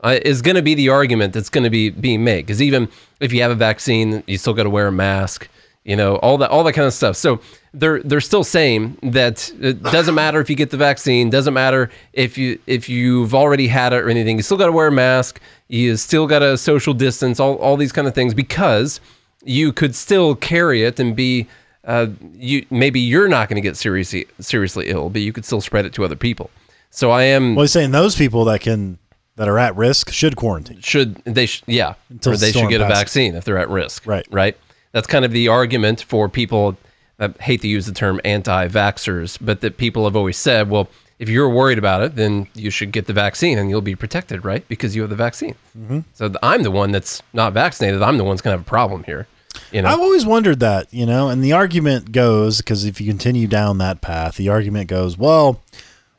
Uh, 0.00 0.18
is 0.22 0.42
going 0.42 0.54
to 0.54 0.62
be 0.62 0.74
the 0.74 0.90
argument 0.90 1.32
that's 1.32 1.48
going 1.48 1.64
to 1.64 1.70
be 1.70 1.88
being 1.88 2.22
made 2.22 2.42
because 2.42 2.60
even 2.60 2.86
if 3.18 3.32
you 3.32 3.40
have 3.40 3.50
a 3.50 3.56
vaccine, 3.56 4.22
you 4.26 4.36
still 4.36 4.52
got 4.52 4.64
to 4.64 4.70
wear 4.70 4.88
a 4.88 4.92
mask. 4.92 5.48
You 5.84 5.96
know 5.96 6.16
all 6.16 6.36
that 6.38 6.50
all 6.50 6.64
that 6.64 6.74
kind 6.74 6.86
of 6.86 6.92
stuff. 6.92 7.16
So 7.16 7.40
they're 7.72 8.02
they're 8.02 8.20
still 8.20 8.44
saying 8.44 8.98
that 9.02 9.50
it 9.60 9.82
doesn't 9.82 10.14
matter 10.14 10.40
if 10.40 10.50
you 10.50 10.56
get 10.56 10.70
the 10.70 10.76
vaccine, 10.76 11.30
doesn't 11.30 11.54
matter 11.54 11.90
if 12.12 12.36
you 12.36 12.58
if 12.66 12.88
you've 12.88 13.34
already 13.34 13.68
had 13.68 13.92
it 13.92 14.02
or 14.02 14.10
anything. 14.10 14.36
You 14.36 14.42
still 14.42 14.56
got 14.56 14.66
to 14.66 14.72
wear 14.72 14.88
a 14.88 14.92
mask. 14.92 15.40
You 15.68 15.96
still 15.96 16.26
got 16.26 16.40
to 16.40 16.58
social 16.58 16.92
distance. 16.92 17.40
All 17.40 17.54
all 17.56 17.76
these 17.76 17.92
kind 17.92 18.06
of 18.06 18.14
things 18.14 18.34
because 18.34 19.00
you 19.46 19.72
could 19.72 19.94
still 19.94 20.34
carry 20.34 20.82
it 20.82 20.98
and 21.00 21.16
be 21.16 21.46
uh, 21.84 22.08
you 22.34 22.66
maybe 22.70 22.98
you're 23.00 23.28
not 23.28 23.48
going 23.48 23.54
to 23.62 23.66
get 23.66 23.76
seriously 23.76 24.26
seriously 24.40 24.88
ill, 24.88 25.08
but 25.08 25.22
you 25.22 25.32
could 25.32 25.44
still 25.44 25.60
spread 25.60 25.86
it 25.86 25.92
to 25.94 26.04
other 26.04 26.16
people. 26.16 26.50
So 26.90 27.10
I 27.10 27.22
am 27.24 27.54
Well, 27.54 27.62
he's 27.64 27.72
saying 27.72 27.92
those 27.92 28.16
people 28.16 28.44
that 28.46 28.60
can 28.60 28.98
that 29.36 29.48
are 29.48 29.58
at 29.58 29.76
risk 29.76 30.10
should 30.10 30.34
quarantine. 30.36 30.80
should 30.80 31.16
they 31.24 31.46
sh- 31.46 31.62
yeah 31.66 31.94
Until 32.10 32.32
or 32.32 32.36
they 32.36 32.52
should 32.52 32.68
get 32.70 32.80
a 32.80 32.86
vaccine 32.86 33.34
if 33.34 33.44
they're 33.44 33.58
at 33.58 33.68
risk 33.68 34.06
Right. 34.06 34.26
right 34.30 34.56
That's 34.92 35.06
kind 35.06 35.24
of 35.24 35.30
the 35.32 35.48
argument 35.48 36.02
for 36.02 36.28
people. 36.28 36.76
I 37.20 37.32
hate 37.40 37.60
to 37.62 37.68
use 37.68 37.86
the 37.86 37.92
term 37.92 38.20
anti-vaxxers, 38.24 39.38
but 39.40 39.60
that 39.60 39.76
people 39.76 40.04
have 40.04 40.16
always 40.16 40.36
said, 40.36 40.68
well, 40.70 40.88
if 41.18 41.28
you're 41.28 41.48
worried 41.48 41.78
about 41.78 42.02
it, 42.02 42.16
then 42.16 42.46
you 42.54 42.70
should 42.70 42.92
get 42.92 43.06
the 43.06 43.12
vaccine 43.12 43.58
and 43.58 43.70
you'll 43.70 43.80
be 43.80 43.94
protected, 43.94 44.44
right? 44.44 44.66
Because 44.68 44.94
you 44.94 45.00
have 45.02 45.08
the 45.10 45.16
vaccine. 45.16 45.54
Mm-hmm. 45.78 46.00
So 46.14 46.32
I'm 46.42 46.62
the 46.62 46.70
one 46.70 46.92
that's 46.92 47.22
not 47.32 47.52
vaccinated. 47.54 48.02
I'm 48.02 48.18
the 48.18 48.24
one's 48.24 48.42
going 48.42 48.52
to 48.54 48.58
have 48.58 48.66
a 48.66 48.68
problem 48.68 49.04
here. 49.04 49.26
You 49.72 49.82
know, 49.82 49.88
I've 49.88 50.00
always 50.00 50.26
wondered 50.26 50.60
that, 50.60 50.92
you 50.92 51.06
know, 51.06 51.28
and 51.28 51.42
the 51.42 51.52
argument 51.52 52.12
goes 52.12 52.58
because 52.58 52.84
if 52.84 53.00
you 53.00 53.06
continue 53.08 53.46
down 53.46 53.78
that 53.78 54.00
path, 54.00 54.36
the 54.36 54.48
argument 54.48 54.88
goes, 54.88 55.18
well, 55.18 55.60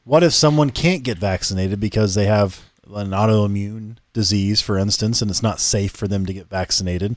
what 0.03 0.23
if 0.23 0.33
someone 0.33 0.69
can't 0.69 1.03
get 1.03 1.17
vaccinated 1.17 1.79
because 1.79 2.15
they 2.15 2.25
have 2.25 2.61
an 2.93 3.09
autoimmune 3.09 3.97
disease, 4.13 4.61
for 4.61 4.77
instance, 4.77 5.21
and 5.21 5.29
it's 5.29 5.43
not 5.43 5.59
safe 5.59 5.91
for 5.91 6.07
them 6.07 6.25
to 6.25 6.33
get 6.33 6.49
vaccinated? 6.49 7.15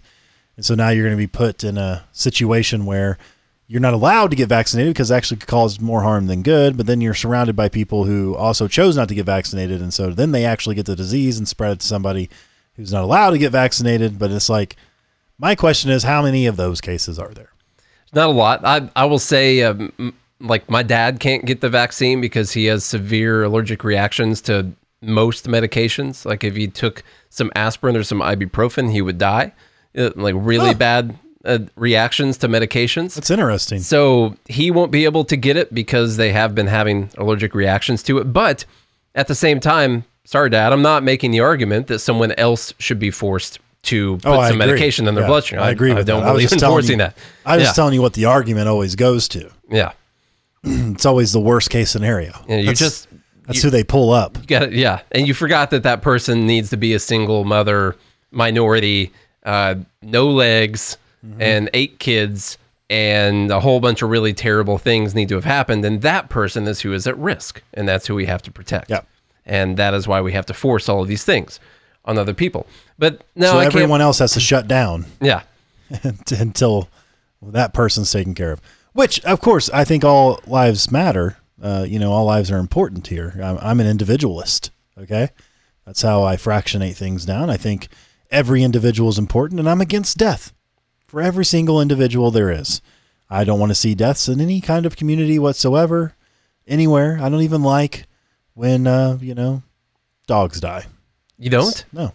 And 0.57 0.65
so 0.65 0.75
now 0.75 0.91
you're 0.91 1.05
going 1.05 1.17
to 1.17 1.17
be 1.17 1.27
put 1.27 1.65
in 1.65 1.79
a 1.79 2.05
situation 2.13 2.85
where 2.85 3.17
you're 3.67 3.81
not 3.81 3.95
allowed 3.95 4.31
to 4.31 4.37
get 4.37 4.49
vaccinated 4.49 4.93
because 4.93 5.13
it 5.13 5.15
actually 5.15 5.37
could 5.37 5.49
cause 5.49 5.81
more 5.81 6.03
harm 6.03 6.27
than 6.27 6.43
good, 6.43 6.77
but 6.77 6.87
then 6.87 7.01
you're 7.01 7.15
surrounded 7.15 7.55
by 7.55 7.69
people 7.69 8.03
who 8.03 8.35
also 8.35 8.67
chose 8.67 8.97
not 8.97 9.09
to 9.09 9.15
get 9.15 9.27
vaccinated. 9.27 9.81
And 9.81 9.95
so 9.95 10.11
then 10.11 10.33
they 10.33 10.45
actually 10.45 10.75
get 10.75 10.87
the 10.87 10.97
disease 10.97 11.39
and 11.39 11.47
spread 11.47 11.71
it 11.71 11.81
to 11.81 11.87
somebody 11.87 12.29
who's 12.75 12.93
not 12.93 13.05
allowed 13.05 13.31
to 13.31 13.39
get 13.39 13.53
vaccinated. 13.53 14.19
But 14.19 14.33
it's 14.33 14.49
like, 14.49 14.75
my 15.41 15.55
question 15.55 15.91
is, 15.91 16.03
how 16.03 16.23
many 16.23 16.47
of 16.47 16.57
those 16.57 16.81
cases 16.81 17.19
are 17.19 17.33
there? 17.33 17.51
Not 18.13 18.29
a 18.29 18.33
lot. 18.33 18.65
I 18.65 18.91
I 18.95 19.07
will 19.07 19.19
say, 19.19 19.63
um, 19.63 20.15
like 20.41 20.69
my 20.69 20.83
dad 20.83 21.21
can't 21.21 21.45
get 21.45 21.61
the 21.61 21.69
vaccine 21.69 22.21
because 22.21 22.53
he 22.53 22.67
has 22.67 22.85
severe 22.85 23.45
allergic 23.45 23.83
reactions 23.83 24.41
to 24.43 24.73
most 25.01 25.47
medications. 25.47 26.25
Like 26.27 26.45
if 26.45 26.57
he 26.57 26.69
took 26.69 27.03
some 27.31 27.51
aspirin 27.55 27.97
or 27.97 28.03
some 28.03 28.21
ibuprofen, 28.21 28.93
he 28.93 29.01
would 29.01 29.19
die. 29.19 29.53
Uh, 29.97 30.11
like 30.15 30.35
really 30.37 30.75
bad 30.75 31.19
uh, 31.45 31.61
reactions 31.77 32.37
to 32.39 32.49
medications. 32.49 33.15
That's 33.15 33.31
interesting. 33.31 33.81
So 33.81 34.37
he 34.47 34.71
won't 34.71 34.93
be 34.93 35.05
able 35.05 35.25
to 35.25 35.37
get 35.37 35.57
it 35.57 35.73
because 35.73 36.17
they 36.17 36.33
have 36.33 36.55
been 36.55 36.67
having 36.67 37.11
allergic 37.17 37.55
reactions 37.55 38.03
to 38.05 38.19
it. 38.19 38.33
But 38.33 38.65
at 39.15 39.27
the 39.27 39.35
same 39.35 39.59
time, 39.59 40.05
sorry, 40.25 40.51
Dad, 40.51 40.73
I'm 40.73 40.83
not 40.83 41.03
making 41.03 41.31
the 41.31 41.41
argument 41.41 41.87
that 41.87 42.01
someone 42.01 42.33
else 42.33 42.75
should 42.79 42.99
be 42.99 43.11
forced 43.11 43.59
to 43.85 44.17
put 44.19 44.27
Oh, 44.27 44.49
some 44.49 44.59
medication 44.59 45.09
in 45.09 45.15
their 45.15 45.25
Yeah, 45.25 45.29
bloodstream. 45.29 45.61
I 45.63 45.71
agree 45.71 45.93
I 45.93 45.95
with 45.95 46.07
don't 46.07 46.23
that. 46.23 46.33
Believe 46.33 46.53
in 46.53 46.59
forcing 46.59 46.93
you- 46.93 46.97
that. 46.99 47.17
I 47.47 47.57
was 47.57 47.63
yeah. 47.63 47.67
just 47.67 47.77
telling 47.77 47.95
you 47.95 48.03
what 48.03 48.13
the 48.15 48.27
argument 48.27 48.69
always 48.69 48.95
goes 48.95 49.27
to. 49.29 49.51
yeah. 49.71 49.93
It's 50.63 51.07
always 51.07 51.33
the 51.33 51.41
worst 51.41 51.71
case 51.71 51.91
scenario. 51.91 52.33
Yeah, 52.47 52.57
you 52.59 52.67
that's, 52.67 52.79
just 52.79 53.09
that's 53.47 53.63
who 53.63 53.71
they 53.71 53.83
pull 53.83 54.11
up. 54.13 54.37
you 54.39 54.45
got 54.47 54.65
it. 54.65 54.73
Yeah, 54.75 55.01
and 55.13 55.27
you 55.27 55.33
forgot 55.33 55.71
that 55.71 55.85
that 55.85 56.03
person 56.03 56.47
needs 56.47 56.69
to 56.71 56.77
be 56.77 56.93
a 56.93 56.99
single 56.99 57.45
mother, 57.45 57.97
minority, 58.31 59.13
uh, 59.45 59.77
no 60.03 60.29
legs, 60.29 60.97
Mm-hmm. 61.27 61.43
and 61.43 61.71
eight 61.75 61.99
kids, 61.99 62.57
and 62.89 63.51
a 63.51 63.61
whole 63.61 63.79
bunch 63.79 64.01
of 64.01 64.09
really 64.09 64.33
terrible 64.33 64.79
things 64.79 65.15
need 65.15 65.29
to 65.29 65.35
have 65.35 65.45
happened, 65.45 65.85
and 65.85 66.01
that 66.01 66.31
person 66.31 66.67
is 66.67 66.81
who 66.81 66.95
is 66.95 67.07
at 67.07 67.15
risk, 67.19 67.63
and 67.75 67.87
that's 67.87 68.07
who 68.07 68.15
we 68.15 68.25
have 68.25 68.41
to 68.41 68.51
protect. 68.51 68.89
Yep. 68.89 69.07
and 69.45 69.77
that 69.77 69.93
is 69.93 70.09
why 70.09 70.23
we 70.23 70.33
have 70.33 70.47
to 70.47 70.55
force 70.55 70.89
all 70.89 71.03
of 71.03 71.09
these 71.09 71.23
things 71.23 71.61
on 72.05 72.19
other 72.19 72.35
people. 72.35 72.67
But 72.99 73.23
no, 73.35 73.53
so 73.53 73.59
I 73.59 73.67
everyone 73.67 74.01
else 74.01 74.19
has 74.19 74.33
to 74.33 74.41
shut 74.41 74.69
down 74.69 75.07
Yeah, 75.21 75.43
until 76.03 76.89
that 77.43 77.73
person's 77.73 78.11
taken 78.11 78.35
care 78.35 78.53
of. 78.53 78.61
Which, 78.93 79.21
of 79.25 79.41
course, 79.41 79.71
I 79.71 79.85
think 79.85 80.05
all 80.05 80.41
lives 80.47 80.91
matter. 80.91 81.37
Uh, 81.63 81.85
you 81.87 81.99
know, 81.99 82.13
all 82.13 82.25
lives 82.25 82.51
are 82.51 82.59
important 82.59 83.07
here. 83.07 83.39
I'm, 83.43 83.59
I'm 83.61 83.81
an 83.81 83.87
individualist. 83.87 84.71
Okay, 84.99 85.31
that's 85.87 86.03
how 86.03 86.23
I 86.23 86.37
fractionate 86.37 86.97
things 86.97 87.25
down. 87.25 87.51
I 87.51 87.57
think 87.57 87.89
every 88.31 88.63
individual 88.63 89.09
is 89.11 89.19
important, 89.19 89.61
and 89.61 89.69
I'm 89.69 89.81
against 89.81 90.19
death 90.19 90.53
for 91.07 91.21
every 91.21 91.45
single 91.45 91.81
individual 91.81 92.31
there 92.31 92.51
is. 92.51 92.81
I 93.29 93.45
don't 93.45 93.61
want 93.61 93.71
to 93.71 93.77
see 93.77 93.95
deaths 93.95 94.29
in 94.29 94.41
any 94.41 94.61
kind 94.61 94.87
of 94.87 94.97
community 94.97 95.39
whatsoever, 95.39 96.15
anywhere. 96.67 97.19
I 97.21 97.29
don't 97.29 97.43
even 97.43 97.63
like 97.63 98.07
when 98.55 98.87
uh, 98.87 99.19
you 99.21 99.35
know 99.35 99.63
dogs 100.27 100.61
die. 100.61 100.87
You 101.41 101.51
don't. 101.51 101.85
No, 101.93 102.13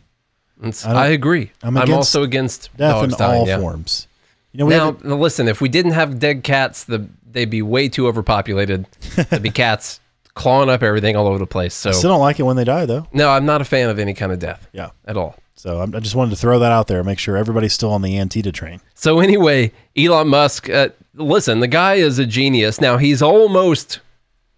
It's- 0.59 0.85
I 0.85 0.89
don't- 0.93 0.97
I, 1.01 1.07
agree. 1.07 1.51
I'm 1.63 1.75
I'm, 1.77 1.91
also 1.93 2.23
against 2.23 2.69
death 2.77 2.93
dogs 3.01 3.13
in 3.13 3.19
dying, 3.19 3.41
all 3.41 3.47
yeah. 3.47 3.59
forms. 3.59 4.07
You 4.53 4.59
know, 4.59 4.67
Now, 4.69 4.97
now 5.03 5.15
listen, 5.15 5.49
if 5.49 5.59
we 5.59 5.67
didn't 5.67 5.91
have 5.91 6.17
dead 6.19 6.43
cats, 6.43 6.85
the 6.85 7.05
they'd 7.29 7.49
be 7.49 7.61
way 7.61 7.89
too 7.89 8.07
overpopulated. 8.07 8.85
There'd 9.29 9.43
be 9.43 9.49
cats 9.49 9.99
clawing 10.35 10.69
up 10.69 10.81
everything 10.83 11.17
all 11.17 11.27
over 11.27 11.37
the 11.37 11.45
place. 11.45 11.73
So 11.73 11.89
I 11.89 11.93
still 11.93 12.09
don't 12.11 12.21
like 12.21 12.39
it 12.39 12.43
when 12.43 12.55
they 12.55 12.63
die, 12.63 12.85
though. 12.85 13.07
no, 13.11 13.29
I'm 13.29 13.45
not 13.45 13.59
a 13.59 13.65
fan 13.65 13.89
of 13.89 13.99
any 13.99 14.13
kind 14.13 14.31
of 14.31 14.39
death 14.39 14.67
Yeah. 14.71 14.91
at 15.05 15.17
all. 15.17 15.35
So 15.57 15.81
I'm, 15.81 15.93
I 15.95 15.99
just 15.99 16.15
wanted 16.15 16.31
to 16.31 16.35
throw 16.37 16.59
that 16.59 16.71
out 16.71 16.87
there, 16.87 17.03
make 17.03 17.19
sure 17.19 17.35
everybody's 17.37 17.73
still 17.73 17.91
on 17.91 18.01
the 18.01 18.17
Antietam 18.17 18.51
train. 18.53 18.81
So 18.93 19.19
anyway, 19.19 19.71
Elon 19.97 20.27
Musk, 20.29 20.69
uh, 20.69 20.89
listen, 21.15 21.59
the 21.61 21.67
guy 21.67 21.95
is 21.95 22.19
a 22.19 22.25
genius. 22.25 22.79
Now 22.81 22.97
he's 22.97 23.21
almost 23.21 23.99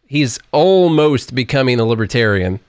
he's 0.07 0.39
almost 0.51 1.33
becoming 1.35 1.79
a 1.79 1.85
libertarian, 1.85 2.59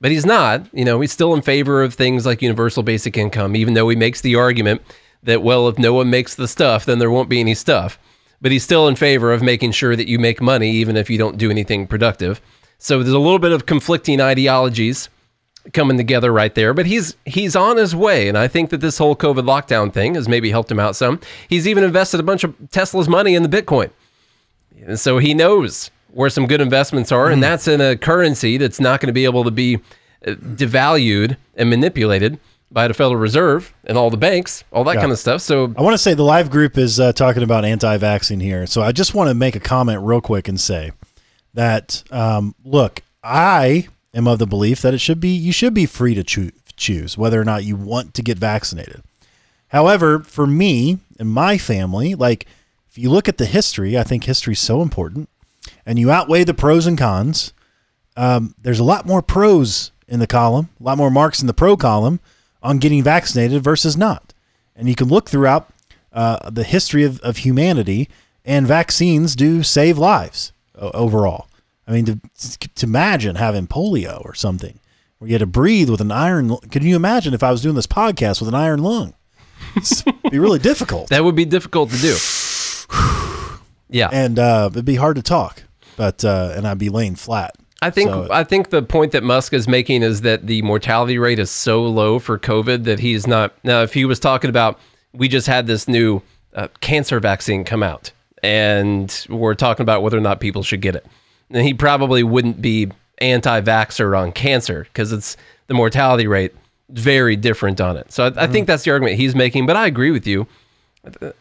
but 0.00 0.10
he's 0.10 0.26
not. 0.26 0.66
You 0.72 0.84
know, 0.84 1.00
he's 1.00 1.12
still 1.12 1.34
in 1.34 1.42
favor 1.42 1.82
of 1.82 1.94
things 1.94 2.26
like 2.26 2.42
universal 2.42 2.82
basic 2.82 3.16
income, 3.16 3.56
even 3.56 3.74
though 3.74 3.88
he 3.88 3.96
makes 3.96 4.20
the 4.20 4.36
argument 4.36 4.82
that 5.22 5.42
well, 5.42 5.68
if 5.68 5.78
no 5.78 5.92
one 5.92 6.10
makes 6.10 6.34
the 6.34 6.48
stuff, 6.48 6.84
then 6.84 6.98
there 6.98 7.10
won't 7.10 7.28
be 7.28 7.40
any 7.40 7.54
stuff. 7.54 7.98
But 8.40 8.52
he's 8.52 8.62
still 8.62 8.86
in 8.86 8.94
favor 8.94 9.32
of 9.32 9.42
making 9.42 9.72
sure 9.72 9.96
that 9.96 10.06
you 10.06 10.18
make 10.18 10.40
money 10.40 10.70
even 10.70 10.96
if 10.96 11.10
you 11.10 11.18
don't 11.18 11.38
do 11.38 11.50
anything 11.50 11.86
productive. 11.86 12.40
So 12.78 13.02
there's 13.02 13.12
a 13.12 13.18
little 13.18 13.40
bit 13.40 13.50
of 13.50 13.66
conflicting 13.66 14.20
ideologies 14.20 15.08
coming 15.72 15.96
together 15.96 16.32
right 16.32 16.54
there. 16.54 16.72
But 16.72 16.86
he's 16.86 17.16
he's 17.24 17.56
on 17.56 17.76
his 17.76 17.94
way, 17.94 18.28
and 18.28 18.38
I 18.38 18.48
think 18.48 18.70
that 18.70 18.80
this 18.80 18.98
whole 18.98 19.16
COVID 19.16 19.44
lockdown 19.44 19.92
thing 19.92 20.14
has 20.14 20.28
maybe 20.28 20.50
helped 20.50 20.70
him 20.70 20.78
out 20.78 20.96
some. 20.96 21.20
He's 21.48 21.66
even 21.66 21.84
invested 21.84 22.20
a 22.20 22.22
bunch 22.22 22.44
of 22.44 22.54
Tesla's 22.70 23.08
money 23.08 23.34
in 23.34 23.42
the 23.42 23.48
Bitcoin, 23.48 23.90
and 24.86 24.98
so 24.98 25.18
he 25.18 25.34
knows 25.34 25.90
where 26.10 26.30
some 26.30 26.46
good 26.46 26.60
investments 26.60 27.12
are, 27.12 27.30
and 27.30 27.42
that's 27.42 27.68
in 27.68 27.80
a 27.80 27.96
currency 27.96 28.56
that's 28.56 28.80
not 28.80 29.00
going 29.00 29.08
to 29.08 29.12
be 29.12 29.24
able 29.24 29.44
to 29.44 29.50
be 29.50 29.76
uh, 30.26 30.30
devalued 30.32 31.36
and 31.56 31.70
manipulated 31.70 32.38
by 32.70 32.86
the 32.88 32.94
Federal 32.94 33.16
Reserve 33.16 33.72
and 33.84 33.96
all 33.96 34.10
the 34.10 34.16
banks, 34.16 34.64
all 34.72 34.84
that 34.84 34.94
Yeah. 34.96 35.00
kind 35.00 35.12
of 35.12 35.18
stuff. 35.18 35.40
So 35.40 35.72
I 35.76 35.82
want 35.82 35.94
to 35.94 35.98
say 35.98 36.14
the 36.14 36.22
live 36.22 36.50
group 36.50 36.76
is 36.76 36.98
uh, 37.00 37.12
talking 37.12 37.42
about 37.42 37.64
anti-vaccine 37.64 38.40
here, 38.40 38.66
so 38.66 38.82
I 38.82 38.92
just 38.92 39.14
want 39.14 39.28
to 39.28 39.34
make 39.34 39.56
a 39.56 39.60
comment 39.60 40.00
real 40.02 40.20
quick 40.20 40.48
and 40.48 40.60
say 40.60 40.92
that 41.54 42.02
um, 42.10 42.54
look, 42.64 43.00
I 43.22 43.88
am 44.14 44.26
of 44.28 44.38
the 44.38 44.46
belief 44.46 44.82
that 44.82 44.94
it 44.94 44.98
should 44.98 45.20
be 45.20 45.30
you 45.30 45.52
should 45.52 45.72
be 45.74 45.86
free 45.86 46.14
to 46.14 46.22
choo- 46.24 46.52
choose 46.76 47.16
whether 47.18 47.40
or 47.40 47.44
not 47.44 47.64
you 47.64 47.76
want 47.76 48.14
to 48.14 48.22
get 48.22 48.38
vaccinated. 48.38 49.02
However, 49.68 50.20
for 50.20 50.46
me 50.46 50.98
and 51.18 51.30
my 51.30 51.58
family, 51.58 52.14
like 52.14 52.46
if 52.90 52.96
you 52.98 53.10
look 53.10 53.28
at 53.28 53.38
the 53.38 53.46
history, 53.46 53.98
I 53.98 54.02
think 54.02 54.24
history 54.24 54.52
is 54.52 54.60
so 54.60 54.82
important, 54.82 55.28
and 55.88 55.98
you 55.98 56.10
outweigh 56.10 56.44
the 56.44 56.52
pros 56.52 56.86
and 56.86 56.98
cons. 56.98 57.54
Um, 58.14 58.54
there's 58.60 58.78
a 58.78 58.84
lot 58.84 59.06
more 59.06 59.22
pros 59.22 59.90
in 60.06 60.20
the 60.20 60.26
column, 60.26 60.68
a 60.78 60.82
lot 60.82 60.98
more 60.98 61.10
marks 61.10 61.40
in 61.40 61.46
the 61.46 61.54
pro 61.54 61.78
column 61.78 62.20
on 62.62 62.76
getting 62.76 63.02
vaccinated 63.02 63.64
versus 63.64 63.96
not. 63.96 64.34
And 64.76 64.86
you 64.86 64.94
can 64.94 65.08
look 65.08 65.30
throughout 65.30 65.70
uh, 66.12 66.50
the 66.50 66.62
history 66.64 67.04
of, 67.04 67.20
of 67.20 67.38
humanity, 67.38 68.08
and 68.44 68.66
vaccines 68.66 69.34
do 69.34 69.62
save 69.62 69.96
lives 69.96 70.52
overall. 70.74 71.48
I 71.86 71.92
mean, 71.92 72.04
to, 72.04 72.20
to 72.58 72.86
imagine 72.86 73.36
having 73.36 73.66
polio 73.66 74.22
or 74.26 74.34
something 74.34 74.78
where 75.18 75.28
you 75.28 75.34
had 75.34 75.40
to 75.40 75.46
breathe 75.46 75.88
with 75.88 76.02
an 76.02 76.12
iron. 76.12 76.54
Could 76.70 76.84
you 76.84 76.96
imagine 76.96 77.32
if 77.32 77.42
I 77.42 77.50
was 77.50 77.62
doing 77.62 77.76
this 77.76 77.86
podcast 77.86 78.40
with 78.40 78.48
an 78.48 78.54
iron 78.54 78.82
lung? 78.82 79.14
It'd 79.74 80.30
be 80.30 80.38
really 80.38 80.58
difficult, 80.70 81.08
that 81.08 81.24
would 81.24 81.34
be 81.34 81.46
difficult 81.46 81.90
to 81.90 81.96
do. 81.96 82.16
Yeah. 83.90 84.10
and 84.12 84.38
uh, 84.38 84.68
it'd 84.70 84.84
be 84.84 84.96
hard 84.96 85.16
to 85.16 85.22
talk. 85.22 85.62
But 85.98 86.24
uh, 86.24 86.54
and 86.56 86.66
I'd 86.66 86.78
be 86.78 86.88
laying 86.88 87.16
flat. 87.16 87.54
I 87.82 87.90
think 87.90 88.08
So- 88.10 88.28
I 88.30 88.42
think 88.44 88.70
the 88.70 88.82
point 88.82 89.12
that 89.12 89.22
Musk 89.22 89.52
is 89.52 89.68
making 89.68 90.02
is 90.02 90.22
that 90.22 90.46
the 90.46 90.62
mortality 90.62 91.18
rate 91.18 91.38
is 91.38 91.50
so 91.50 91.82
low 91.82 92.18
for 92.18 92.38
COVID 92.38 92.84
that 92.84 93.00
he's 93.00 93.26
not. 93.26 93.52
Now, 93.62 93.82
if 93.82 93.92
he 93.92 94.04
was 94.06 94.18
talking 94.18 94.48
about, 94.48 94.80
we 95.12 95.28
just 95.28 95.46
had 95.46 95.66
this 95.66 95.86
new 95.86 96.22
uh, 96.54 96.68
cancer 96.80 97.20
vaccine 97.20 97.64
come 97.64 97.82
out, 97.82 98.10
and 98.42 99.26
we're 99.28 99.54
talking 99.54 99.82
about 99.82 100.02
whether 100.02 100.16
or 100.16 100.22
not 100.22 100.40
people 100.40 100.62
should 100.62 100.80
get 100.80 100.96
it, 100.96 101.04
then 101.50 101.64
he 101.64 101.74
probably 101.74 102.22
wouldn't 102.22 102.62
be 102.62 102.90
anti-vaxxer 103.18 104.16
on 104.18 104.32
cancer 104.32 104.84
because 104.84 105.12
it's 105.12 105.36
the 105.66 105.74
mortality 105.74 106.26
rate 106.26 106.54
very 106.90 107.36
different 107.36 107.80
on 107.80 107.96
it. 107.96 108.10
So 108.12 108.26
I, 108.26 108.44
I 108.44 108.46
think 108.46 108.66
that's 108.66 108.84
the 108.84 108.90
argument 108.92 109.16
he's 109.16 109.34
making. 109.34 109.66
But 109.66 109.76
I 109.76 109.86
agree 109.86 110.10
with 110.10 110.26
you. 110.26 110.46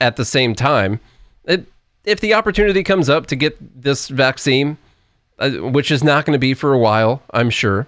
At 0.02 0.16
the 0.18 0.26
same 0.26 0.54
time, 0.56 1.00
it, 1.46 1.66
if 2.08 2.22
the 2.22 2.34
opportunity 2.34 2.84
comes 2.84 3.10
up 3.10 3.28
to 3.28 3.36
get 3.36 3.58
this 3.82 4.08
vaccine 4.08 4.78
uh, 5.40 5.52
which 5.52 5.92
is 5.92 6.04
not 6.04 6.26
going 6.26 6.34
to 6.34 6.40
be 6.40 6.54
for 6.54 6.74
a 6.74 6.80
while, 6.80 7.22
I'm 7.32 7.50
sure. 7.50 7.86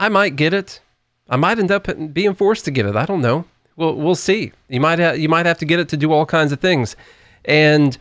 I 0.00 0.08
might 0.08 0.36
get 0.36 0.52
it. 0.54 0.80
I 1.28 1.36
might 1.36 1.58
end 1.58 1.70
up 1.70 1.86
being 2.12 2.34
forced 2.34 2.64
to 2.64 2.70
get 2.70 2.86
it. 2.86 2.96
I 2.96 3.04
don't 3.04 3.20
know. 3.20 3.44
We'll 3.76 3.94
we'll 3.94 4.16
see. 4.16 4.52
You 4.68 4.80
might 4.80 4.98
ha- 4.98 5.12
you 5.12 5.28
might 5.28 5.46
have 5.46 5.58
to 5.58 5.64
get 5.64 5.78
it 5.78 5.88
to 5.90 5.96
do 5.96 6.12
all 6.12 6.26
kinds 6.26 6.50
of 6.50 6.58
things, 6.60 6.96
and 7.44 7.96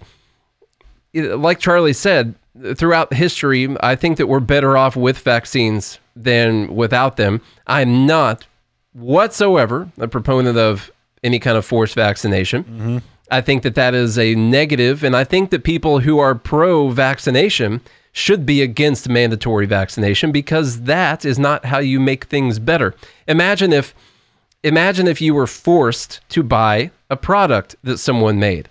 like 1.13 1.59
Charlie 1.59 1.93
said, 1.93 2.34
throughout 2.76 3.13
history, 3.13 3.76
I 3.82 3.95
think 3.95 4.18
that 4.18 4.28
we're 4.28 4.39
better 4.39 4.78
off 4.78 4.95
with 4.95 5.20
vaccines 5.20 5.99
than 6.15 6.74
without 6.76 7.18
them. 7.18 7.41
I'm 7.68 8.05
not 8.07 8.47
whatsoever 8.93 9.91
a 9.99 10.07
proponent 10.07 10.57
of 10.57 10.91
any 11.24 11.38
kind 11.38 11.57
of 11.57 11.65
forced 11.65 11.93
vaccination. 11.93 13.03
I 13.30 13.41
think 13.41 13.63
that 13.63 13.75
that 13.75 13.93
is 13.93 14.17
a 14.17 14.36
negative, 14.36 15.03
and 15.03 15.15
I 15.15 15.23
think 15.23 15.49
that 15.49 15.63
people 15.63 15.99
who 15.99 16.19
are 16.19 16.36
pro 16.36 16.89
vaccination 16.89 17.82
should 18.11 18.45
be 18.45 18.61
against 18.61 19.09
mandatory 19.09 19.65
vaccination 19.65 20.32
because 20.32 20.84
that 20.84 21.25
is 21.25 21.38
not 21.38 21.65
how 21.65 21.80
you 21.80 21.99
make 21.99 22.25
things 22.25 22.57
better. 22.57 22.95
Imagine 23.28 23.73
if 23.73 23.93
imagine 24.63 25.07
if 25.07 25.21
you 25.21 25.34
were 25.34 25.47
forced 25.47 26.21
to 26.30 26.41
buy 26.41 26.89
a 27.09 27.15
product 27.15 27.75
that 27.84 27.97
someone 27.99 28.39
made 28.39 28.69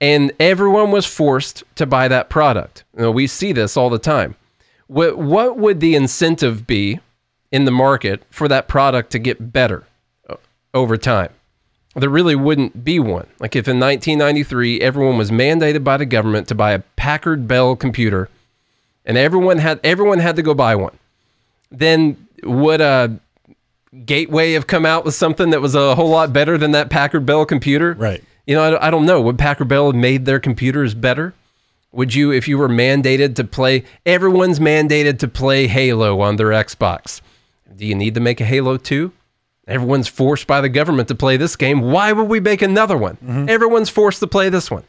and 0.00 0.32
everyone 0.38 0.90
was 0.90 1.06
forced 1.06 1.64
to 1.76 1.86
buy 1.86 2.08
that 2.08 2.28
product. 2.28 2.84
You 2.94 3.02
know, 3.02 3.10
we 3.10 3.26
see 3.26 3.52
this 3.52 3.76
all 3.76 3.90
the 3.90 3.98
time. 3.98 4.36
What, 4.86 5.18
what 5.18 5.56
would 5.56 5.80
the 5.80 5.94
incentive 5.94 6.66
be 6.66 7.00
in 7.50 7.64
the 7.64 7.70
market 7.70 8.22
for 8.30 8.46
that 8.48 8.68
product 8.68 9.10
to 9.12 9.18
get 9.18 9.52
better 9.52 9.84
uh, 10.28 10.36
over 10.74 10.96
time? 10.96 11.30
There 11.94 12.08
really 12.08 12.34
wouldn't 12.34 12.84
be 12.84 12.98
one. 12.98 13.26
Like 13.38 13.54
if 13.54 13.68
in 13.68 13.78
1993 13.78 14.80
everyone 14.80 15.16
was 15.16 15.30
mandated 15.30 15.84
by 15.84 15.96
the 15.96 16.06
government 16.06 16.48
to 16.48 16.54
buy 16.54 16.72
a 16.72 16.80
Packard 16.80 17.46
Bell 17.46 17.76
computer, 17.76 18.28
and 19.04 19.16
everyone 19.16 19.58
had 19.58 19.80
everyone 19.84 20.18
had 20.18 20.36
to 20.36 20.42
go 20.42 20.54
buy 20.54 20.74
one, 20.74 20.98
then 21.70 22.26
would 22.42 22.80
a 22.80 23.18
Gateway 24.04 24.54
have 24.54 24.66
come 24.66 24.84
out 24.84 25.04
with 25.04 25.14
something 25.14 25.50
that 25.50 25.60
was 25.60 25.76
a 25.76 25.94
whole 25.94 26.08
lot 26.08 26.32
better 26.32 26.58
than 26.58 26.72
that 26.72 26.90
Packard 26.90 27.24
Bell 27.24 27.46
computer? 27.46 27.94
Right. 27.94 28.24
You 28.44 28.56
know, 28.56 28.74
I, 28.74 28.88
I 28.88 28.90
don't 28.90 29.06
know. 29.06 29.20
Would 29.20 29.38
Packard 29.38 29.68
Bell 29.68 29.86
have 29.86 29.94
made 29.94 30.24
their 30.24 30.40
computers 30.40 30.94
better? 30.94 31.32
Would 31.92 32.12
you, 32.12 32.32
if 32.32 32.48
you 32.48 32.58
were 32.58 32.68
mandated 32.68 33.36
to 33.36 33.44
play, 33.44 33.84
everyone's 34.04 34.58
mandated 34.58 35.20
to 35.20 35.28
play 35.28 35.68
Halo 35.68 36.20
on 36.20 36.36
their 36.36 36.48
Xbox. 36.48 37.20
Do 37.76 37.86
you 37.86 37.94
need 37.94 38.14
to 38.14 38.20
make 38.20 38.40
a 38.40 38.44
Halo 38.44 38.76
2? 38.76 39.12
Everyone's 39.66 40.08
forced 40.08 40.46
by 40.46 40.60
the 40.60 40.68
government 40.68 41.08
to 41.08 41.14
play 41.14 41.36
this 41.36 41.56
game. 41.56 41.80
Why 41.80 42.12
would 42.12 42.28
we 42.28 42.40
make 42.40 42.60
another 42.62 42.96
one? 42.96 43.16
Mm-hmm. 43.16 43.48
Everyone's 43.48 43.88
forced 43.88 44.20
to 44.20 44.26
play 44.26 44.48
this 44.48 44.70
one. 44.70 44.84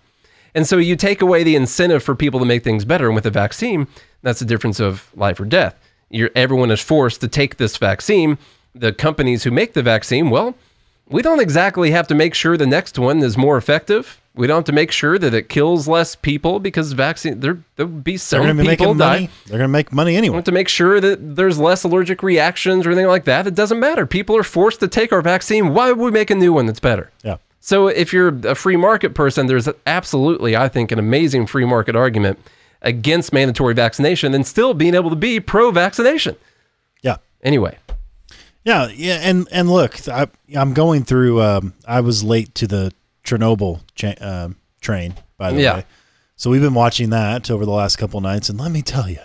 And 0.54 0.68
so 0.68 0.78
you 0.78 0.96
take 0.96 1.22
away 1.22 1.44
the 1.44 1.56
incentive 1.56 2.04
for 2.04 2.16
people 2.16 2.40
to 2.40 2.46
make 2.46 2.64
things 2.64 2.86
better. 2.86 3.08
And 3.08 3.16
with 3.16 3.26
a 3.26 3.32
vaccine, 3.32 3.88
that's 4.22 4.40
the 4.40 4.46
difference 4.46 4.80
of 4.80 5.12
life 5.16 5.40
or 5.40 5.46
death. 5.46 5.76
You're, 6.10 6.30
everyone 6.36 6.72
is 6.72 6.82
forced 6.82 7.22
to 7.22 7.28
take 7.28 7.58
this 7.58 7.78
vaccine. 7.78 8.38
The 8.74 8.94
companies 8.94 9.44
who 9.44 9.52
make 9.52 9.74
the 9.74 9.84
vaccine, 9.84 10.30
well, 10.30 10.56
we 11.10 11.22
don't 11.22 11.40
exactly 11.40 11.92
have 11.92 12.08
to 12.08 12.16
make 12.16 12.34
sure 12.34 12.58
the 12.58 12.66
next 12.68 12.98
one 12.98 13.22
is 13.22 13.38
more 13.38 13.58
effective. 13.58 14.20
We 14.34 14.48
don't 14.48 14.58
have 14.58 14.66
to 14.66 14.72
make 14.74 14.92
sure 14.92 15.18
that 15.18 15.34
it 15.34 15.48
kills 15.48 15.88
less 15.88 16.14
people 16.16 16.60
because 16.60 16.92
vaccine 16.92 17.40
there 17.40 17.60
there'll 17.78 17.90
be 17.92 18.14
They're 18.14 18.18
some 18.20 18.42
going 18.42 18.58
to 18.58 18.64
be 18.64 18.70
people 18.70 18.88
making 18.88 18.98
die. 18.98 19.14
money. 19.14 19.30
They're 19.46 19.58
going 19.60 19.70
to 19.70 19.72
make 19.72 19.94
money 19.94 20.12
We 20.12 20.18
anyway. 20.18 20.34
want 20.34 20.46
to 20.48 20.52
make 20.52 20.68
sure 20.68 21.00
that 21.00 21.36
there's 21.38 21.58
less 21.58 21.84
allergic 21.86 22.22
reactions 22.22 22.86
or 22.86 22.90
anything 22.92 23.08
like 23.08 23.24
that. 23.26 23.48
It 23.48 23.56
doesn't 23.56 23.80
matter. 23.80 24.06
People 24.06 24.36
are 24.36 24.44
forced 24.44 24.82
to 24.82 24.88
take 24.90 25.14
our 25.14 25.22
vaccine. 25.22 25.74
Why 25.74 25.90
would 25.92 26.04
we 26.04 26.12
make 26.12 26.32
a 26.32 26.36
new 26.36 26.52
one 26.52 26.66
that's 26.66 26.82
better? 26.82 27.12
Yeah. 27.24 27.38
So 27.62 27.88
if 27.88 28.12
you're 28.12 28.38
a 28.46 28.56
free 28.56 28.76
market 28.76 29.14
person, 29.16 29.48
there's 29.48 29.70
absolutely, 29.88 30.56
I 30.58 30.68
think, 30.68 30.92
an 30.92 31.00
amazing 31.00 31.48
free 31.48 31.66
market 31.66 31.96
argument 31.96 32.38
against 32.82 33.32
mandatory 33.32 33.74
vaccination 33.74 34.34
and 34.34 34.46
still 34.46 34.74
being 34.74 34.96
able 34.96 35.10
to 35.12 35.16
be 35.16 35.40
pro 35.40 35.72
vaccination. 35.72 36.36
Yeah. 37.02 37.18
Anyway, 37.42 37.78
Yeah, 38.66 38.88
yeah, 38.94 39.20
and 39.22 39.48
and 39.52 39.70
look, 39.70 40.08
I, 40.10 40.28
I'm 40.56 40.74
going 40.74 41.04
through. 41.04 41.42
Um, 41.42 41.74
I 41.88 42.02
was 42.02 42.24
late 42.24 42.54
to 42.56 42.68
the 42.68 42.92
Chernobyl 43.24 43.82
cha- 43.94 44.16
um, 44.20 44.56
train, 44.82 45.14
by 45.38 45.52
the 45.52 45.62
Yeah. 45.62 45.76
way. 45.76 45.86
So 46.36 46.50
we've 46.50 46.62
been 46.62 46.74
watching 46.74 47.12
that 47.12 47.50
over 47.52 47.64
the 47.64 47.72
last 47.72 47.98
couple 47.98 48.20
nights, 48.22 48.50
and 48.50 48.60
let 48.60 48.72
me 48.72 48.82
tell 48.82 49.08
you, 49.08 49.20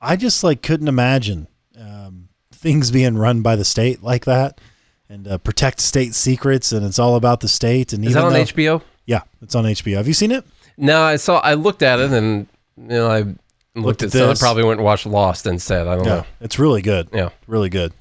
I 0.00 0.16
just 0.16 0.42
like 0.44 0.62
couldn't 0.62 0.88
imagine 0.88 1.46
um, 1.80 2.28
things 2.52 2.90
being 2.90 3.16
run 3.16 3.40
by 3.40 3.54
the 3.56 3.64
state 3.64 4.02
like 4.02 4.24
that, 4.24 4.60
and 5.08 5.28
uh, 5.28 5.38
protect 5.38 5.78
state 5.80 6.14
secrets, 6.14 6.72
and 6.72 6.84
it's 6.84 6.98
all 6.98 7.14
about 7.14 7.40
the 7.40 7.48
state. 7.48 7.92
And 7.92 8.04
is 8.04 8.10
even 8.10 8.20
that 8.22 8.26
on 8.26 8.32
though- 8.32 8.40
HBO? 8.40 8.82
Yeah, 9.06 9.20
it's 9.40 9.54
on 9.54 9.64
HBO. 9.64 9.96
Have 9.98 10.08
you 10.08 10.14
seen 10.14 10.32
it? 10.32 10.44
No, 10.76 11.02
I 11.02 11.16
saw. 11.16 11.38
I 11.38 11.54
looked 11.54 11.82
at 11.82 12.00
it 12.00 12.10
and 12.10 12.48
you 12.76 12.88
know 12.88 13.06
I 13.08 13.18
looked, 13.20 13.38
Looked 13.76 14.02
at 14.02 14.06
at 14.08 14.12
some. 14.12 14.30
I 14.30 14.34
probably 14.34 14.64
went 14.64 14.80
and 14.80 14.84
watched 14.84 15.06
Lost 15.06 15.46
instead. 15.46 15.86
I 15.86 15.94
don't 15.96 16.04
Yeah, 16.04 16.14
know. 16.16 16.26
it's 16.40 16.58
really 16.58 16.82
good. 16.82 17.08
Yeah. 17.14 17.28
really 17.46 17.68
good. 17.68 17.92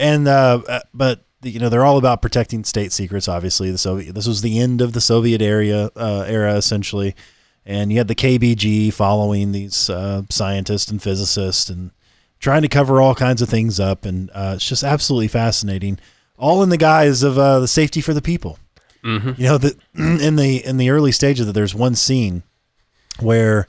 And 0.00 0.26
uh, 0.26 0.62
uh, 0.66 0.80
but 0.94 1.24
you 1.42 1.60
know 1.60 1.68
they're 1.68 1.84
all 1.84 1.98
about 1.98 2.22
protecting 2.22 2.64
state 2.64 2.90
secrets. 2.90 3.28
Obviously, 3.28 3.70
the 3.70 3.78
Soviet. 3.78 4.14
This 4.14 4.26
was 4.26 4.40
the 4.40 4.58
end 4.58 4.80
of 4.80 4.94
the 4.94 5.00
Soviet 5.00 5.42
area 5.42 5.90
uh, 5.94 6.24
era 6.26 6.54
essentially, 6.56 7.14
and 7.66 7.92
you 7.92 7.98
had 7.98 8.08
the 8.08 8.14
KBG 8.14 8.92
following 8.94 9.52
these 9.52 9.90
uh, 9.90 10.22
scientists 10.30 10.90
and 10.90 11.02
physicists 11.02 11.68
and 11.68 11.90
trying 12.38 12.62
to 12.62 12.68
cover 12.68 13.00
all 13.02 13.14
kinds 13.14 13.42
of 13.42 13.50
things 13.50 13.78
up. 13.78 14.06
And 14.06 14.30
uh, 14.30 14.54
it's 14.56 14.66
just 14.66 14.82
absolutely 14.82 15.28
fascinating. 15.28 15.98
All 16.38 16.62
in 16.62 16.70
the 16.70 16.78
guise 16.78 17.22
of 17.22 17.36
uh, 17.38 17.60
the 17.60 17.68
safety 17.68 18.00
for 18.00 18.14
the 18.14 18.22
people. 18.22 18.58
You 19.36 19.44
know 19.44 19.58
that 19.58 19.76
in 19.94 20.36
the 20.36 20.64
in 20.64 20.78
the 20.78 20.90
early 20.90 21.12
stages 21.12 21.46
that 21.46 21.52
there's 21.52 21.74
one 21.74 21.94
scene 21.94 22.42
where 23.18 23.66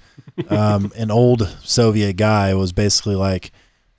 um, 0.49 0.93
an 0.95 1.11
old 1.11 1.47
Soviet 1.63 2.13
guy 2.15 2.53
was 2.53 2.71
basically 2.71 3.15
like, 3.15 3.51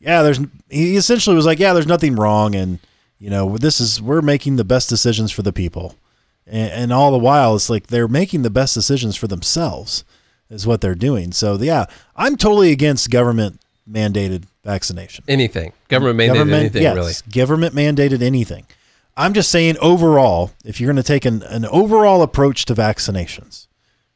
"Yeah, 0.02 0.22
there's." 0.22 0.40
He 0.68 0.96
essentially 0.96 1.36
was 1.36 1.46
like, 1.46 1.58
"Yeah, 1.58 1.72
there's 1.72 1.86
nothing 1.86 2.16
wrong, 2.16 2.54
and 2.54 2.78
you 3.18 3.30
know, 3.30 3.56
this 3.56 3.80
is 3.80 4.02
we're 4.02 4.22
making 4.22 4.56
the 4.56 4.64
best 4.64 4.88
decisions 4.88 5.32
for 5.32 5.42
the 5.42 5.52
people," 5.52 5.94
and, 6.46 6.70
and 6.70 6.92
all 6.92 7.10
the 7.10 7.18
while, 7.18 7.54
it's 7.54 7.70
like 7.70 7.86
they're 7.86 8.08
making 8.08 8.42
the 8.42 8.50
best 8.50 8.74
decisions 8.74 9.16
for 9.16 9.28
themselves, 9.28 10.04
is 10.50 10.66
what 10.66 10.80
they're 10.80 10.94
doing. 10.94 11.32
So 11.32 11.56
yeah, 11.56 11.86
I'm 12.16 12.36
totally 12.36 12.72
against 12.72 13.10
government 13.10 13.60
mandated 13.90 14.44
vaccination. 14.64 15.24
Anything 15.28 15.72
government 15.88 16.18
mandated 16.18 16.52
anything 16.52 16.82
yes, 16.82 16.96
really. 16.96 17.12
Government 17.30 17.74
mandated 17.74 18.22
anything. 18.22 18.66
I'm 19.16 19.34
just 19.34 19.50
saying 19.50 19.76
overall, 19.78 20.52
if 20.64 20.80
you're 20.80 20.88
going 20.88 20.96
to 20.96 21.02
take 21.02 21.24
an, 21.24 21.42
an 21.42 21.66
overall 21.66 22.22
approach 22.22 22.64
to 22.66 22.74
vaccinations, 22.74 23.66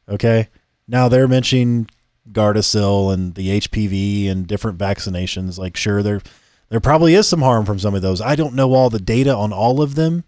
okay? 0.09 0.49
Now 0.87 1.07
they're 1.07 1.27
mentioning 1.27 1.87
Gardasil 2.31 3.13
and 3.13 3.35
the 3.35 3.59
HPV 3.59 4.29
and 4.29 4.47
different 4.47 4.77
vaccinations. 4.77 5.57
Like, 5.57 5.77
sure, 5.77 6.03
there 6.03 6.21
there 6.69 6.79
probably 6.79 7.13
is 7.13 7.27
some 7.27 7.41
harm 7.41 7.65
from 7.65 7.79
some 7.79 7.95
of 7.95 8.01
those. 8.01 8.21
I 8.21 8.35
don't 8.35 8.53
know 8.55 8.73
all 8.73 8.89
the 8.89 8.99
data 8.99 9.33
on 9.33 9.53
all 9.53 9.81
of 9.81 9.95
them. 9.95 10.23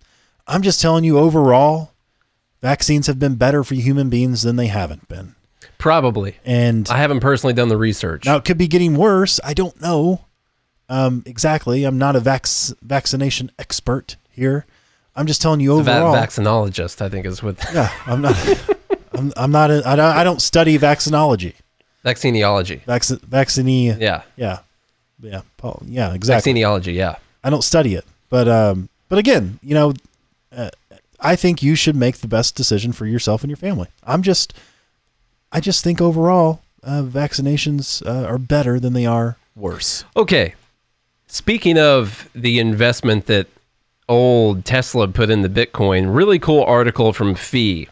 I'm 0.47 0.61
just 0.61 0.81
telling 0.81 1.03
you 1.03 1.19
overall, 1.19 1.91
vaccines 2.61 3.07
have 3.07 3.19
been 3.19 3.35
better 3.35 3.63
for 3.63 3.75
human 3.75 4.09
beings 4.09 4.41
than 4.41 4.55
they 4.55 4.67
haven't 4.67 5.07
been. 5.07 5.35
Probably. 5.77 6.37
And 6.43 6.89
I 6.89 6.97
haven't 6.97 7.19
personally 7.19 7.53
done 7.53 7.69
the 7.69 7.77
research. 7.77 8.25
now 8.25 8.35
it 8.37 8.45
could 8.45 8.57
be 8.57 8.67
getting 8.67 8.95
worse. 8.95 9.39
I 9.43 9.53
don't 9.53 9.79
know 9.81 10.25
um, 10.89 11.23
exactly. 11.25 11.83
I'm 11.83 11.97
not 11.97 12.15
a 12.15 12.19
vac- 12.19 12.47
vaccination 12.81 13.51
expert 13.59 14.17
here. 14.29 14.65
I'm 15.15 15.27
just 15.27 15.41
telling 15.41 15.59
you 15.59 15.81
Va- 15.81 15.91
overall. 15.91 16.15
vaccinologist, 16.15 17.01
I 17.01 17.09
think, 17.09 17.25
is 17.25 17.43
what 17.43 17.57
yeah, 17.73 17.91
I'm 18.05 18.21
not. 18.21 18.35
I'm, 19.13 19.33
I'm 19.37 19.51
not. 19.51 19.69
A, 19.71 19.81
I 19.85 19.95
don't. 19.95 20.17
I 20.17 20.23
don't 20.23 20.41
study 20.41 20.77
vaccinology. 20.79 21.53
Vaccineology. 22.05 22.83
Vac- 22.85 23.03
vaccine. 23.21 23.67
Yeah, 23.99 24.21
Yeah. 24.35 24.59
Yeah. 25.21 25.41
Paul. 25.57 25.83
Yeah. 25.85 26.13
Exactly. 26.13 26.53
vaccineology. 26.53 26.93
Yeah. 26.93 27.15
I 27.43 27.49
don't 27.49 27.63
study 27.63 27.95
it, 27.95 28.05
but 28.29 28.47
um, 28.47 28.89
but 29.09 29.19
again, 29.19 29.59
you 29.61 29.73
know, 29.73 29.93
uh, 30.55 30.69
I 31.19 31.35
think 31.35 31.61
you 31.61 31.75
should 31.75 31.95
make 31.95 32.17
the 32.17 32.27
best 32.27 32.55
decision 32.55 32.91
for 32.93 33.05
yourself 33.05 33.43
and 33.43 33.49
your 33.49 33.57
family. 33.57 33.87
I'm 34.03 34.21
just, 34.21 34.53
I 35.51 35.59
just 35.59 35.83
think 35.83 35.99
overall, 36.01 36.61
uh, 36.83 37.03
vaccinations 37.03 38.05
uh, 38.05 38.25
are 38.25 38.37
better 38.37 38.79
than 38.79 38.93
they 38.93 39.05
are 39.05 39.37
worse. 39.55 40.05
Okay. 40.15 40.55
Speaking 41.27 41.77
of 41.77 42.29
the 42.33 42.59
investment 42.59 43.25
that 43.27 43.47
old 44.07 44.65
Tesla 44.65 45.07
put 45.07 45.29
in 45.29 45.41
the 45.41 45.49
Bitcoin, 45.49 46.15
really 46.15 46.39
cool 46.39 46.63
article 46.63 47.13
from 47.13 47.35
Fee. 47.35 47.87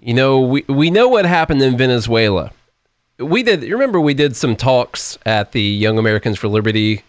You 0.00 0.14
know, 0.14 0.40
we, 0.40 0.64
we 0.68 0.90
know 0.90 1.08
what 1.08 1.24
happened 1.26 1.62
in 1.62 1.76
Venezuela. 1.76 2.52
We 3.18 3.42
did, 3.42 3.62
you 3.62 3.72
remember 3.72 4.00
we 4.00 4.14
did 4.14 4.36
some 4.36 4.56
talks 4.56 5.18
at 5.24 5.52
the 5.52 5.62
Young 5.62 5.98
Americans 5.98 6.38
for 6.38 6.48
Liberty 6.48 7.02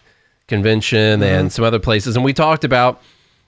convention 0.46 1.20
mm-hmm. 1.20 1.22
and 1.22 1.52
some 1.52 1.64
other 1.64 1.78
places, 1.78 2.16
and 2.16 2.24
we 2.24 2.32
talked 2.32 2.64
about 2.64 3.02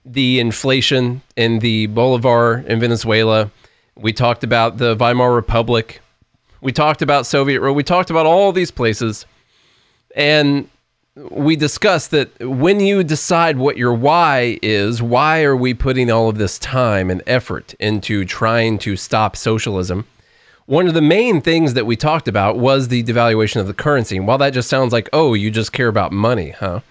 the 0.05 0.41
inflation 0.41 1.23
in 1.37 1.59
the 1.61 1.87
Bolivar 1.87 2.65
in 2.67 2.81
Venezuela. 2.81 3.51
We 3.97 4.13
talked 4.13 4.45
about 4.45 4.79
the 4.79 4.97
Weimar 4.97 5.35
Republic. 5.35 6.01
We 6.61 6.73
talked 6.73 7.03
about 7.03 7.27
Soviet 7.27 7.61
rule. 7.61 7.75
We 7.75 7.83
talked 7.83 8.11
about 8.11 8.27
all 8.27 8.53
these 8.53 8.71
places. 8.71 9.27
And 10.17 10.69
we 11.15 11.57
discussed 11.57 12.13
that 12.13 12.31
when 12.41 12.81
you 12.81 13.03
decide 13.03 13.59
what 13.59 13.77
your 13.77 13.93
why 13.93 14.59
is, 14.63 15.03
why 15.03 15.43
are 15.43 15.57
we 15.57 15.75
putting 15.75 16.11
all 16.11 16.29
of 16.29 16.39
this 16.39 16.59
time 16.59 17.11
and 17.11 17.23
effort 17.27 17.75
into 17.79 18.25
trying 18.25 18.79
to 18.79 18.97
stop 18.97 19.37
socialism? 19.37 20.07
One 20.71 20.87
of 20.87 20.95
the 20.95 21.03
main 21.03 21.41
things 21.41 21.75
that 21.75 21.85
we 21.85 21.97
talked 21.97 22.29
about 22.29 22.57
was 22.57 22.87
the 22.87 23.03
devaluation 23.03 23.61
of 23.61 23.66
the 23.66 23.75
currency. 23.75 24.16
And 24.16 24.25
while 24.25 24.39
that 24.39 24.51
just 24.51 24.68
sounds 24.68 24.93
like, 24.93 25.09
oh, 25.12 25.35
you 25.35 25.51
just 25.51 25.73
care 25.73 25.89
about 25.89 26.12
money, 26.12 26.51
huh? 26.51 26.83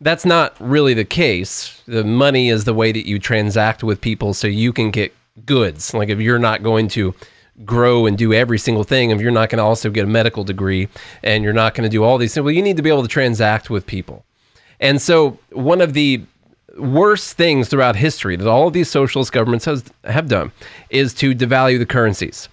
That's 0.00 0.24
not 0.24 0.56
really 0.58 0.94
the 0.94 1.04
case. 1.04 1.82
The 1.86 2.02
money 2.02 2.48
is 2.48 2.64
the 2.64 2.72
way 2.72 2.92
that 2.92 3.06
you 3.06 3.18
transact 3.18 3.84
with 3.84 4.00
people 4.00 4.32
so 4.32 4.46
you 4.46 4.72
can 4.72 4.90
get 4.90 5.14
goods. 5.44 5.92
Like 5.92 6.08
if 6.08 6.18
you're 6.18 6.38
not 6.38 6.62
going 6.62 6.88
to 6.88 7.14
grow 7.62 8.06
and 8.06 8.16
do 8.16 8.32
every 8.32 8.58
single 8.58 8.84
thing, 8.84 9.10
if 9.10 9.20
you're 9.20 9.30
not 9.30 9.50
going 9.50 9.58
to 9.58 9.64
also 9.64 9.90
get 9.90 10.04
a 10.04 10.08
medical 10.08 10.42
degree 10.42 10.88
and 11.22 11.44
you're 11.44 11.52
not 11.52 11.74
going 11.74 11.84
to 11.84 11.92
do 11.92 12.02
all 12.02 12.16
these 12.16 12.32
things, 12.32 12.42
well, 12.42 12.54
you 12.54 12.62
need 12.62 12.78
to 12.78 12.82
be 12.82 12.88
able 12.88 13.02
to 13.02 13.08
transact 13.08 13.68
with 13.68 13.84
people. 13.86 14.24
And 14.80 15.02
so 15.02 15.38
one 15.52 15.82
of 15.82 15.92
the 15.92 16.22
worst 16.78 17.36
things 17.36 17.68
throughout 17.68 17.96
history 17.96 18.36
that 18.36 18.48
all 18.48 18.68
of 18.68 18.72
these 18.72 18.88
socialist 18.88 19.30
governments 19.30 19.66
has, 19.66 19.84
have 20.04 20.26
done 20.26 20.52
is 20.88 21.12
to 21.16 21.34
devalue 21.34 21.78
the 21.78 21.84
currencies. 21.84 22.48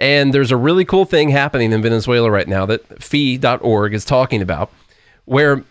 And 0.00 0.32
there's 0.32 0.50
a 0.50 0.56
really 0.56 0.84
cool 0.86 1.04
thing 1.04 1.28
happening 1.28 1.72
in 1.72 1.82
Venezuela 1.82 2.30
right 2.30 2.48
now 2.48 2.64
that 2.66 3.02
fee.org 3.02 3.92
is 3.92 4.04
talking 4.04 4.40
about, 4.40 4.72
where 5.26 5.62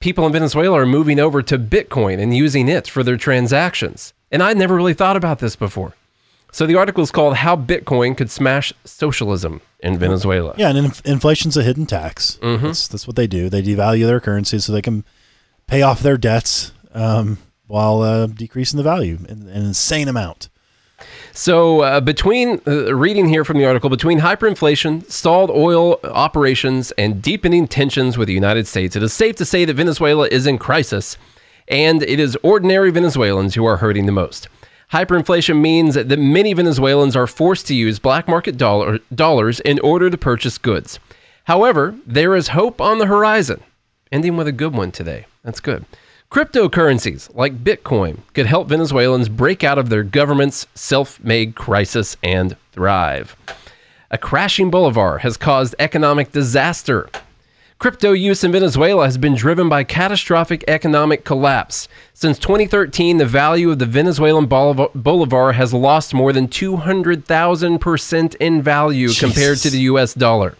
people 0.00 0.26
in 0.26 0.32
Venezuela 0.32 0.80
are 0.80 0.86
moving 0.86 1.20
over 1.20 1.42
to 1.42 1.58
Bitcoin 1.58 2.20
and 2.20 2.36
using 2.36 2.68
it 2.68 2.88
for 2.88 3.04
their 3.04 3.16
transactions. 3.16 4.12
And 4.32 4.42
I 4.42 4.52
never 4.52 4.74
really 4.74 4.94
thought 4.94 5.16
about 5.16 5.38
this 5.38 5.54
before. 5.56 5.94
So 6.50 6.66
the 6.66 6.76
article 6.76 7.02
is 7.04 7.10
called 7.10 7.36
How 7.36 7.56
Bitcoin 7.56 8.16
Could 8.16 8.30
Smash 8.30 8.72
Socialism 8.84 9.60
in 9.80 9.98
Venezuela. 9.98 10.54
Yeah, 10.56 10.70
and 10.70 10.78
inf- 10.78 11.04
inflation's 11.06 11.56
a 11.56 11.62
hidden 11.62 11.86
tax. 11.86 12.38
That's, 12.66 12.88
that's 12.88 13.06
what 13.06 13.16
they 13.16 13.26
do. 13.26 13.48
They 13.48 13.62
devalue 13.62 14.06
their 14.06 14.18
currency 14.18 14.58
so 14.58 14.72
they 14.72 14.82
can 14.82 15.04
pay 15.66 15.82
off 15.82 16.00
their 16.00 16.16
debts 16.16 16.72
um, 16.94 17.38
while 17.66 18.00
uh, 18.00 18.26
decreasing 18.26 18.78
the 18.78 18.82
value 18.82 19.18
in 19.28 19.42
an 19.48 19.66
insane 19.66 20.08
amount. 20.08 20.48
So, 21.38 21.82
uh, 21.82 22.00
between 22.00 22.60
uh, 22.66 22.92
reading 22.96 23.28
here 23.28 23.44
from 23.44 23.58
the 23.58 23.64
article, 23.64 23.88
between 23.88 24.18
hyperinflation, 24.18 25.08
stalled 25.08 25.50
oil 25.50 26.00
operations, 26.02 26.90
and 26.98 27.22
deepening 27.22 27.68
tensions 27.68 28.18
with 28.18 28.26
the 28.26 28.34
United 28.34 28.66
States, 28.66 28.96
it 28.96 29.04
is 29.04 29.12
safe 29.12 29.36
to 29.36 29.44
say 29.44 29.64
that 29.64 29.74
Venezuela 29.74 30.26
is 30.26 30.48
in 30.48 30.58
crisis, 30.58 31.16
and 31.68 32.02
it 32.02 32.18
is 32.18 32.36
ordinary 32.42 32.90
Venezuelans 32.90 33.54
who 33.54 33.64
are 33.64 33.76
hurting 33.76 34.06
the 34.06 34.10
most. 34.10 34.48
Hyperinflation 34.92 35.60
means 35.60 35.94
that 35.94 36.18
many 36.18 36.54
Venezuelans 36.54 37.14
are 37.14 37.28
forced 37.28 37.68
to 37.68 37.74
use 37.74 38.00
black 38.00 38.26
market 38.26 38.56
dollar, 38.56 38.98
dollars 39.14 39.60
in 39.60 39.78
order 39.78 40.10
to 40.10 40.18
purchase 40.18 40.58
goods. 40.58 40.98
However, 41.44 41.94
there 42.04 42.34
is 42.34 42.48
hope 42.48 42.80
on 42.80 42.98
the 42.98 43.06
horizon. 43.06 43.62
Ending 44.10 44.36
with 44.36 44.48
a 44.48 44.52
good 44.52 44.74
one 44.74 44.90
today. 44.90 45.26
That's 45.44 45.60
good. 45.60 45.84
Cryptocurrencies 46.30 47.34
like 47.34 47.64
Bitcoin 47.64 48.18
could 48.34 48.44
help 48.44 48.68
Venezuelans 48.68 49.30
break 49.30 49.64
out 49.64 49.78
of 49.78 49.88
their 49.88 50.02
government's 50.02 50.66
self 50.74 51.18
made 51.24 51.54
crisis 51.54 52.18
and 52.22 52.54
thrive. 52.72 53.34
A 54.10 54.18
crashing 54.18 54.70
bolivar 54.70 55.18
has 55.18 55.38
caused 55.38 55.74
economic 55.78 56.32
disaster. 56.32 57.08
Crypto 57.78 58.12
use 58.12 58.44
in 58.44 58.52
Venezuela 58.52 59.06
has 59.06 59.16
been 59.16 59.36
driven 59.36 59.70
by 59.70 59.84
catastrophic 59.84 60.64
economic 60.68 61.24
collapse. 61.24 61.88
Since 62.12 62.38
2013, 62.40 63.16
the 63.16 63.24
value 63.24 63.70
of 63.70 63.78
the 63.78 63.86
Venezuelan 63.86 64.46
bolivar, 64.46 64.88
bolivar 64.94 65.52
has 65.52 65.72
lost 65.72 66.12
more 66.12 66.34
than 66.34 66.48
200,000% 66.48 68.34
in 68.34 68.60
value 68.60 69.08
compared 69.14 69.58
to 69.58 69.70
the 69.70 69.80
US 69.80 70.12
dollar. 70.12 70.56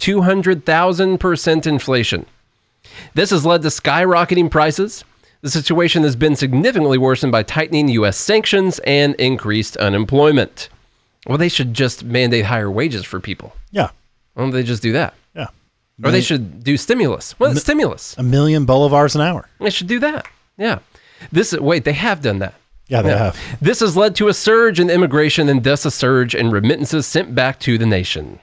200,000% 0.00 1.66
inflation. 1.66 2.26
This 3.14 3.30
has 3.30 3.44
led 3.46 3.62
to 3.62 3.68
skyrocketing 3.68 4.50
prices. 4.50 5.04
The 5.42 5.50
situation 5.50 6.02
has 6.02 6.16
been 6.16 6.34
significantly 6.36 6.98
worsened 6.98 7.30
by 7.32 7.42
tightening 7.42 7.88
U.S. 7.88 8.16
sanctions 8.16 8.78
and 8.80 9.14
increased 9.16 9.76
unemployment. 9.76 10.68
Well, 11.26 11.38
they 11.38 11.48
should 11.48 11.74
just 11.74 12.04
mandate 12.04 12.44
higher 12.46 12.70
wages 12.70 13.04
for 13.04 13.20
people. 13.20 13.52
Yeah, 13.70 13.90
Why 14.34 14.42
don't 14.42 14.52
they 14.52 14.62
just 14.62 14.82
do 14.82 14.92
that? 14.92 15.14
yeah. 15.34 15.46
Or 16.04 16.10
they 16.10 16.20
should 16.20 16.62
do 16.64 16.76
stimulus. 16.76 17.38
Well, 17.38 17.54
stimulus. 17.56 18.16
A 18.18 18.22
million 18.22 18.66
bolivars 18.66 19.14
an 19.14 19.20
hour. 19.22 19.48
They 19.60 19.70
should 19.70 19.86
do 19.86 19.98
that. 20.00 20.26
Yeah. 20.58 20.78
This 21.32 21.52
wait, 21.52 21.84
they 21.84 21.94
have 21.94 22.20
done 22.22 22.38
that. 22.40 22.54
Yeah, 22.88 23.02
they 23.02 23.10
Yeah. 23.10 23.18
have. 23.18 23.38
This 23.60 23.80
has 23.80 23.96
led 23.96 24.14
to 24.16 24.28
a 24.28 24.34
surge 24.34 24.78
in 24.78 24.90
immigration 24.90 25.48
and 25.48 25.64
thus 25.64 25.84
a 25.84 25.90
surge 25.90 26.34
in 26.34 26.50
remittances 26.50 27.06
sent 27.06 27.34
back 27.34 27.58
to 27.60 27.78
the 27.78 27.86
nation. 27.86 28.38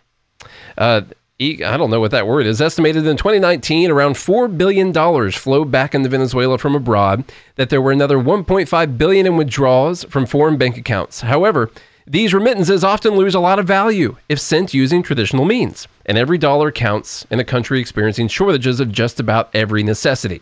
Uh, 0.78 1.01
I 1.41 1.77
don't 1.77 1.89
know 1.89 1.99
what 1.99 2.11
that 2.11 2.27
word 2.27 2.45
is. 2.45 2.61
Estimated 2.61 3.07
in 3.07 3.17
2019, 3.17 3.89
around 3.89 4.13
$4 4.13 4.55
billion 4.55 4.93
flowed 5.31 5.71
back 5.71 5.95
into 5.95 6.07
Venezuela 6.07 6.59
from 6.59 6.75
abroad, 6.75 7.23
that 7.55 7.69
there 7.69 7.81
were 7.81 7.91
another 7.91 8.17
1.5 8.17 8.97
billion 8.97 9.25
in 9.25 9.36
withdrawals 9.36 10.03
from 10.05 10.27
foreign 10.27 10.57
bank 10.57 10.77
accounts. 10.77 11.21
However, 11.21 11.71
these 12.05 12.36
remittances 12.36 12.84
often 12.84 13.15
lose 13.15 13.34
a 13.34 13.39
lot 13.39 13.57
of 13.57 13.65
value 13.65 14.15
if 14.29 14.39
sent 14.39 14.75
using 14.75 15.01
traditional 15.01 15.43
means, 15.43 15.88
and 16.05 16.19
every 16.19 16.38
dollar 16.38 16.71
counts 16.71 17.25
in 17.31 17.39
a 17.39 17.45
country 17.45 17.79
experiencing 17.79 18.27
shortages 18.27 18.79
of 18.79 18.91
just 18.91 19.19
about 19.19 19.49
every 19.55 19.81
necessity. 19.81 20.41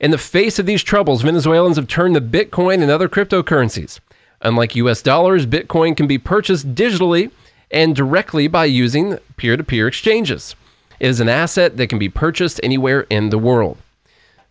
In 0.00 0.12
the 0.12 0.18
face 0.18 0.58
of 0.58 0.66
these 0.66 0.82
troubles, 0.82 1.22
Venezuelans 1.22 1.76
have 1.76 1.88
turned 1.88 2.14
to 2.14 2.20
Bitcoin 2.20 2.80
and 2.80 2.90
other 2.90 3.08
cryptocurrencies. 3.08 4.00
Unlike 4.40 4.76
US 4.76 5.02
dollars, 5.02 5.44
Bitcoin 5.44 5.96
can 5.96 6.06
be 6.06 6.18
purchased 6.18 6.74
digitally 6.74 7.30
and 7.74 7.94
directly 7.94 8.46
by 8.46 8.64
using 8.64 9.18
peer 9.36 9.56
to 9.56 9.64
peer 9.64 9.88
exchanges. 9.88 10.54
It 11.00 11.08
is 11.08 11.20
an 11.20 11.28
asset 11.28 11.76
that 11.76 11.88
can 11.88 11.98
be 11.98 12.08
purchased 12.08 12.60
anywhere 12.62 13.00
in 13.10 13.28
the 13.30 13.38
world. 13.38 13.76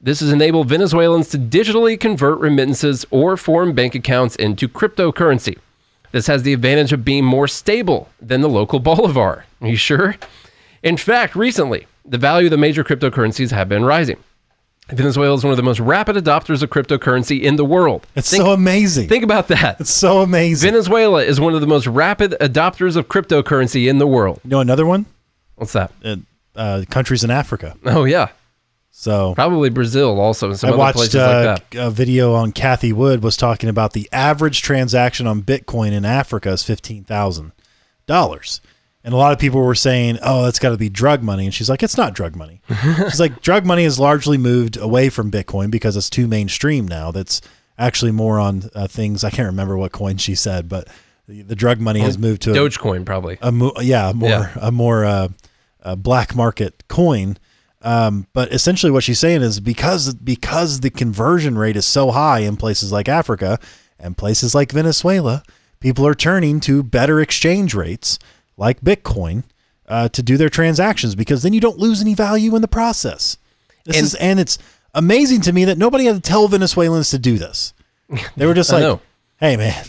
This 0.02 0.20
has 0.20 0.34
enabled 0.34 0.68
Venezuelans 0.68 1.30
to 1.30 1.40
digitally 1.40 1.98
convert 1.98 2.40
remittances 2.40 3.06
or 3.10 3.38
foreign 3.38 3.74
bank 3.74 3.96
accounts 3.96 4.36
into 4.36 4.68
cryptocurrency. 4.68 5.58
This 6.12 6.28
has 6.28 6.44
the 6.44 6.52
advantage 6.52 6.92
of 6.92 7.06
being 7.06 7.24
more 7.24 7.48
stable 7.48 8.10
than 8.22 8.42
the 8.42 8.50
local 8.50 8.80
bolivar. 8.92 9.46
Are 9.62 9.68
you 9.68 9.78
sure? 9.78 10.18
In 10.84 10.98
fact, 10.98 11.36
recently, 11.36 11.88
the 12.06 12.18
value 12.18 12.48
of 12.48 12.52
the 12.52 12.58
major 12.58 12.84
cryptocurrencies 12.84 13.52
have 13.52 13.70
been 13.70 13.86
rising. 13.86 14.18
Venezuela 14.96 15.36
is 15.36 15.44
one 15.44 15.52
of 15.52 15.58
the 15.58 15.64
most 15.64 15.80
rapid 15.80 16.16
adopters 16.16 16.62
of 16.64 16.70
cryptocurrency 16.70 17.42
in 17.42 17.56
the 17.56 17.66
world. 17.66 18.06
It's 18.16 18.30
think, 18.30 18.42
so 18.44 18.52
amazing. 18.52 19.10
think 19.10 19.24
about 19.24 19.48
that. 19.50 19.80
it's 19.82 19.90
so 19.92 20.22
amazing. 20.22 20.72
Venezuela 20.72 21.24
is 21.24 21.40
one 21.40 21.54
of 21.56 21.62
the 21.62 21.68
most 21.68 21.88
rapid 21.88 22.32
adopters 22.42 22.96
of 22.96 23.08
cryptocurrency 23.08 23.90
in 23.90 23.98
the 23.98 24.08
world. 24.08 24.40
you 24.44 24.50
know 24.50 24.60
another 24.60 24.86
one? 24.86 25.06
What's 25.56 25.74
that? 25.74 25.92
Uh, 26.04 26.18
uh, 26.56 26.84
countries 26.90 27.24
in 27.24 27.32
Africa. 27.32 27.76
Oh 27.86 28.04
yeah, 28.06 28.30
So 28.92 29.34
probably 29.36 29.70
Brazil 29.70 30.20
also 30.20 30.50
and 30.50 30.60
some 30.60 30.70
I 30.70 30.74
other 30.74 30.80
watched 30.80 30.96
places 30.98 31.16
uh, 31.16 31.56
like 31.58 31.70
that. 31.72 31.88
a 31.88 31.90
video 31.92 32.34
on 32.34 32.52
Cathie 32.52 32.94
Wood 32.94 33.24
was 33.24 33.36
talking 33.38 33.70
about 33.70 33.94
the 33.94 34.08
average 34.12 34.62
transaction 34.62 35.26
on 35.28 35.42
Bitcoin 35.42 35.92
in 35.94 36.06
Africa 36.06 36.50
is 36.52 36.64
fifteen 36.64 37.04
thousand 37.04 37.52
dollars, 38.06 38.62
and 39.04 39.14
a 39.14 39.18
lot 39.18 39.34
of 39.34 39.40
people 39.40 39.62
were 39.62 39.76
saying, 39.76 40.20
"Oh, 40.22 40.44
that's 40.46 40.60
got 40.60 40.70
to 40.70 40.78
be 40.78 40.90
drug 40.90 41.22
money," 41.24 41.46
and 41.46 41.54
she's 41.54 41.70
like, 41.70 41.84
"It's 41.84 41.98
not 41.98 42.14
drug 42.14 42.36
money." 42.36 42.62
she's 43.10 43.20
like, 43.20 43.42
"Drug 43.42 43.66
money 43.66 43.84
has 43.84 44.00
largely 44.00 44.38
moved 44.38 44.78
away 44.78 45.10
from 45.10 45.30
Bitcoin 45.32 45.70
because 45.72 45.96
it's 45.98 46.10
too 46.10 46.28
mainstream 46.28 46.88
now. 46.88 47.12
That's 47.12 47.42
actually 47.78 48.12
more 48.12 48.40
on 48.40 48.70
uh, 48.76 48.88
things. 48.88 49.24
I 49.24 49.30
can't 49.30 49.48
remember 49.48 49.78
what 49.78 49.92
coin 49.92 50.18
she 50.18 50.36
said, 50.36 50.70
but 50.70 50.88
the, 51.28 51.42
the 51.42 51.56
drug 51.56 51.80
money 51.80 52.00
has 52.02 52.18
moved 52.18 52.42
to 52.44 52.52
a, 52.52 52.56
Dogecoin 52.56 53.06
probably. 53.06 53.38
a 53.42 53.52
mo- 53.52 53.74
yeah, 53.82 54.10
a 54.10 54.14
more 54.14 54.30
Yeah. 54.30 54.54
a 54.62 54.72
more 54.72 55.06
uh, 55.06 55.28
a 55.82 55.96
black 55.96 56.36
market 56.36 56.84
coin. 56.88 57.38
Um, 57.82 58.28
but 58.32 58.54
essentially, 58.54 58.92
what 58.92 59.04
she's 59.04 59.20
saying 59.20 59.42
is 59.42 59.60
because 59.60 60.14
because 60.14 60.80
the 60.80 60.90
conversion 60.90 61.58
rate 61.58 61.76
is 61.76 61.86
so 61.86 62.12
high 62.12 62.40
in 62.40 62.56
places 62.56 62.94
like 62.94 63.10
Africa 63.10 63.60
and 64.00 64.16
places 64.18 64.56
like 64.56 64.72
Venezuela, 64.72 65.44
people 65.82 66.08
are 66.08 66.16
turning 66.16 66.62
to 66.62 66.82
better 66.84 67.20
exchange 67.20 67.74
rates 67.76 68.20
like 68.58 68.82
Bitcoin 68.82 69.44
uh, 69.88 70.10
to 70.10 70.22
do 70.24 70.38
their 70.38 70.50
transactions 70.50 71.16
because 71.16 71.44
then 71.44 71.54
you 71.54 71.60
don't 71.60 71.78
lose 71.78 72.02
any 72.02 72.14
value 72.14 72.56
in 72.56 72.62
the 72.62 72.68
process. 72.68 73.38
This 73.86 73.98
And- 73.98 74.06
is 74.06 74.16
and 74.16 74.40
it's 74.40 74.58
amazing 74.94 75.42
to 75.42 75.54
me 75.54 75.66
that 75.66 75.78
nobody 75.78 76.06
had 76.06 76.16
to 76.16 76.22
tell 76.22 76.48
Venezuelans 76.48 77.10
to 77.12 77.20
do 77.20 77.38
this. 77.38 77.74
They 78.38 78.46
were 78.46 78.54
just 78.54 78.72
like, 78.72 79.00
"Hey, 79.38 79.58
man, 79.58 79.86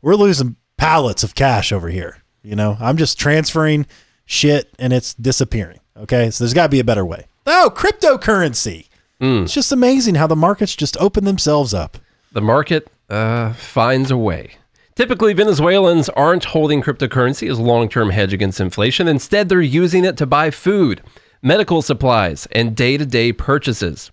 we're 0.00 0.14
losing 0.16 0.56
pallets 0.76 1.22
of 1.22 1.34
cash 1.34 1.70
over 1.72 1.88
here. 1.88 2.18
You 2.42 2.56
know, 2.56 2.76
I'm 2.80 2.96
just 2.96 3.18
transferring 3.18 3.86
shit 4.24 4.68
and 4.78 4.92
it's 4.92 5.14
disappearing. 5.14 5.78
Okay. 5.96 6.30
So 6.30 6.42
there's 6.44 6.54
got 6.54 6.64
to 6.64 6.68
be 6.70 6.80
a 6.80 6.84
better 6.84 7.04
way. 7.04 7.26
Oh, 7.46 7.70
cryptocurrency. 7.74 8.88
Hmm. 9.20 9.44
It's 9.44 9.54
just 9.54 9.70
amazing 9.72 10.16
how 10.16 10.26
the 10.26 10.34
markets 10.36 10.74
just 10.74 10.96
open 10.96 11.24
themselves 11.24 11.72
up. 11.74 11.98
The 12.32 12.40
market 12.40 12.88
uh, 13.10 13.52
finds 13.52 14.10
a 14.10 14.16
way. 14.16 14.52
Typically, 14.94 15.32
Venezuelans 15.32 16.08
aren't 16.10 16.44
holding 16.44 16.82
cryptocurrency 16.82 17.50
as 17.50 17.58
a 17.58 17.62
long 17.62 17.88
term 17.88 18.10
hedge 18.10 18.32
against 18.32 18.60
inflation. 18.60 19.08
Instead, 19.08 19.48
they're 19.48 19.60
using 19.60 20.04
it 20.04 20.16
to 20.18 20.26
buy 20.26 20.50
food, 20.50 21.02
medical 21.40 21.82
supplies, 21.82 22.46
and 22.52 22.76
day 22.76 22.96
to 22.96 23.06
day 23.06 23.32
purchases. 23.32 24.10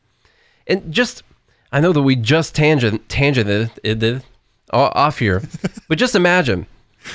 And 0.67 0.91
just, 0.91 1.23
I 1.71 1.79
know 1.79 1.91
that 1.93 2.01
we 2.01 2.15
just 2.15 2.55
tangent, 2.55 3.07
tangented 3.07 4.23
off 4.71 5.19
here, 5.19 5.41
but 5.87 5.97
just 5.97 6.15
imagine 6.15 6.67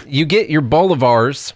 you 0.06 0.24
get 0.24 0.50
your 0.50 0.62
bolivars 0.62 1.52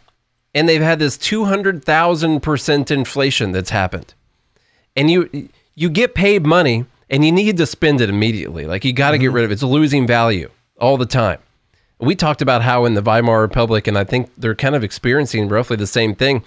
and 0.54 0.68
they've 0.68 0.82
had 0.82 0.98
this 0.98 1.18
200,000% 1.18 2.90
inflation 2.90 3.52
that's 3.52 3.70
happened 3.70 4.14
and 4.98 5.10
you 5.10 5.48
you 5.76 5.88
get 5.88 6.14
paid 6.14 6.44
money 6.44 6.84
and 7.08 7.24
you 7.24 7.30
need 7.30 7.56
to 7.56 7.66
spend 7.66 8.00
it 8.00 8.10
immediately. 8.10 8.66
Like 8.66 8.84
you 8.84 8.92
got 8.92 9.12
to 9.12 9.18
get 9.18 9.26
mm-hmm. 9.26 9.36
rid 9.36 9.44
of 9.44 9.50
it. 9.50 9.54
It's 9.54 9.62
losing 9.62 10.06
value 10.06 10.50
all 10.78 10.96
the 10.96 11.06
time. 11.06 11.38
We 12.00 12.14
talked 12.14 12.42
about 12.42 12.62
how 12.62 12.84
in 12.84 12.94
the 12.94 13.02
Weimar 13.02 13.40
Republic, 13.40 13.86
and 13.86 13.98
I 13.98 14.04
think 14.04 14.30
they're 14.36 14.54
kind 14.54 14.76
of 14.76 14.84
experiencing 14.84 15.48
roughly 15.48 15.76
the 15.76 15.86
same 15.86 16.14
thing. 16.14 16.44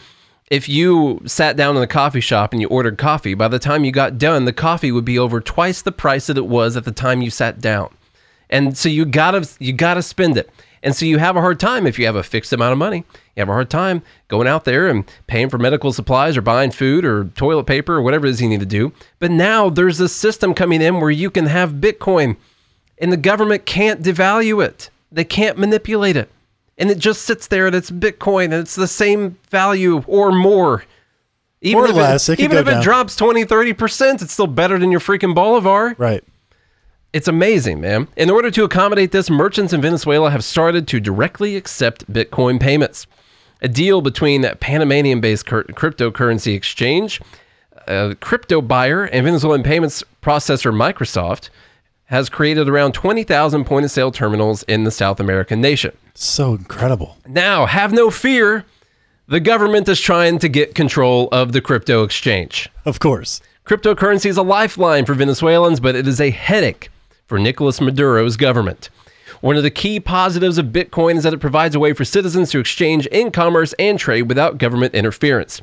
If 0.49 0.67
you 0.67 1.21
sat 1.25 1.55
down 1.55 1.77
in 1.77 1.83
a 1.83 1.87
coffee 1.87 2.21
shop 2.21 2.53
and 2.53 2.61
you 2.61 2.67
ordered 2.67 2.97
coffee, 2.97 3.33
by 3.33 3.47
the 3.47 3.59
time 3.59 3.83
you 3.83 3.91
got 3.91 4.17
done, 4.17 4.45
the 4.45 4.53
coffee 4.53 4.91
would 4.91 5.05
be 5.05 5.19
over 5.19 5.39
twice 5.39 5.81
the 5.81 5.91
price 5.91 6.27
that 6.27 6.37
it 6.37 6.45
was 6.45 6.75
at 6.75 6.83
the 6.83 6.91
time 6.91 7.21
you 7.21 7.29
sat 7.29 7.59
down. 7.59 7.93
And 8.49 8.77
so 8.77 8.89
you 8.89 9.05
gotta 9.05 9.47
you 9.59 9.71
gotta 9.71 10.01
spend 10.01 10.37
it. 10.37 10.49
And 10.83 10.95
so 10.95 11.05
you 11.05 11.19
have 11.19 11.37
a 11.37 11.41
hard 11.41 11.59
time 11.59 11.85
if 11.85 11.99
you 11.99 12.05
have 12.05 12.15
a 12.15 12.23
fixed 12.23 12.51
amount 12.51 12.73
of 12.73 12.77
money. 12.77 13.05
You 13.35 13.41
have 13.41 13.49
a 13.49 13.53
hard 13.53 13.69
time 13.69 14.01
going 14.27 14.47
out 14.47 14.65
there 14.65 14.87
and 14.87 15.09
paying 15.27 15.49
for 15.49 15.57
medical 15.57 15.93
supplies 15.93 16.35
or 16.35 16.41
buying 16.41 16.71
food 16.71 17.05
or 17.05 17.25
toilet 17.25 17.65
paper 17.65 17.95
or 17.95 18.01
whatever 18.01 18.25
it 18.25 18.31
is 18.31 18.41
you 18.41 18.49
need 18.49 18.59
to 18.59 18.65
do. 18.65 18.91
But 19.19 19.31
now 19.31 19.69
there's 19.69 19.99
a 19.99 20.09
system 20.09 20.53
coming 20.53 20.81
in 20.81 20.99
where 20.99 21.11
you 21.11 21.29
can 21.29 21.45
have 21.45 21.73
Bitcoin 21.73 22.35
and 22.97 23.11
the 23.11 23.17
government 23.17 23.65
can't 23.65 24.01
devalue 24.01 24.63
it. 24.63 24.89
They 25.12 25.24
can't 25.24 25.57
manipulate 25.57 26.16
it. 26.16 26.30
And 26.78 26.89
it 26.89 26.97
just 26.97 27.24
sits 27.24 27.47
there 27.47 27.68
and 27.68 27.76
it's 27.76 27.91
Bitcoin 27.91 28.45
and 28.45 28.55
it's 28.55 28.76
the 28.76 28.88
same 28.88 29.38
value 29.49 30.03
or 30.07 30.32
more. 30.32 30.86
Even 31.62 31.84
Or 31.84 31.88
if 31.89 31.95
less, 31.95 32.28
it 32.30 32.39
It, 32.39 32.43
even 32.43 32.57
if 32.57 32.66
down. 32.66 32.80
it 32.80 32.84
drops 32.84 33.16
20, 33.16 33.45
30%, 33.45 34.22
it's 34.22 34.34
still 34.34 34.47
better 34.47 34.80
than 34.80 34.89
your 34.89 34.99
freaking 34.99 35.36
Bolivar. 35.36 35.93
Right. 35.97 36.24
It's 37.14 37.28
amazing, 37.28 37.82
man. 37.82 38.07
In 38.16 38.30
order 38.30 38.49
to 38.51 38.64
accommodate 38.64 39.12
this, 39.12 39.30
merchants 39.30 39.74
in 39.74 39.82
Venezuela 39.82 40.32
have 40.32 40.43
started 40.43 40.88
to 40.88 40.99
directly 40.99 41.55
accept 41.57 42.12
Bitcoin 42.12 42.59
payments. 42.59 43.05
A 43.62 43.68
deal 43.68 44.01
between 44.01 44.41
that 44.41 44.59
Panamanian 44.59 45.22
based 45.22 45.45
cryptocurrency 45.45 46.55
exchange, 46.55 47.22
a 47.86 48.16
Cryptobuyer, 48.16 49.07
and 49.12 49.26
Venezuelan 49.26 49.62
payments 49.62 50.03
processor 50.24 50.74
Megasoft 50.74 51.49
has 52.12 52.30
created 52.30 52.68
around 52.68 52.91
20,000 52.93 53.64
point 53.64 53.86
of 53.86 53.89
sale 53.89 54.12
terminals 54.12 54.64
in 54.64 54.84
the 54.84 54.91
South 54.91 55.22
American 55.22 55.62
nation. 55.62 55.95
So 56.14 56.53
incredible. 56.53 57.18
Now, 57.26 57.66
have 57.66 57.93
no 57.93 58.12
fear. 58.12 58.66
The 59.28 59.39
government 59.39 59.88
is 59.88 60.01
trying 60.01 60.38
to 60.39 60.49
get 60.49 60.76
control 60.76 61.30
of 61.32 61.53
the 61.53 61.62
crypto 61.62 62.03
exchange. 62.03 62.70
Of 62.84 62.99
course. 62.99 63.39
Cryptocurrency 63.66 64.26
is 64.26 64.36
a 64.36 64.41
lifeline 64.41 65.05
for 65.05 65.14
Venezuelans, 65.14 65.80
but 65.80 65.95
it 65.95 66.05
is 66.05 66.20
a 66.20 66.32
headache 66.32 66.89
for 67.28 67.39
Nicolas 67.39 67.80
Maduro's 67.80 68.36
government. 68.36 68.89
One 69.39 69.55
of 69.55 69.64
the 69.64 69.72
key 69.72 70.01
positives 70.01 70.57
of 70.57 70.66
Bitcoin 70.68 71.16
is 71.16 71.24
that 71.24 71.34
it 71.34 71.39
provides 71.39 71.76
a 71.76 71.80
way 71.80 71.93
for 71.93 72.03
citizens 72.03 72.51
to 72.51 72.59
exchange 72.59 73.07
in 73.07 73.32
commerce 73.32 73.74
and 73.80 73.97
trade 73.97 74.24
without 74.24 74.57
government 74.57 74.93
interference. 74.93 75.62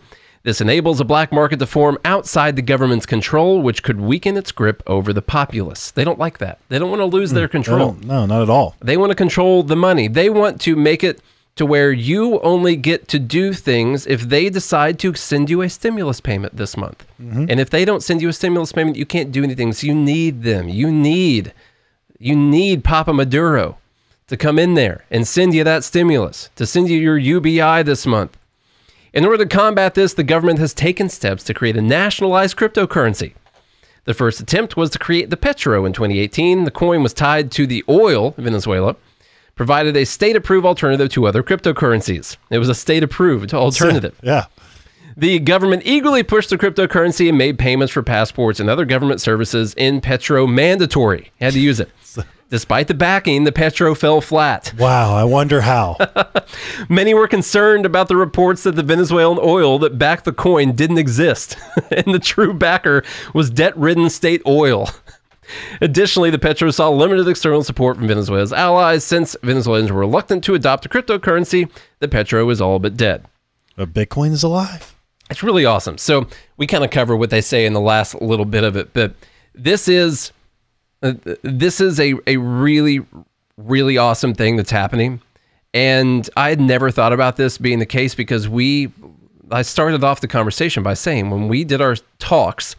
This 0.49 0.63
enables 0.63 0.99
a 0.99 1.05
black 1.05 1.31
market 1.31 1.59
to 1.59 1.67
form 1.67 1.99
outside 2.07 2.57
the 2.57 2.63
government's 2.63 3.05
control, 3.05 3.61
which 3.61 3.83
could 3.83 4.01
weaken 4.01 4.35
its 4.39 4.51
grip 4.51 4.83
over 4.87 5.13
the 5.13 5.21
populace. 5.21 5.91
They 5.91 6.05
don't 6.05 6.19
like 6.19 6.39
that. 6.39 6.59
They 6.71 6.79
don't 6.79 6.89
want 6.89 7.01
to 7.01 7.05
lose 7.05 7.33
hmm, 7.33 7.37
their 7.37 7.49
control. 7.49 7.99
no, 8.01 8.25
not 8.25 8.45
at 8.45 8.49
all. 8.49 8.75
They 8.81 8.97
want 8.97 9.11
to 9.11 9.15
control 9.15 9.63
the 9.63 9.77
money. 9.77 10.09
They 10.09 10.31
want 10.31 10.59
to 10.63 10.75
make 10.75 11.05
it 11.05 11.21
to 11.57 11.67
where 11.67 11.93
you 11.93 12.41
only 12.41 12.77
get 12.77 13.09
to 13.09 13.19
do 13.19 13.53
things 13.53 14.07
if 14.07 14.23
they 14.23 14.49
decide 14.49 14.99
to 15.01 15.13
send 15.13 15.51
you 15.51 15.61
a 15.61 15.69
stimulus 15.69 16.19
payment 16.19 16.57
this 16.57 16.79
month. 16.79 17.07
Mm-hmm. 17.21 17.45
And 17.51 17.61
if 17.61 17.69
they 17.69 17.85
don't 17.85 18.03
send 18.03 18.23
you 18.23 18.31
a 18.31 18.33
stimulus 18.33 18.73
payment, 18.73 18.97
you 18.97 19.05
can't 19.05 19.31
do 19.31 19.45
anything. 19.45 19.75
So 19.75 19.87
you 19.87 19.95
need 19.95 20.45
them. 20.45 20.67
You 20.67 20.91
need 20.91 21.53
you 22.19 22.35
need 22.35 22.85
Papa 22.85 23.13
Maduro 23.13 23.77
to 24.29 24.37
come 24.39 24.59
in 24.59 24.73
there 24.73 25.05
and 25.11 25.29
send 25.29 25.53
you 25.53 25.63
that 25.65 25.85
stimulus, 25.85 26.49
to 26.57 26.65
send 26.65 26.89
you 26.89 26.99
your 26.99 27.19
UBI 27.19 27.83
this 27.83 28.07
month. 28.07 28.39
In 29.19 29.25
order 29.25 29.39
to 29.39 29.47
combat 29.47 29.95
this, 29.95 30.15
the 30.15 30.23
government 30.23 30.61
has 30.61 30.73
taken 30.73 31.09
steps 31.09 31.43
to 31.43 31.53
create 31.53 31.77
a 31.77 31.83
nationalized 31.83 32.57
cryptocurrency. 32.57 33.35
The 34.05 34.15
first 34.15 34.39
attempt 34.39 34.77
was 34.77 34.91
to 34.91 34.99
create 35.01 35.29
the 35.31 35.37
Petro 35.37 35.85
in 35.85 35.93
2018. 35.93 36.63
The 36.63 36.71
coin 36.71 37.03
was 37.03 37.13
tied 37.13 37.51
to 37.51 37.67
the 37.67 37.83
oil 37.89 38.37
Venezuela, 38.39 38.95
provided 39.57 39.97
a 39.97 40.07
state 40.07 40.37
approved 40.37 40.65
alternative 40.65 41.09
to 41.09 41.27
other 41.27 41.43
cryptocurrencies. 41.43 42.37
It 42.51 42.59
was 42.59 42.69
a 42.69 42.77
state 42.77 43.03
approved 43.03 43.53
alternative. 43.53 44.17
Yeah. 44.23 44.45
The 45.17 45.41
government 45.41 45.83
eagerly 45.85 46.23
pushed 46.23 46.51
the 46.51 46.57
cryptocurrency 46.57 47.29
and 47.29 47.37
made 47.37 47.59
payments 47.59 47.93
for 47.93 48.05
passports 48.05 48.61
and 48.61 48.71
other 48.71 48.85
government 48.85 49.21
services 49.21 49.75
in 49.75 50.01
Petro 50.01 50.47
mandatory. 50.47 51.33
You 51.41 51.47
had 51.47 51.55
to 51.55 51.61
use 51.61 51.81
it. 51.81 51.91
Despite 52.51 52.89
the 52.89 52.95
backing, 52.95 53.45
the 53.45 53.53
Petro 53.53 53.95
fell 53.95 54.23
flat. 54.23 54.73
Wow. 54.79 55.15
I 55.15 55.25
wonder 55.25 55.61
how. 55.61 55.97
Many 56.89 57.13
were 57.13 57.29
concerned 57.29 57.85
about 57.85 58.09
the 58.09 58.17
reports 58.17 58.63
that 58.63 58.75
the 58.75 58.83
Venezuelan 58.83 59.39
oil 59.43 59.79
that 59.81 59.99
backed 59.99 60.25
the 60.25 60.33
coin 60.33 60.73
didn't 60.73 60.97
exist, 60.99 61.59
and 61.91 62.15
the 62.15 62.19
true 62.19 62.55
backer 62.55 63.05
was 63.35 63.51
debt 63.51 63.77
ridden 63.77 64.09
state 64.09 64.41
oil. 64.47 64.89
Additionally, 65.81 66.31
the 66.31 66.39
Petro 66.39 66.71
saw 66.71 66.89
limited 66.91 67.29
external 67.29 67.63
support 67.65 67.97
from 67.97 68.09
Venezuela's 68.09 68.53
allies 68.53 69.05
since 69.05 69.37
Venezuelans 69.43 69.91
were 69.91 70.01
reluctant 70.01 70.45
to 70.45 70.55
adopt 70.55 70.87
a 70.87 70.89
cryptocurrency. 70.89 71.71
The 72.01 72.09
Petro 72.09 72.49
is 72.51 72.61
all 72.61 72.79
but 72.79 72.97
dead. 72.97 73.25
but 73.77 73.93
Bitcoin 73.93 74.33
is 74.33 74.43
alive. 74.43 74.95
It's 75.31 75.43
really 75.43 75.67
awesome. 75.67 75.99
So 75.99 76.27
we 76.57 76.67
kind 76.67 76.85
of 76.85 76.91
cover 76.91 77.15
what 77.17 77.29
they 77.31 77.43
say 77.43 77.67
in 77.67 77.75
the 77.75 77.81
last 77.81 78.15
little 78.23 78.47
bit 78.47 78.65
of 78.65 78.77
it, 78.77 78.93
but 78.95 79.15
this 79.55 79.89
is 79.89 80.33
Uh, 81.03 81.15
this 81.43 81.81
is 81.81 82.01
a 82.01 82.15
a 82.27 82.37
really 82.37 83.01
really 83.57 83.99
awesome 83.99 84.35
thing 84.35 84.57
that's 84.57 84.71
happening, 84.71 85.21
and 85.73 86.29
I 86.37 86.49
had 86.49 86.61
never 86.61 86.91
thought 86.91 87.13
about 87.13 87.37
this 87.37 87.59
being 87.59 87.79
the 87.79 87.87
case 87.87 88.15
because 88.15 88.49
we 88.49 88.93
I 89.51 89.63
started 89.63 90.05
off 90.05 90.21
the 90.21 90.29
conversation 90.29 90.83
by 90.83 90.95
saying 90.95 91.31
when 91.31 91.49
we 91.49 91.65
did 91.65 91.81
our 91.81 91.97
talks 92.19 92.77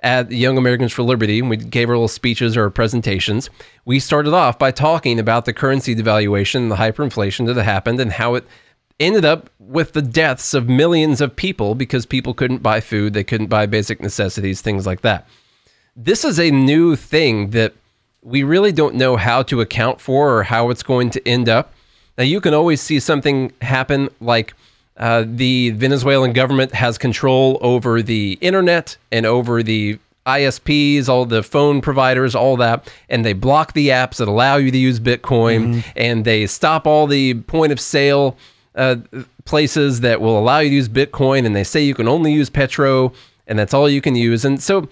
at 0.00 0.30
Young 0.30 0.58
Americans 0.58 0.92
for 0.92 1.02
Liberty 1.02 1.40
and 1.40 1.48
we 1.48 1.56
gave 1.56 1.88
our 1.88 1.94
little 1.94 2.08
speeches 2.08 2.56
or 2.56 2.68
presentations, 2.68 3.48
we 3.86 3.98
started 3.98 4.34
off 4.34 4.58
by 4.58 4.70
talking 4.70 5.18
about 5.18 5.46
the 5.46 5.52
currency 5.52 5.94
devaluation, 5.96 6.68
the 6.68 6.76
hyperinflation 6.76 7.46
that 7.46 7.62
happened, 7.62 7.98
and 7.98 8.12
how 8.12 8.34
it 8.34 8.44
ended 9.00 9.24
up 9.24 9.50
with 9.58 9.92
the 9.94 10.02
deaths 10.02 10.54
of 10.54 10.68
millions 10.68 11.20
of 11.20 11.34
people 11.34 11.74
because 11.74 12.04
people 12.06 12.34
couldn't 12.34 12.62
buy 12.62 12.80
food, 12.80 13.14
they 13.14 13.24
couldn't 13.24 13.46
buy 13.46 13.66
basic 13.66 14.00
necessities, 14.00 14.60
things 14.60 14.86
like 14.86 15.00
that. 15.00 15.26
This 15.96 16.24
is 16.24 16.40
a 16.40 16.50
new 16.50 16.96
thing 16.96 17.50
that 17.50 17.72
we 18.22 18.42
really 18.42 18.72
don't 18.72 18.94
know 18.94 19.16
how 19.16 19.42
to 19.44 19.60
account 19.60 20.00
for 20.00 20.36
or 20.36 20.42
how 20.42 20.70
it's 20.70 20.82
going 20.82 21.10
to 21.10 21.28
end 21.28 21.48
up. 21.48 21.72
Now, 22.18 22.24
you 22.24 22.40
can 22.40 22.54
always 22.54 22.80
see 22.80 22.98
something 23.00 23.52
happen 23.60 24.08
like 24.20 24.54
uh, 24.96 25.24
the 25.26 25.70
Venezuelan 25.70 26.32
government 26.32 26.72
has 26.74 26.98
control 26.98 27.58
over 27.60 28.02
the 28.02 28.38
internet 28.40 28.96
and 29.12 29.26
over 29.26 29.62
the 29.62 29.98
ISPs, 30.26 31.08
all 31.08 31.26
the 31.26 31.42
phone 31.42 31.80
providers, 31.80 32.34
all 32.34 32.56
that, 32.56 32.90
and 33.08 33.24
they 33.24 33.32
block 33.32 33.74
the 33.74 33.88
apps 33.88 34.16
that 34.16 34.28
allow 34.28 34.56
you 34.56 34.70
to 34.70 34.78
use 34.78 34.98
Bitcoin, 34.98 35.84
and 35.96 36.24
they 36.24 36.46
stop 36.46 36.86
all 36.86 37.06
the 37.06 37.34
point 37.34 37.72
of 37.72 37.80
sale 37.80 38.36
uh, 38.74 38.96
places 39.44 40.00
that 40.00 40.20
will 40.20 40.38
allow 40.38 40.60
you 40.60 40.70
to 40.70 40.74
use 40.76 40.88
Bitcoin, 40.88 41.44
and 41.44 41.54
they 41.54 41.64
say 41.64 41.82
you 41.82 41.94
can 41.94 42.08
only 42.08 42.32
use 42.32 42.48
Petro, 42.48 43.12
and 43.46 43.58
that's 43.58 43.74
all 43.74 43.88
you 43.88 44.00
can 44.00 44.14
use. 44.16 44.44
And 44.44 44.62
so, 44.62 44.88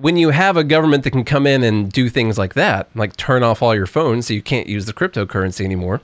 when 0.00 0.16
you 0.16 0.30
have 0.30 0.56
a 0.56 0.64
government 0.64 1.04
that 1.04 1.10
can 1.10 1.24
come 1.24 1.46
in 1.46 1.62
and 1.62 1.90
do 1.92 2.08
things 2.08 2.38
like 2.38 2.54
that, 2.54 2.88
like 2.94 3.16
turn 3.16 3.42
off 3.42 3.62
all 3.62 3.74
your 3.74 3.86
phones 3.86 4.26
so 4.26 4.34
you 4.34 4.42
can't 4.42 4.66
use 4.66 4.86
the 4.86 4.92
cryptocurrency 4.92 5.64
anymore, 5.64 6.00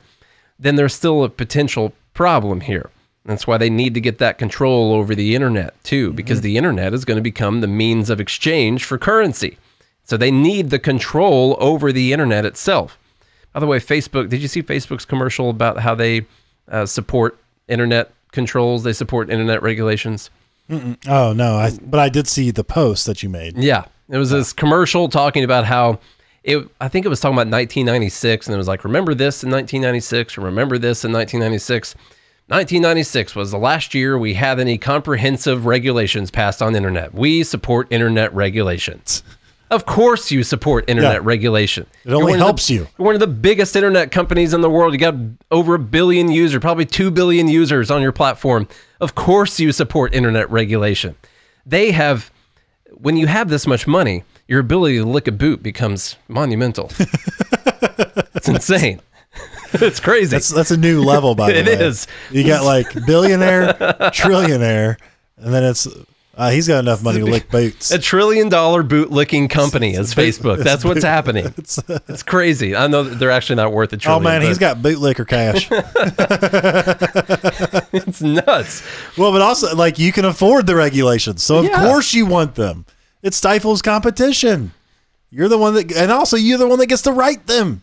then 0.59 0.77
there's 0.77 0.95
still 0.95 1.25
a 1.25 1.29
potential 1.29 1.93
problem 2.15 2.61
here. 2.61 2.91
That's 3.25 3.47
why 3.47 3.59
they 3.59 3.71
need 3.71 3.95
to 3.95 4.01
get 4.01 4.19
that 4.19 4.39
control 4.39 4.93
over 4.93 5.15
the 5.15 5.35
internet 5.35 5.83
too, 5.83 6.13
because 6.13 6.41
the 6.41 6.57
internet 6.57 6.95
is 6.95 7.05
going 7.05 7.17
to 7.17 7.23
become 7.23 7.61
the 7.61 7.67
means 7.67 8.09
of 8.09 8.21
exchange 8.21 8.85
for 8.85 8.99
currency. 8.99 9.59
So 10.05 10.17
they 10.17 10.31
need 10.31 10.71
the 10.71 10.79
control 10.79 11.57
over 11.59 11.91
the 11.91 12.13
internet 12.13 12.45
itself. 12.45 12.99
By 13.53 13.61
the 13.61 13.67
way, 13.67 13.81
Facebook, 13.81 14.29
did 14.29 14.41
you 14.41 14.49
see 14.49 14.63
Facebook's 14.63 15.05
commercial 15.05 15.51
about 15.51 15.81
how 15.81 15.95
they 15.95 16.27
uh, 16.69 16.87
support 16.87 17.39
internet 17.67 18.13
controls? 18.31 18.85
They 18.85 18.93
support 18.93 19.31
internet 19.31 19.63
regulations. 19.63 20.31
Oh 20.71 21.33
no, 21.33 21.55
I 21.57 21.71
but 21.81 22.01
I 22.01 22.09
did 22.09 22.27
see 22.27 22.51
the 22.51 22.65
post 22.65 23.07
that 23.07 23.23
you 23.23 23.29
made. 23.29 23.57
Yeah, 23.57 23.85
it 24.09 24.17
was 24.19 24.31
this 24.31 24.53
commercial 24.53 25.09
talking 25.09 25.45
about 25.45 25.65
how 25.65 25.99
it. 26.45 26.67
I 26.81 26.89
think 26.89 27.07
it 27.07 27.09
was 27.09 27.21
talking 27.21 27.35
about 27.35 27.49
1996, 27.53 28.47
and 28.47 28.55
it 28.55 28.59
was 28.59 28.69
like, 28.69 28.85
remember 28.85 29.15
this 29.15 29.43
in 29.45 29.51
1996, 29.51 30.39
or 30.39 30.41
remember 30.43 30.79
this 30.79 31.05
in 31.05 31.13
1996. 31.13 31.95
1996 32.49 33.35
was 33.35 33.51
the 33.51 33.59
last 33.59 33.93
year 33.93 34.17
we 34.17 34.35
had 34.35 34.61
any 34.61 34.79
comprehensive 34.79 35.67
regulations 35.67 36.31
passed 36.31 36.63
on 36.63 36.77
internet. 36.77 37.13
We 37.13 37.43
support 37.43 37.89
internet 37.91 38.33
regulations. 38.35 39.25
Of 39.69 39.85
course, 39.85 40.31
you 40.31 40.45
support 40.45 40.85
internet 40.89 41.15
Yeah. 41.15 41.21
regulation. 41.25 41.87
It 42.05 42.13
only 42.13 42.35
of 42.35 42.39
the- 42.39 42.45
helps 42.45 42.71
you. 42.71 42.87
You're 42.97 43.05
one 43.07 43.15
of 43.17 43.21
the 43.21 43.27
biggest 43.27 43.75
internet 43.75 44.13
companies 44.13 44.55
in 44.55 44.61
the 44.61 44.71
world. 44.71 44.93
You 44.93 44.99
got 45.01 45.17
over 45.51 45.75
a 45.75 45.79
billion 45.81 46.31
users, 46.31 46.61
probably 46.61 46.87
2 46.87 47.11
billion 47.11 47.49
users 47.49 47.91
on 47.91 48.01
your 48.01 48.13
platform. 48.13 48.69
Of 49.01 49.15
course, 49.15 49.61
you 49.61 49.73
support 49.73 50.15
internet 50.15 50.51
regulation. 50.51 51.17
They 51.65 51.93
have, 51.93 52.31
when 52.93 53.17
you 53.17 53.27
have 53.27 53.49
this 53.49 53.67
much 53.67 53.87
money, 53.87 54.25
your 54.49 54.61
ability 54.61 54.99
to 54.99 55.05
lick 55.05 55.27
a 55.29 55.33
boot 55.33 55.63
becomes 55.63 56.17
monumental. 56.29 56.91
it's 58.35 58.49
insane. 58.49 59.01
it's 59.75 60.01
crazy. 60.01 60.31
That's 60.31 60.49
that's 60.49 60.71
a 60.71 60.77
new 60.77 61.03
level, 61.03 61.35
by 61.35 61.49
the 61.53 61.59
It 61.59 61.67
way. 61.67 61.73
It 61.73 61.81
is. 61.81 62.07
You 62.31 62.47
got 62.47 62.65
like 62.65 62.87
billionaire, 63.07 63.75
trillionaire, 64.15 64.97
and 65.37 65.53
then 65.53 65.65
it's 65.65 65.87
uh, 66.37 66.51
he's 66.51 66.69
got 66.69 66.79
enough 66.81 67.03
money 67.03 67.19
to 67.21 67.25
lick 67.25 67.51
boots. 67.51 67.91
a 67.93 67.99
trillion 67.99 68.49
dollar 68.49 68.83
boot 68.83 69.11
licking 69.11 69.49
company 69.49 69.95
is 69.95 70.15
Facebook. 70.23 70.63
That's 70.63 70.85
what's 70.85 71.03
happening. 71.05 71.53
It's 72.09 72.23
crazy. 72.23 72.77
I 72.77 72.87
know 72.87 73.03
they're 73.03 73.31
actually 73.31 73.57
not 73.57 73.73
worth 73.73 73.93
a 73.93 73.97
trillion. 73.97 74.21
Oh 74.21 74.25
trillion. 74.25 74.43
man, 74.43 74.49
he's 74.49 74.59
got 74.59 74.79
bootlicker 74.79 75.27
cash. 75.27 75.69
it's 77.93 78.21
nuts. 78.23 78.83
well, 79.17 79.33
but 79.33 79.43
also 79.43 79.75
like 79.75 79.99
you 79.99 80.13
can 80.13 80.25
afford 80.25 80.67
the 80.67 80.75
regulations, 80.77 81.43
so 81.43 81.59
of 81.59 81.65
Yeah. 81.67 81.83
course 81.83 82.15
you 82.15 82.27
want 82.27 82.55
them. 82.55 82.87
It 83.23 83.35
stifles 83.35 83.83
competition. 83.83 84.73
You're 85.31 85.49
the 85.49 85.59
one 85.59 85.75
that, 85.75 85.93
and 85.93 86.13
also 86.13 86.37
you're 86.37 86.59
the 86.59 86.69
one 86.69 86.79
that 86.79 86.87
gets 86.87 87.03
to 87.03 87.13
write 87.13 87.47
them. 87.47 87.83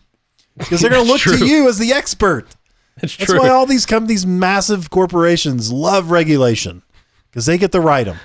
because 0.56 0.80
they're 0.80 0.90
going 0.90 1.04
to 1.04 1.10
look 1.12 1.20
True. 1.20 1.36
to 1.36 1.46
you 1.46 1.68
as 1.68 1.78
the 1.78 1.92
expert. 1.92 2.46
It's 2.98 3.16
That's 3.16 3.30
true. 3.30 3.40
why 3.40 3.48
all 3.48 3.66
these 3.66 3.86
come 3.86 4.06
these 4.06 4.24
massive 4.24 4.88
corporations 4.90 5.70
love 5.72 6.10
regulation 6.10 6.82
because 7.30 7.44
they 7.46 7.58
get 7.58 7.72
to 7.72 7.80
write 7.80 8.04
them, 8.06 8.18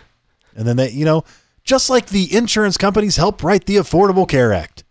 and 0.55 0.67
then 0.67 0.77
they 0.77 0.89
you 0.91 1.05
know 1.05 1.23
just 1.63 1.89
like 1.89 2.07
the 2.07 2.35
insurance 2.35 2.77
companies 2.77 3.17
help 3.17 3.43
write 3.43 3.65
the 3.65 3.75
Affordable 3.75 4.27
Care 4.27 4.53
Act, 4.53 4.83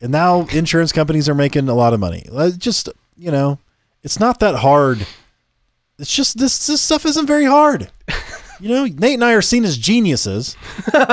and 0.00 0.12
now 0.12 0.46
insurance 0.52 0.92
companies 0.92 1.28
are 1.28 1.34
making 1.34 1.68
a 1.68 1.74
lot 1.74 1.92
of 1.92 2.00
money. 2.00 2.26
Uh, 2.32 2.50
Just 2.50 2.88
you 3.16 3.30
know, 3.30 3.58
it's 4.02 4.20
not 4.20 4.40
that 4.40 4.56
hard. 4.56 5.06
It's 5.98 6.14
just 6.14 6.38
this 6.38 6.66
this 6.66 6.80
stuff 6.80 7.04
isn't 7.06 7.26
very 7.26 7.44
hard. 7.44 7.90
You 8.60 8.68
know, 8.68 8.84
Nate 8.84 9.14
and 9.14 9.24
I 9.24 9.32
are 9.32 9.42
seen 9.42 9.64
as 9.64 9.76
geniuses, 9.76 10.56
but 10.92 11.08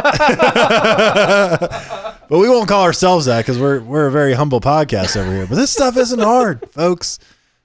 we 2.29 2.47
won't 2.49 2.69
call 2.69 2.83
ourselves 2.83 3.25
that 3.25 3.41
because 3.43 3.59
we're 3.59 3.81
we're 3.81 4.07
a 4.07 4.11
very 4.11 4.33
humble 4.33 4.61
podcast 4.61 5.17
over 5.17 5.31
here. 5.31 5.47
But 5.47 5.55
this 5.55 5.71
stuff 5.71 5.97
isn't 5.97 6.19
hard, 6.19 6.69
folks. 6.71 7.19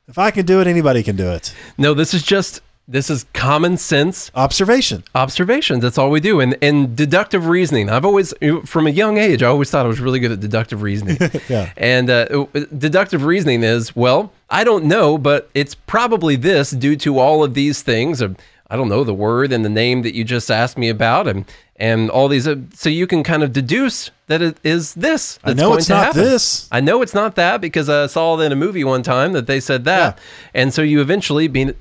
If 0.09 0.19
I 0.19 0.31
can 0.31 0.47
do 0.47 0.61
it, 0.61 0.67
anybody 0.67 1.03
can 1.03 1.17
do 1.17 1.31
it. 1.31 1.55
no, 1.79 1.95
this 1.95 2.13
is 2.15 2.23
just 2.23 2.61
this 2.87 3.09
is 3.09 3.25
common 3.33 3.77
sense 3.79 4.31
Observation. 4.35 5.05
observations. 5.15 5.83
That's 5.83 5.97
all 5.97 6.11
we 6.11 6.21
do. 6.21 6.41
And 6.41 6.57
and 6.61 6.95
deductive 6.95 7.47
reasoning. 7.47 7.89
I've 7.89 8.05
always, 8.05 8.35
from 8.67 8.87
a 8.87 8.91
young 8.91 9.17
age, 9.17 9.43
I 9.43 9.47
always 9.47 9.71
thought 9.71 9.87
I 9.87 9.89
was 9.89 10.01
really 10.01 10.21
good 10.21 10.33
at 10.33 10.41
deductive 10.41 10.83
reasoning. 10.83 11.17
Yeah. 11.49 11.73
And 11.77 12.11
uh, 12.11 12.47
deductive 12.77 13.25
reasoning 13.25 13.63
is, 13.63 13.95
well, 13.97 14.33
I 14.51 14.65
don't 14.65 14.85
know, 14.85 15.19
but 15.19 15.49
it's 15.55 15.75
probably 15.75 16.37
this 16.37 16.71
due 16.71 16.97
to 16.97 17.19
all 17.19 17.43
of 17.45 17.55
these 17.55 17.83
things. 17.83 18.23
Or, 18.23 18.35
I 18.71 18.77
don't 18.77 18.89
know 18.89 19.05
the 19.05 19.15
word 19.15 19.53
and 19.53 19.65
the 19.65 19.69
name 19.71 20.03
that 20.03 20.15
you 20.15 20.25
just 20.25 20.51
asked 20.51 20.79
me 20.79 20.89
about, 20.89 21.27
and 21.29 21.45
and 21.77 22.11
all 22.11 22.29
these. 22.29 22.47
Uh, 22.49 22.57
so 22.75 22.89
you 22.89 23.07
can 23.07 23.23
kind 23.23 23.43
of 23.43 23.53
deduce 23.53 24.11
that 24.27 24.41
it 24.43 24.57
is 24.65 24.95
this. 24.95 25.39
I 25.45 25.53
know 25.55 25.69
going 25.69 25.79
it's 25.79 25.87
to 25.89 25.93
not 25.95 26.05
happen. 26.07 26.23
this. 26.23 26.69
I 26.73 26.81
know 26.81 27.03
it's 27.03 27.15
not 27.15 27.35
that 27.37 27.61
because 27.61 27.89
I 27.89 28.07
saw 28.07 28.39
it 28.41 28.45
in 28.45 28.53
a 28.53 28.57
movie 28.57 28.85
one 28.85 29.03
time 29.03 29.33
that 29.33 29.47
they 29.47 29.61
said 29.61 29.85
that, 29.85 30.19
and 30.55 30.73
so 30.73 30.81
you 30.83 31.01
eventually 31.01 31.47
being 31.47 31.75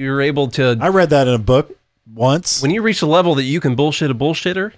you're 0.00 0.20
able 0.22 0.48
to 0.48 0.78
I 0.80 0.88
read 0.88 1.10
that 1.10 1.28
in 1.28 1.34
a 1.34 1.38
book 1.38 1.76
once. 2.12 2.62
when 2.62 2.70
you 2.70 2.82
reach 2.82 3.02
a 3.02 3.06
level 3.06 3.34
that 3.36 3.44
you 3.44 3.60
can 3.60 3.74
bullshit 3.74 4.10
a 4.10 4.14
bullshitter, 4.14 4.72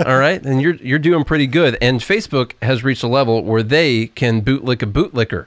all 0.06 0.18
right, 0.18 0.42
then 0.42 0.60
you're 0.60 0.76
you're 0.76 0.98
doing 0.98 1.24
pretty 1.24 1.46
good. 1.46 1.76
And 1.82 2.00
Facebook 2.00 2.52
has 2.62 2.84
reached 2.84 3.02
a 3.02 3.08
level 3.08 3.42
where 3.42 3.62
they 3.62 4.06
can 4.06 4.40
bootlick 4.42 4.82
a 4.82 4.86
bootlicker, 4.86 5.46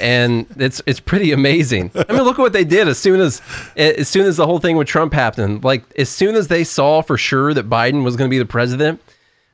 and 0.00 0.46
it's 0.56 0.82
it's 0.86 1.00
pretty 1.00 1.32
amazing. 1.32 1.90
I 1.94 2.12
mean, 2.12 2.22
look 2.22 2.38
at 2.38 2.42
what 2.42 2.52
they 2.52 2.64
did 2.64 2.86
as 2.86 2.98
soon 2.98 3.20
as 3.20 3.40
as 3.76 4.08
soon 4.08 4.26
as 4.26 4.36
the 4.36 4.46
whole 4.46 4.58
thing 4.58 4.76
with 4.76 4.88
Trump 4.88 5.14
happened. 5.14 5.64
Like 5.64 5.84
as 5.96 6.10
soon 6.10 6.34
as 6.34 6.48
they 6.48 6.64
saw 6.64 7.00
for 7.00 7.16
sure 7.16 7.54
that 7.54 7.68
Biden 7.68 8.04
was 8.04 8.14
going 8.16 8.28
to 8.28 8.32
be 8.32 8.38
the 8.38 8.46
president, 8.46 9.00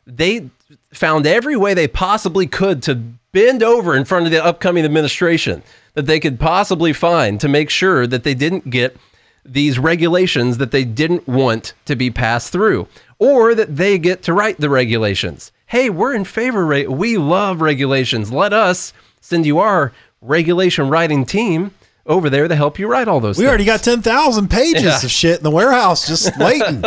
they 0.07 0.51
found 0.93 1.27
every 1.27 1.57
way 1.57 1.75
they 1.75 1.89
possibly 1.89 2.47
could 2.47 2.83
to 2.85 3.01
bend 3.35 3.63
over 3.63 3.95
in 3.95 4.07
front 4.07 4.25
of 4.25 4.33
the 4.33 4.43
upcoming 4.43 4.85
administration 4.87 5.63
that 5.93 6.07
they 6.07 6.19
could 6.19 6.41
possibly 6.41 6.95
find 6.95 7.39
to 7.41 7.49
make 7.49 7.69
sure 7.69 8.07
that 8.07 8.25
they 8.25 8.33
didn't 8.35 8.71
get 8.71 8.97
these 9.45 9.79
regulations 9.79 10.57
that 10.57 10.71
they 10.71 10.85
didn't 10.85 11.29
want 11.29 11.75
to 11.85 11.95
be 11.95 12.11
passed 12.11 12.51
through 12.51 12.89
or 13.19 13.55
that 13.55 13.77
they 13.77 13.99
get 13.99 14.23
to 14.23 14.33
write 14.33 14.59
the 14.59 14.71
regulations. 14.71 15.53
Hey, 15.67 15.91
we're 15.91 16.15
in 16.15 16.25
favor. 16.25 16.67
We 16.91 17.19
love 17.19 17.61
regulations. 17.61 18.33
Let 18.33 18.55
us 18.55 18.95
send 19.21 19.45
you 19.45 19.59
our 19.59 19.93
regulation 20.23 20.89
writing 20.89 21.27
team 21.27 21.73
over 22.07 22.31
there 22.31 22.49
to 22.49 22.57
help 22.57 22.79
you 22.79 22.87
write 22.87 23.09
all 23.09 23.21
those 23.21 23.37
we 23.37 23.43
things. 23.45 23.49
already 23.49 23.65
got 23.67 23.83
10,000 23.83 24.49
pages 24.49 24.83
Yeah. 24.83 24.97
of 25.05 25.11
shit 25.11 25.39
in 25.39 25.43
the 25.45 25.51
warehouse 25.51 26.07
just 26.07 26.37
waiting. 26.39 26.83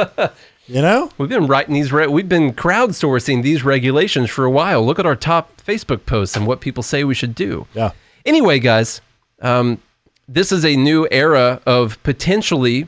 You 0.68 0.82
know? 0.82 1.12
We've 1.18 1.30
been 1.30 1.48
writing 1.48 1.74
these. 1.74 1.92
Re- 1.92 2.08
we've 2.08 2.30
been 2.30 2.54
crowdsourcing 2.54 3.44
these 3.44 3.64
regulations 3.64 4.30
for 4.30 4.46
a 4.46 4.52
while. 4.52 4.86
Look 4.86 5.00
at 5.00 5.06
our 5.06 5.16
top 5.16 5.62
Facebook 5.62 6.06
posts 6.06 6.36
and 6.36 6.46
what 6.46 6.60
people 6.62 6.84
say 6.84 7.04
we 7.04 7.16
should 7.16 7.36
do. 7.36 7.68
Yeah. 7.74 7.92
Anyway, 8.26 8.60
guys, 8.60 9.02
um, 9.42 9.80
this 10.28 10.52
is 10.52 10.66
a 10.66 10.76
new 10.76 11.08
era 11.12 11.62
of 11.66 12.02
potentially 12.04 12.88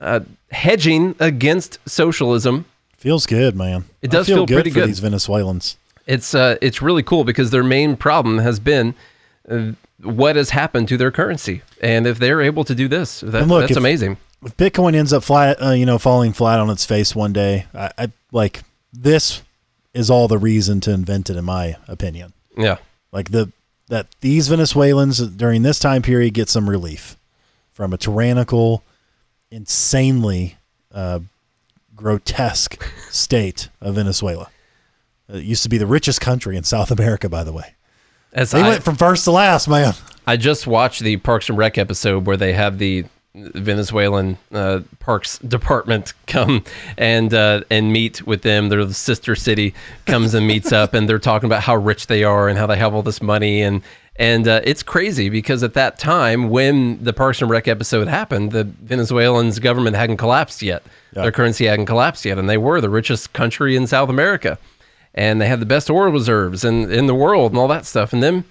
uh, 0.00 0.20
hedging 0.50 1.14
against 1.18 1.78
socialism. 1.88 2.64
Feels 2.96 3.26
good, 3.26 3.56
man. 3.56 3.84
It 4.02 4.10
does 4.10 4.28
I 4.30 4.34
feel 4.34 4.46
good 4.46 4.54
pretty 4.54 4.70
for 4.70 4.80
good. 4.80 4.88
these 4.88 5.00
Venezuelans. 5.00 5.76
It's 6.06 6.34
uh, 6.34 6.56
it's 6.60 6.80
really 6.82 7.02
cool 7.02 7.24
because 7.24 7.50
their 7.50 7.64
main 7.64 7.96
problem 7.96 8.38
has 8.38 8.60
been 8.60 8.94
uh, 9.48 9.72
what 10.02 10.36
has 10.36 10.50
happened 10.50 10.88
to 10.88 10.96
their 10.96 11.10
currency, 11.10 11.62
and 11.80 12.06
if 12.06 12.18
they're 12.18 12.42
able 12.42 12.62
to 12.64 12.74
do 12.74 12.88
this, 12.88 13.20
that, 13.20 13.46
look, 13.48 13.60
that's 13.62 13.72
if- 13.72 13.76
amazing. 13.78 14.18
If 14.44 14.56
Bitcoin 14.56 14.94
ends 14.94 15.12
up 15.12 15.24
flat, 15.24 15.62
uh, 15.62 15.70
you 15.70 15.86
know, 15.86 15.98
falling 15.98 16.32
flat 16.32 16.60
on 16.60 16.70
its 16.70 16.84
face 16.84 17.14
one 17.14 17.32
day, 17.32 17.66
I, 17.74 17.90
I 17.98 18.12
like 18.30 18.62
this 18.92 19.42
is 19.94 20.10
all 20.10 20.28
the 20.28 20.38
reason 20.38 20.80
to 20.80 20.92
invent 20.92 21.30
it, 21.30 21.36
in 21.36 21.44
my 21.44 21.76
opinion. 21.88 22.32
Yeah, 22.56 22.76
Like 23.12 23.30
the 23.30 23.50
that 23.88 24.06
these 24.20 24.48
Venezuelans 24.48 25.18
during 25.18 25.62
this 25.62 25.78
time 25.78 26.02
period 26.02 26.34
get 26.34 26.48
some 26.48 26.68
relief 26.68 27.16
from 27.72 27.92
a 27.92 27.96
tyrannical, 27.98 28.82
insanely 29.50 30.56
uh, 30.92 31.20
grotesque 31.94 32.82
state 33.10 33.68
of 33.80 33.96
Venezuela. 33.96 34.48
It 35.28 35.44
used 35.44 35.62
to 35.64 35.68
be 35.68 35.78
the 35.78 35.86
richest 35.86 36.20
country 36.20 36.56
in 36.56 36.64
South 36.64 36.90
America, 36.90 37.28
by 37.28 37.44
the 37.44 37.52
way. 37.52 37.74
as 38.32 38.50
They 38.50 38.62
I, 38.62 38.68
went 38.68 38.82
from 38.82 38.96
first 38.96 39.24
to 39.24 39.30
last, 39.32 39.68
man. 39.68 39.94
I 40.26 40.36
just 40.36 40.66
watched 40.66 41.00
the 41.00 41.16
Parks 41.18 41.48
and 41.48 41.58
Rec 41.58 41.76
episode 41.76 42.26
where 42.26 42.36
they 42.36 42.52
have 42.52 42.78
the 42.78 43.04
Venezuelan 43.34 44.38
uh, 44.52 44.80
Parks 45.00 45.38
Department 45.38 46.12
come 46.26 46.64
and 46.96 47.34
uh, 47.34 47.62
and 47.70 47.92
meet 47.92 48.26
with 48.26 48.42
them. 48.42 48.68
Their 48.68 48.88
sister 48.92 49.34
city 49.34 49.74
comes 50.06 50.34
and 50.34 50.46
meets 50.46 50.72
up, 50.72 50.94
and 50.94 51.08
they're 51.08 51.18
talking 51.18 51.46
about 51.46 51.62
how 51.62 51.76
rich 51.76 52.06
they 52.06 52.24
are 52.24 52.48
and 52.48 52.58
how 52.58 52.66
they 52.66 52.76
have 52.76 52.94
all 52.94 53.02
this 53.02 53.22
money 53.22 53.62
and. 53.62 53.82
And 54.16 54.46
uh, 54.46 54.60
it's 54.62 54.84
crazy 54.84 55.28
because 55.28 55.64
at 55.64 55.74
that 55.74 55.98
time, 55.98 56.48
when 56.48 57.02
the 57.02 57.12
Parks 57.12 57.42
and 57.42 57.50
Rec 57.50 57.66
episode 57.66 58.06
happened, 58.06 58.52
the 58.52 58.62
Venezuelans' 58.62 59.58
government 59.58 59.96
hadn't 59.96 60.18
collapsed 60.18 60.62
yet. 60.62 60.84
Their 61.14 61.32
currency 61.32 61.64
hadn't 61.64 61.86
collapsed 61.86 62.24
yet, 62.24 62.38
and 62.38 62.48
they 62.48 62.56
were 62.56 62.80
the 62.80 62.88
richest 62.88 63.32
country 63.32 63.74
in 63.74 63.88
South 63.88 64.08
America, 64.08 64.56
and 65.16 65.40
they 65.40 65.48
had 65.48 65.58
the 65.58 65.66
best 65.66 65.90
oil 65.90 66.12
reserves 66.12 66.64
in 66.64 66.92
in 66.92 67.06
the 67.08 67.14
world 67.14 67.50
and 67.50 67.58
all 67.58 67.66
that 67.66 67.86
stuff. 67.86 68.12
And 68.12 68.22
then 68.22 68.44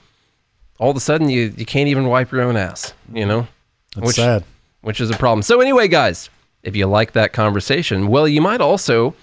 all 0.80 0.92
of 0.92 0.98
a 0.98 1.00
sudden 1.00 1.30
you, 1.30 1.54
you 1.56 1.66
can't 1.66 1.88
even 1.88 2.08
wipe 2.08 2.34
your 2.34 2.42
own 2.42 2.58
ass, 2.58 2.94
you 3.14 3.26
know? 3.26 3.48
That's 3.96 4.08
which, 4.08 4.16
sad. 4.18 4.44
Which 4.84 5.02
is 5.02 5.10
a 5.10 5.18
problem. 5.18 5.42
So 5.42 5.60
anyway, 5.60 5.88
guys, 5.88 6.30
if 6.62 6.76
you 6.76 6.86
like 6.86 7.14
that 7.14 7.34
conversation, 7.34 8.08
well, 8.08 8.28
you 8.28 8.42
might 8.42 8.62
also 8.62 9.16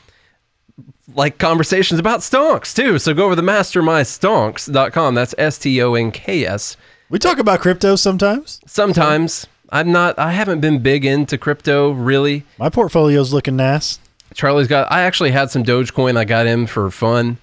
like 1.15 1.39
conversations 1.39 2.01
about 2.01 2.21
stonks 2.21 2.75
too. 2.75 2.99
So 2.99 3.15
go 3.15 3.27
over 3.27 3.37
to 3.37 3.43
mastermystonks.com. 3.43 5.15
That's 5.15 5.35
S-T-O-N-K-S. 5.39 6.77
We 7.09 7.19
talk 7.19 7.39
about 7.39 7.61
crypto 7.61 7.97
sometimes. 7.97 8.61
Sometimes 8.67 9.47
I'm 9.71 9.93
not, 9.93 10.19
I 10.19 10.33
haven't 10.33 10.61
been 10.61 10.81
big 10.81 11.05
into 11.05 11.39
crypto 11.39 11.93
really. 11.93 12.45
My 12.59 12.69
portfolio's 12.69 13.33
looking 13.33 13.57
nice. 13.57 13.99
Charlie's 14.35 14.69
got. 14.69 14.91
I 14.91 15.03
actually 15.03 15.33
had 15.33 15.51
some 15.51 15.65
Dogecoin. 15.65 16.17
I 16.17 16.25
got 16.25 16.47
in 16.47 16.67
for 16.67 16.91
fun. 16.91 17.39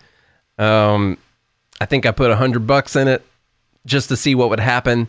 Um, 0.57 1.17
I 1.79 1.85
think 1.85 2.05
I 2.05 2.11
put 2.11 2.31
a 2.31 2.35
hundred 2.35 2.65
bucks 2.65 2.95
in 2.95 3.07
it 3.07 3.25
just 3.85 4.09
to 4.09 4.17
see 4.17 4.35
what 4.35 4.49
would 4.49 4.59
happen. 4.59 5.07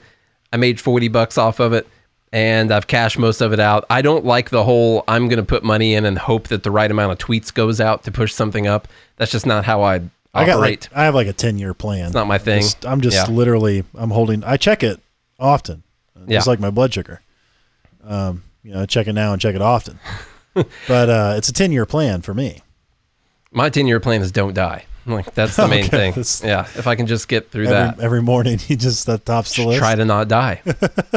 I 0.53 0.57
made 0.57 0.81
forty 0.81 1.09
bucks 1.09 1.39
off 1.39 1.61
of 1.61 1.73
it, 1.73 1.87
and 2.33 2.71
I've 2.73 2.87
cashed 2.87 3.19
most 3.19 3.41
of 3.41 3.53
it 3.53 3.61
out. 3.61 3.85
I 3.91 4.03
don't 4.03 4.25
like 4.25 4.51
the 4.51 4.65
whole 4.65 5.05
I'm 5.09 5.29
going 5.29 5.39
to 5.39 5.45
put 5.45 5.65
money 5.65 5.95
in 5.95 6.05
and 6.05 6.19
hope 6.19 6.49
that 6.49 6.63
the 6.63 6.71
right 6.71 6.91
amount 6.91 7.13
of 7.13 7.19
tweets 7.19 7.53
goes 7.53 7.81
out 7.81 8.05
to 8.05 8.11
push 8.13 8.33
something 8.35 8.67
up. 8.67 8.89
That's 9.17 9.31
just 9.33 9.47
not 9.47 9.65
how 9.65 9.83
I 9.83 10.03
I 10.35 10.45
got 10.45 10.59
operate. 10.59 10.89
like 10.91 10.97
I 10.99 11.05
have 11.05 11.15
like 11.15 11.27
a 11.27 11.33
ten 11.33 11.59
year 11.59 11.75
plan. 11.75 12.07
It's 12.07 12.15
not 12.15 12.27
my 12.27 12.39
thing. 12.39 12.63
Just- 12.63 12.85
I'm 12.87 13.01
just 13.01 13.17
Yeah. 13.17 13.35
literally 13.35 13.85
I'm 13.95 14.11
holding. 14.11 14.45
I 14.45 14.57
check 14.57 14.83
it 14.83 15.01
often, 15.41 15.83
Yeah. 16.27 16.39
just 16.39 16.47
like 16.47 16.61
my 16.61 16.71
blood 16.71 16.93
sugar. 16.93 17.21
Um, 18.07 18.43
you 18.63 18.73
know, 18.73 18.83
I 18.83 18.87
check 18.87 19.07
it 19.07 19.13
now 19.15 19.33
and 19.33 19.41
check 19.41 19.55
it 19.55 19.63
often. 19.63 19.99
but 20.55 21.09
uh, 21.11 21.35
it's 21.37 21.49
a 21.49 21.53
ten 21.53 21.73
year 21.73 21.87
plan 21.87 22.21
for 22.23 22.35
me. 22.35 22.61
My 23.51 23.71
ten 23.71 23.87
year 23.87 24.01
plan 24.01 24.21
is 24.23 24.33
don't 24.33 24.55
die. 24.55 24.85
Like 25.07 25.33
that's 25.35 25.57
the 25.57 25.67
main 25.69 25.85
Okay, 25.87 26.13
thing. 26.13 26.49
Yeah, 26.49 26.63
if 26.77 26.87
I 26.87 26.95
can 26.95 27.07
just 27.07 27.29
get 27.29 27.51
through 27.51 27.65
Every, 27.69 27.75
that. 27.97 28.01
every 28.01 28.23
morning, 28.23 28.59
he 28.59 28.77
just 28.77 29.07
that 29.07 29.25
tops 29.25 29.57
the 29.57 29.65
list. 29.67 29.79
try 29.79 29.95
to 29.95 30.05
not 30.05 30.29
die. 30.29 30.61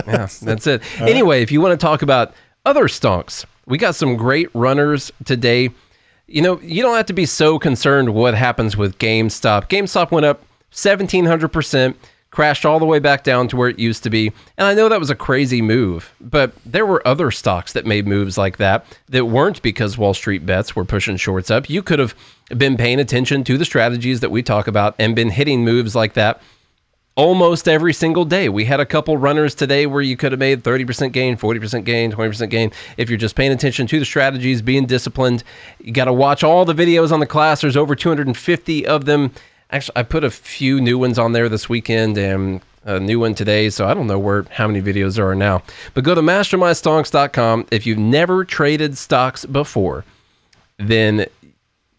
yeah, 0.08 0.28
that's 0.42 0.66
it. 0.68 0.82
Anyway, 1.02 1.42
if 1.42 1.52
you 1.52 1.60
want 1.62 1.78
to 1.80 1.84
talk 1.86 2.02
about 2.02 2.34
other 2.66 2.86
stonks, 2.86 3.46
we 3.66 3.78
got 3.78 3.96
some 3.96 4.16
great 4.16 4.50
runners 4.54 5.12
today. 5.26 5.70
You 6.28 6.42
know, 6.42 6.62
you 6.62 6.82
don't 6.82 6.96
have 6.96 7.08
to 7.08 7.14
be 7.14 7.26
so 7.26 7.60
concerned 7.60 8.14
what 8.14 8.34
happens 8.34 8.78
with 8.78 8.98
GameStop. 9.00 9.68
GameStop 9.68 10.12
went 10.12 10.26
up 10.26 10.42
1700%, 10.72 11.96
crashed 12.32 12.66
all 12.66 12.80
the 12.80 12.86
way 12.86 12.98
back 12.98 13.24
down 13.24 13.48
to 13.50 13.58
where 13.58 13.70
it 13.70 13.78
used 13.78 14.04
to 14.04 14.10
be. 14.10 14.32
And 14.58 14.66
I 14.66 14.74
know 14.74 14.90
that 14.90 15.00
was 15.00 15.10
a 15.10 15.16
crazy 15.16 15.62
move, 15.62 16.14
but 16.20 16.54
there 16.66 16.86
were 16.86 17.06
other 17.06 17.30
stocks 17.30 17.74
that 17.74 17.86
made 17.86 18.08
moves 18.08 18.38
like 18.38 18.58
that 18.58 18.86
that 19.10 19.26
weren't 19.26 19.62
because 19.62 19.98
Wall 19.98 20.14
Street 20.14 20.46
bets 20.46 20.76
were 20.76 20.86
pushing 20.86 21.18
shorts 21.18 21.52
up. 21.52 21.70
You 21.70 21.84
could 21.84 22.00
have 22.00 22.16
been 22.58 22.78
paying 22.78 23.00
attention 23.00 23.44
to 23.44 23.58
the 23.58 23.66
strategies 23.66 24.22
that 24.22 24.32
we 24.32 24.42
talk 24.42 24.68
about 24.68 24.96
and 24.98 25.16
been 25.16 25.30
hitting 25.30 25.64
moves 25.66 25.94
like 25.94 26.14
that 26.14 26.42
almost 27.16 27.68
every 27.68 27.94
single 27.94 28.24
day. 28.24 28.48
We 28.48 28.66
had 28.66 28.80
a 28.80 28.86
couple 28.86 29.18
runners 29.18 29.54
today 29.54 29.86
where 29.86 30.02
you 30.02 30.16
could 30.16 30.32
have 30.32 30.40
made 30.40 30.64
30% 30.64 31.12
gain, 31.12 31.36
40% 31.36 31.84
gain, 31.84 32.12
20% 32.12 32.50
gain. 32.50 32.72
If 32.98 33.10
you're 33.10 33.18
just 33.18 33.36
paying 33.36 33.52
attention 33.52 33.88
to 33.88 34.00
the 34.00 34.06
strategies, 34.06 34.62
being 34.62 34.86
disciplined, 34.86 35.44
you 35.80 35.92
got 35.92 36.06
to 36.06 36.14
watch 36.14 36.44
all 36.44 36.64
the 36.64 36.74
videos 36.74 37.12
on 37.12 37.20
the 37.20 37.26
class. 37.26 37.62
There's 37.62 37.78
over 37.78 37.96
250 37.96 38.88
of 38.88 39.06
them. 39.06 39.32
Actually, 39.72 39.97
I 39.97 40.03
put 40.03 40.24
a 40.24 40.32
few 40.32 40.82
new 40.82 40.97
ones 40.97 41.17
on 41.17 41.32
there 41.32 41.47
this 41.47 41.69
weekend 41.69 42.17
and 42.17 42.61
a 42.84 42.99
new 42.99 43.19
one 43.19 43.36
today, 43.36 43.69
so 43.69 43.88
I 43.88 43.93
don't 43.93 44.07
know 44.07 44.19
where 44.19 44.43
how 44.51 44.67
many 44.67 44.82
videos 44.82 45.15
there 45.15 45.30
are 45.30 45.36
now. 45.36 45.63
But 45.93 46.03
go 46.03 46.15
to 46.15 46.22
mastermystonks.com. 46.22 47.67
If 47.72 47.86
you've 47.86 47.97
never 47.97 48.43
traded 48.43 48.97
stocks 48.97 49.45
before, 49.45 50.03
then 50.78 51.26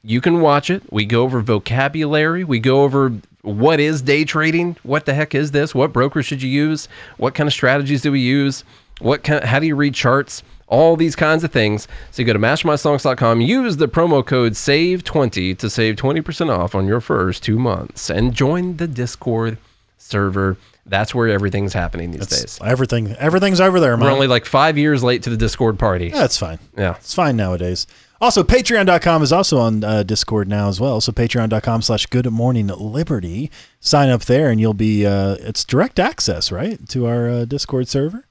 you 0.03 0.21
can 0.21 0.41
watch 0.41 0.71
it. 0.71 0.83
We 0.93 1.05
go 1.05 1.23
over 1.23 1.41
vocabulary. 1.41 2.45
We 2.45 2.59
go 2.59 2.83
over 2.83 3.13
what 3.43 3.81
is 3.81 4.03
day 4.03 4.25
trading. 4.25 4.77
What 4.83 5.07
the 5.07 5.15
heck 5.15 5.35
is 5.35 5.53
this? 5.53 5.75
What 5.75 5.93
broker 5.93 6.23
should 6.23 6.43
you 6.43 6.51
use? 6.51 6.89
What 7.17 7.35
kind 7.35 7.47
of 7.47 7.53
strategies 7.53 8.03
do 8.03 8.13
we 8.13 8.21
use? 8.21 8.65
What 9.01 9.25
kind, 9.25 9.45
how 9.45 9.59
do 9.59 9.67
you 9.67 9.77
read 9.77 9.95
charts? 9.95 10.43
All 10.73 10.97
these 10.97 11.15
kinds 11.15 11.45
of 11.45 11.53
things. 11.53 11.87
So 12.13 12.23
you 12.23 12.27
go 12.27 12.33
to 12.33 12.39
mastermystonks.com, 12.39 13.43
use 13.43 13.77
the 13.77 13.89
promo 13.89 14.25
code 14.25 14.53
SAVE20 14.53 15.59
to 15.59 15.69
save 15.69 15.97
20% 15.97 16.49
off 16.49 16.75
on 16.75 16.87
your 16.87 17.01
first 17.03 17.43
two 17.43 17.59
months 17.59 18.09
and 18.09 18.33
join 18.33 18.79
the 18.79 18.87
Discord 18.87 19.59
server. 19.99 20.57
That's 20.87 21.15
where 21.15 21.29
everything's 21.29 21.75
happening 21.75 22.11
these 22.11 22.27
days. 22.27 22.59
Everything, 22.65 23.15
everything's 23.19 23.61
over 23.61 23.81
there, 23.81 23.97
man. 23.99 24.07
We're 24.07 24.13
only 24.15 24.27
like 24.29 24.47
five 24.47 24.79
years 24.79 25.05
late 25.05 25.23
to 25.25 25.31
the 25.31 25.37
Discord 25.37 25.79
party. 25.79 26.11
it's 26.13 26.39
fine. 26.39 26.59
Yeah. 26.77 26.97
It's 26.97 27.15
fine 27.15 27.37
nowadays. 27.37 27.87
Also, 28.23 28.43
patreon.com 28.43 29.23
is 29.23 29.33
also 29.33 29.59
on 29.59 29.85
uh, 29.85 30.05
Discord 30.05 30.49
now 30.49 30.69
as 30.69 30.81
well. 30.81 31.01
So 31.01 31.13
patreon.com 31.13 31.83
slash 31.83 32.07
good 32.07 32.31
morning 32.31 32.69
liberty. 32.69 33.51
Sign 33.81 34.09
up 34.09 34.23
there 34.23 34.49
and 34.49 34.59
you'll 34.61 34.75
be, 34.75 35.05
uh, 35.05 35.37
it's 35.41 35.65
direct 35.65 35.99
access, 35.99 36.51
right? 36.51 36.89
To 36.89 37.07
our 37.07 37.29
uh, 37.29 37.45
Discord 37.45 37.89
server. 37.89 38.25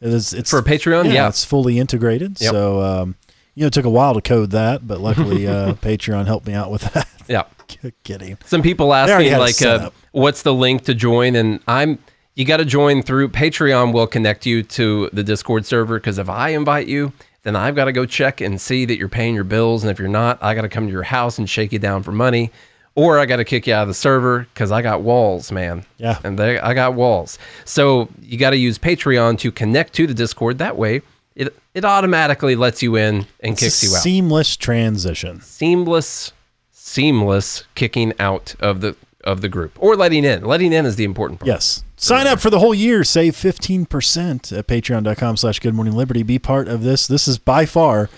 It 0.00 0.08
is, 0.08 0.34
it's 0.34 0.50
For 0.50 0.62
Patreon, 0.62 1.12
yeah. 1.12 1.28
It's 1.28 1.44
fully 1.44 1.78
integrated. 1.78 2.40
Yep. 2.40 2.50
So, 2.52 2.82
um, 2.82 3.16
you 3.54 3.62
know, 3.62 3.68
it 3.68 3.72
took 3.72 3.86
a 3.86 3.90
while 3.90 4.14
to 4.14 4.20
code 4.20 4.50
that, 4.50 4.86
but 4.86 5.00
luckily 5.00 5.46
uh, 5.46 5.72
Patreon 5.82 6.26
helped 6.26 6.46
me 6.46 6.52
out 6.52 6.70
with 6.70 6.82
that. 6.92 7.08
Yeah. 7.28 7.44
Kidding. 8.04 8.38
Some 8.44 8.62
people 8.62 8.92
ask 8.94 9.18
me 9.18 9.36
like, 9.36 9.60
uh, 9.62 9.90
"What's 10.12 10.42
the 10.42 10.54
link 10.54 10.84
to 10.84 10.94
join?" 10.94 11.34
And 11.34 11.60
I'm 11.66 11.98
you 12.34 12.44
got 12.44 12.58
to 12.58 12.64
join 12.64 13.02
through 13.02 13.30
Patreon. 13.30 13.92
Will 13.92 14.06
connect 14.06 14.46
you 14.46 14.62
to 14.62 15.10
the 15.12 15.24
Discord 15.24 15.66
server 15.66 15.98
because 15.98 16.18
if 16.18 16.28
I 16.28 16.50
invite 16.50 16.86
you, 16.86 17.12
then 17.42 17.56
I've 17.56 17.74
got 17.74 17.86
to 17.86 17.92
go 17.92 18.06
check 18.06 18.40
and 18.40 18.60
see 18.60 18.84
that 18.84 18.98
you're 18.98 19.08
paying 19.08 19.34
your 19.34 19.44
bills, 19.44 19.82
and 19.82 19.90
if 19.90 19.98
you're 19.98 20.08
not, 20.08 20.42
I 20.42 20.54
got 20.54 20.62
to 20.62 20.68
come 20.68 20.86
to 20.86 20.92
your 20.92 21.02
house 21.02 21.38
and 21.38 21.48
shake 21.48 21.72
you 21.72 21.78
down 21.78 22.02
for 22.02 22.12
money, 22.12 22.52
or 22.96 23.18
I 23.20 23.26
got 23.26 23.36
to 23.36 23.44
kick 23.44 23.66
you 23.68 23.74
out 23.74 23.82
of 23.82 23.88
the 23.88 23.94
server 23.94 24.40
because 24.52 24.72
I 24.72 24.82
got 24.82 25.02
walls, 25.02 25.52
man. 25.52 25.84
Yeah. 25.98 26.18
and 26.24 26.36
they, 26.38 26.58
I 26.58 26.74
got 26.74 26.94
walls. 26.94 27.38
So 27.64 28.08
you 28.20 28.36
got 28.38 28.50
to 28.50 28.56
use 28.56 28.78
Patreon 28.78 29.38
to 29.40 29.52
connect 29.52 29.92
to 29.94 30.06
the 30.08 30.14
Discord. 30.14 30.58
That 30.58 30.76
way, 30.76 31.02
it 31.36 31.54
it 31.74 31.84
automatically 31.84 32.56
lets 32.56 32.82
you 32.82 32.96
in 32.96 33.26
and 33.40 33.56
kicks 33.56 33.84
you 33.84 33.94
out 33.94 34.02
Seamless 34.02 34.56
transition. 34.56 35.40
seamless 35.42 36.32
seamless 36.72 37.64
kicking 37.74 38.12
out 38.18 38.54
of 38.60 38.80
the 38.80 38.96
of 39.24 39.40
the 39.40 39.48
group 39.48 39.76
or 39.80 39.96
letting 39.96 40.24
in 40.24 40.44
letting 40.44 40.72
in 40.72 40.86
is 40.86 40.96
the 40.96 41.04
important 41.04 41.40
part 41.40 41.48
Yes. 41.48 41.82
Sign 41.98 42.26
up 42.26 42.40
for 42.40 42.48
the 42.50 42.58
whole 42.58 42.74
year. 42.74 43.02
Save 43.04 43.34
15% 43.34 44.56
at 44.56 44.66
patreon.com 44.66 45.36
slash 45.38 45.60
good 45.60 45.72
morning 45.74 45.94
liberty. 45.94 46.22
Be 46.22 46.38
part 46.38 46.68
of 46.68 46.82
this. 46.82 47.06
This 47.06 47.26
is 47.26 47.38
by 47.38 47.64
far 47.66 48.10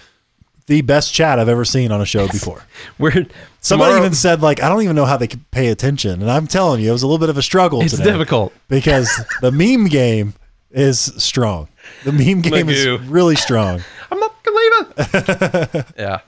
the 0.66 0.82
best 0.82 1.14
chat 1.14 1.38
I've 1.38 1.48
ever 1.48 1.64
seen 1.64 1.90
on 1.92 2.00
a 2.00 2.04
show 2.04 2.26
before. 2.28 2.64
we're 2.98 3.26
Somebody 3.68 3.90
tomorrow- 3.90 4.06
even 4.06 4.14
said, 4.14 4.40
like, 4.42 4.62
I 4.62 4.68
don't 4.68 4.82
even 4.82 4.96
know 4.96 5.04
how 5.04 5.16
they 5.16 5.28
could 5.28 5.48
pay 5.50 5.68
attention. 5.68 6.20
And 6.22 6.30
I'm 6.30 6.46
telling 6.46 6.80
you, 6.82 6.88
it 6.88 6.92
was 6.92 7.02
a 7.02 7.06
little 7.06 7.18
bit 7.18 7.28
of 7.28 7.36
a 7.36 7.42
struggle 7.42 7.82
it's 7.82 7.96
today 7.96 8.10
difficult. 8.12 8.52
because 8.68 9.08
the 9.40 9.52
meme 9.52 9.86
game 9.88 10.34
is 10.70 11.00
strong. 11.16 11.68
The 12.04 12.12
meme 12.12 12.42
game 12.42 12.68
is 12.68 12.86
really 13.08 13.36
strong. 13.36 13.82
i'm 14.10 14.18
not 14.20 14.34
gonna 14.42 14.56
leave 14.56 14.72
it. 14.98 15.86
Yeah. 15.98 16.20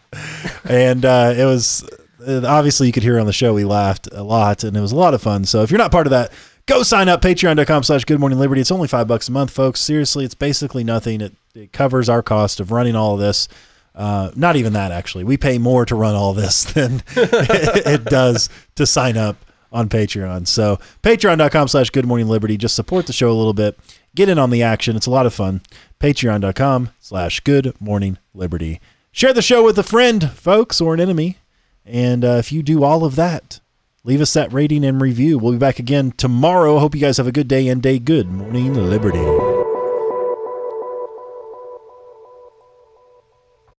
And 0.64 1.04
uh, 1.04 1.34
it 1.36 1.44
was 1.44 1.88
uh, 2.26 2.42
obviously 2.46 2.86
you 2.86 2.92
could 2.92 3.02
hear 3.02 3.18
on 3.18 3.26
the 3.26 3.32
show 3.32 3.54
we 3.54 3.64
laughed 3.64 4.08
a 4.12 4.22
lot 4.22 4.64
and 4.64 4.76
it 4.76 4.80
was 4.80 4.92
a 4.92 4.96
lot 4.96 5.14
of 5.14 5.22
fun. 5.22 5.44
So 5.44 5.62
if 5.62 5.70
you're 5.70 5.78
not 5.78 5.90
part 5.90 6.06
of 6.06 6.10
that 6.10 6.32
go 6.66 6.82
sign 6.82 7.08
up 7.08 7.20
patreon.com 7.20 7.82
slash 7.82 8.04
good 8.04 8.20
morning 8.20 8.38
liberty. 8.38 8.60
It's 8.60 8.70
only 8.70 8.86
five 8.88 9.08
bucks 9.08 9.28
a 9.28 9.32
month 9.32 9.50
folks. 9.50 9.80
Seriously 9.80 10.24
it's 10.24 10.34
basically 10.34 10.84
nothing. 10.84 11.20
It, 11.20 11.34
it 11.54 11.72
covers 11.72 12.08
our 12.08 12.22
cost 12.22 12.60
of 12.60 12.70
running 12.70 12.94
all 12.96 13.14
of 13.14 13.20
this 13.20 13.48
uh, 13.94 14.30
not 14.34 14.56
even 14.56 14.72
that 14.74 14.92
actually. 14.92 15.24
We 15.24 15.36
pay 15.36 15.58
more 15.58 15.84
to 15.86 15.94
run 15.94 16.14
all 16.14 16.32
this 16.34 16.64
than 16.72 17.02
it, 17.16 17.86
it 17.86 18.04
does 18.04 18.48
to 18.76 18.86
sign 18.86 19.16
up 19.16 19.36
on 19.72 19.88
patreon. 19.88 20.46
So 20.46 20.78
patreon.com 21.02 21.68
slash 21.68 21.90
good 21.90 22.06
morning 22.06 22.28
liberty. 22.28 22.56
Just 22.56 22.74
support 22.74 23.06
the 23.06 23.12
show 23.12 23.30
a 23.30 23.34
little 23.34 23.54
bit. 23.54 23.78
Get 24.14 24.28
in 24.28 24.38
on 24.38 24.50
the 24.50 24.62
action. 24.62 24.96
It's 24.96 25.06
a 25.06 25.10
lot 25.10 25.26
of 25.26 25.34
fun. 25.34 25.62
Patreon.com 26.00 26.90
slash 26.98 27.40
good 27.40 27.80
morning 27.80 28.18
liberty. 28.34 28.80
Share 29.12 29.32
the 29.32 29.42
show 29.42 29.64
with 29.64 29.78
a 29.78 29.84
friend 29.84 30.30
folks 30.32 30.80
or 30.80 30.94
an 30.94 31.00
enemy. 31.00 31.38
And 31.84 32.24
uh, 32.24 32.36
if 32.38 32.52
you 32.52 32.62
do 32.62 32.82
all 32.84 33.04
of 33.04 33.16
that 33.16 33.60
leave 34.04 34.20
us 34.20 34.32
that 34.34 34.52
rating 34.52 34.84
and 34.84 35.00
review. 35.00 35.38
We'll 35.38 35.52
be 35.52 35.58
back 35.58 35.78
again 35.78 36.12
tomorrow. 36.12 36.78
Hope 36.78 36.94
you 36.94 37.00
guys 37.00 37.18
have 37.18 37.26
a 37.26 37.32
good 37.32 37.48
day 37.48 37.68
and 37.68 37.82
day 37.82 37.98
good 37.98 38.28
morning 38.28 38.74
liberty 38.74 39.49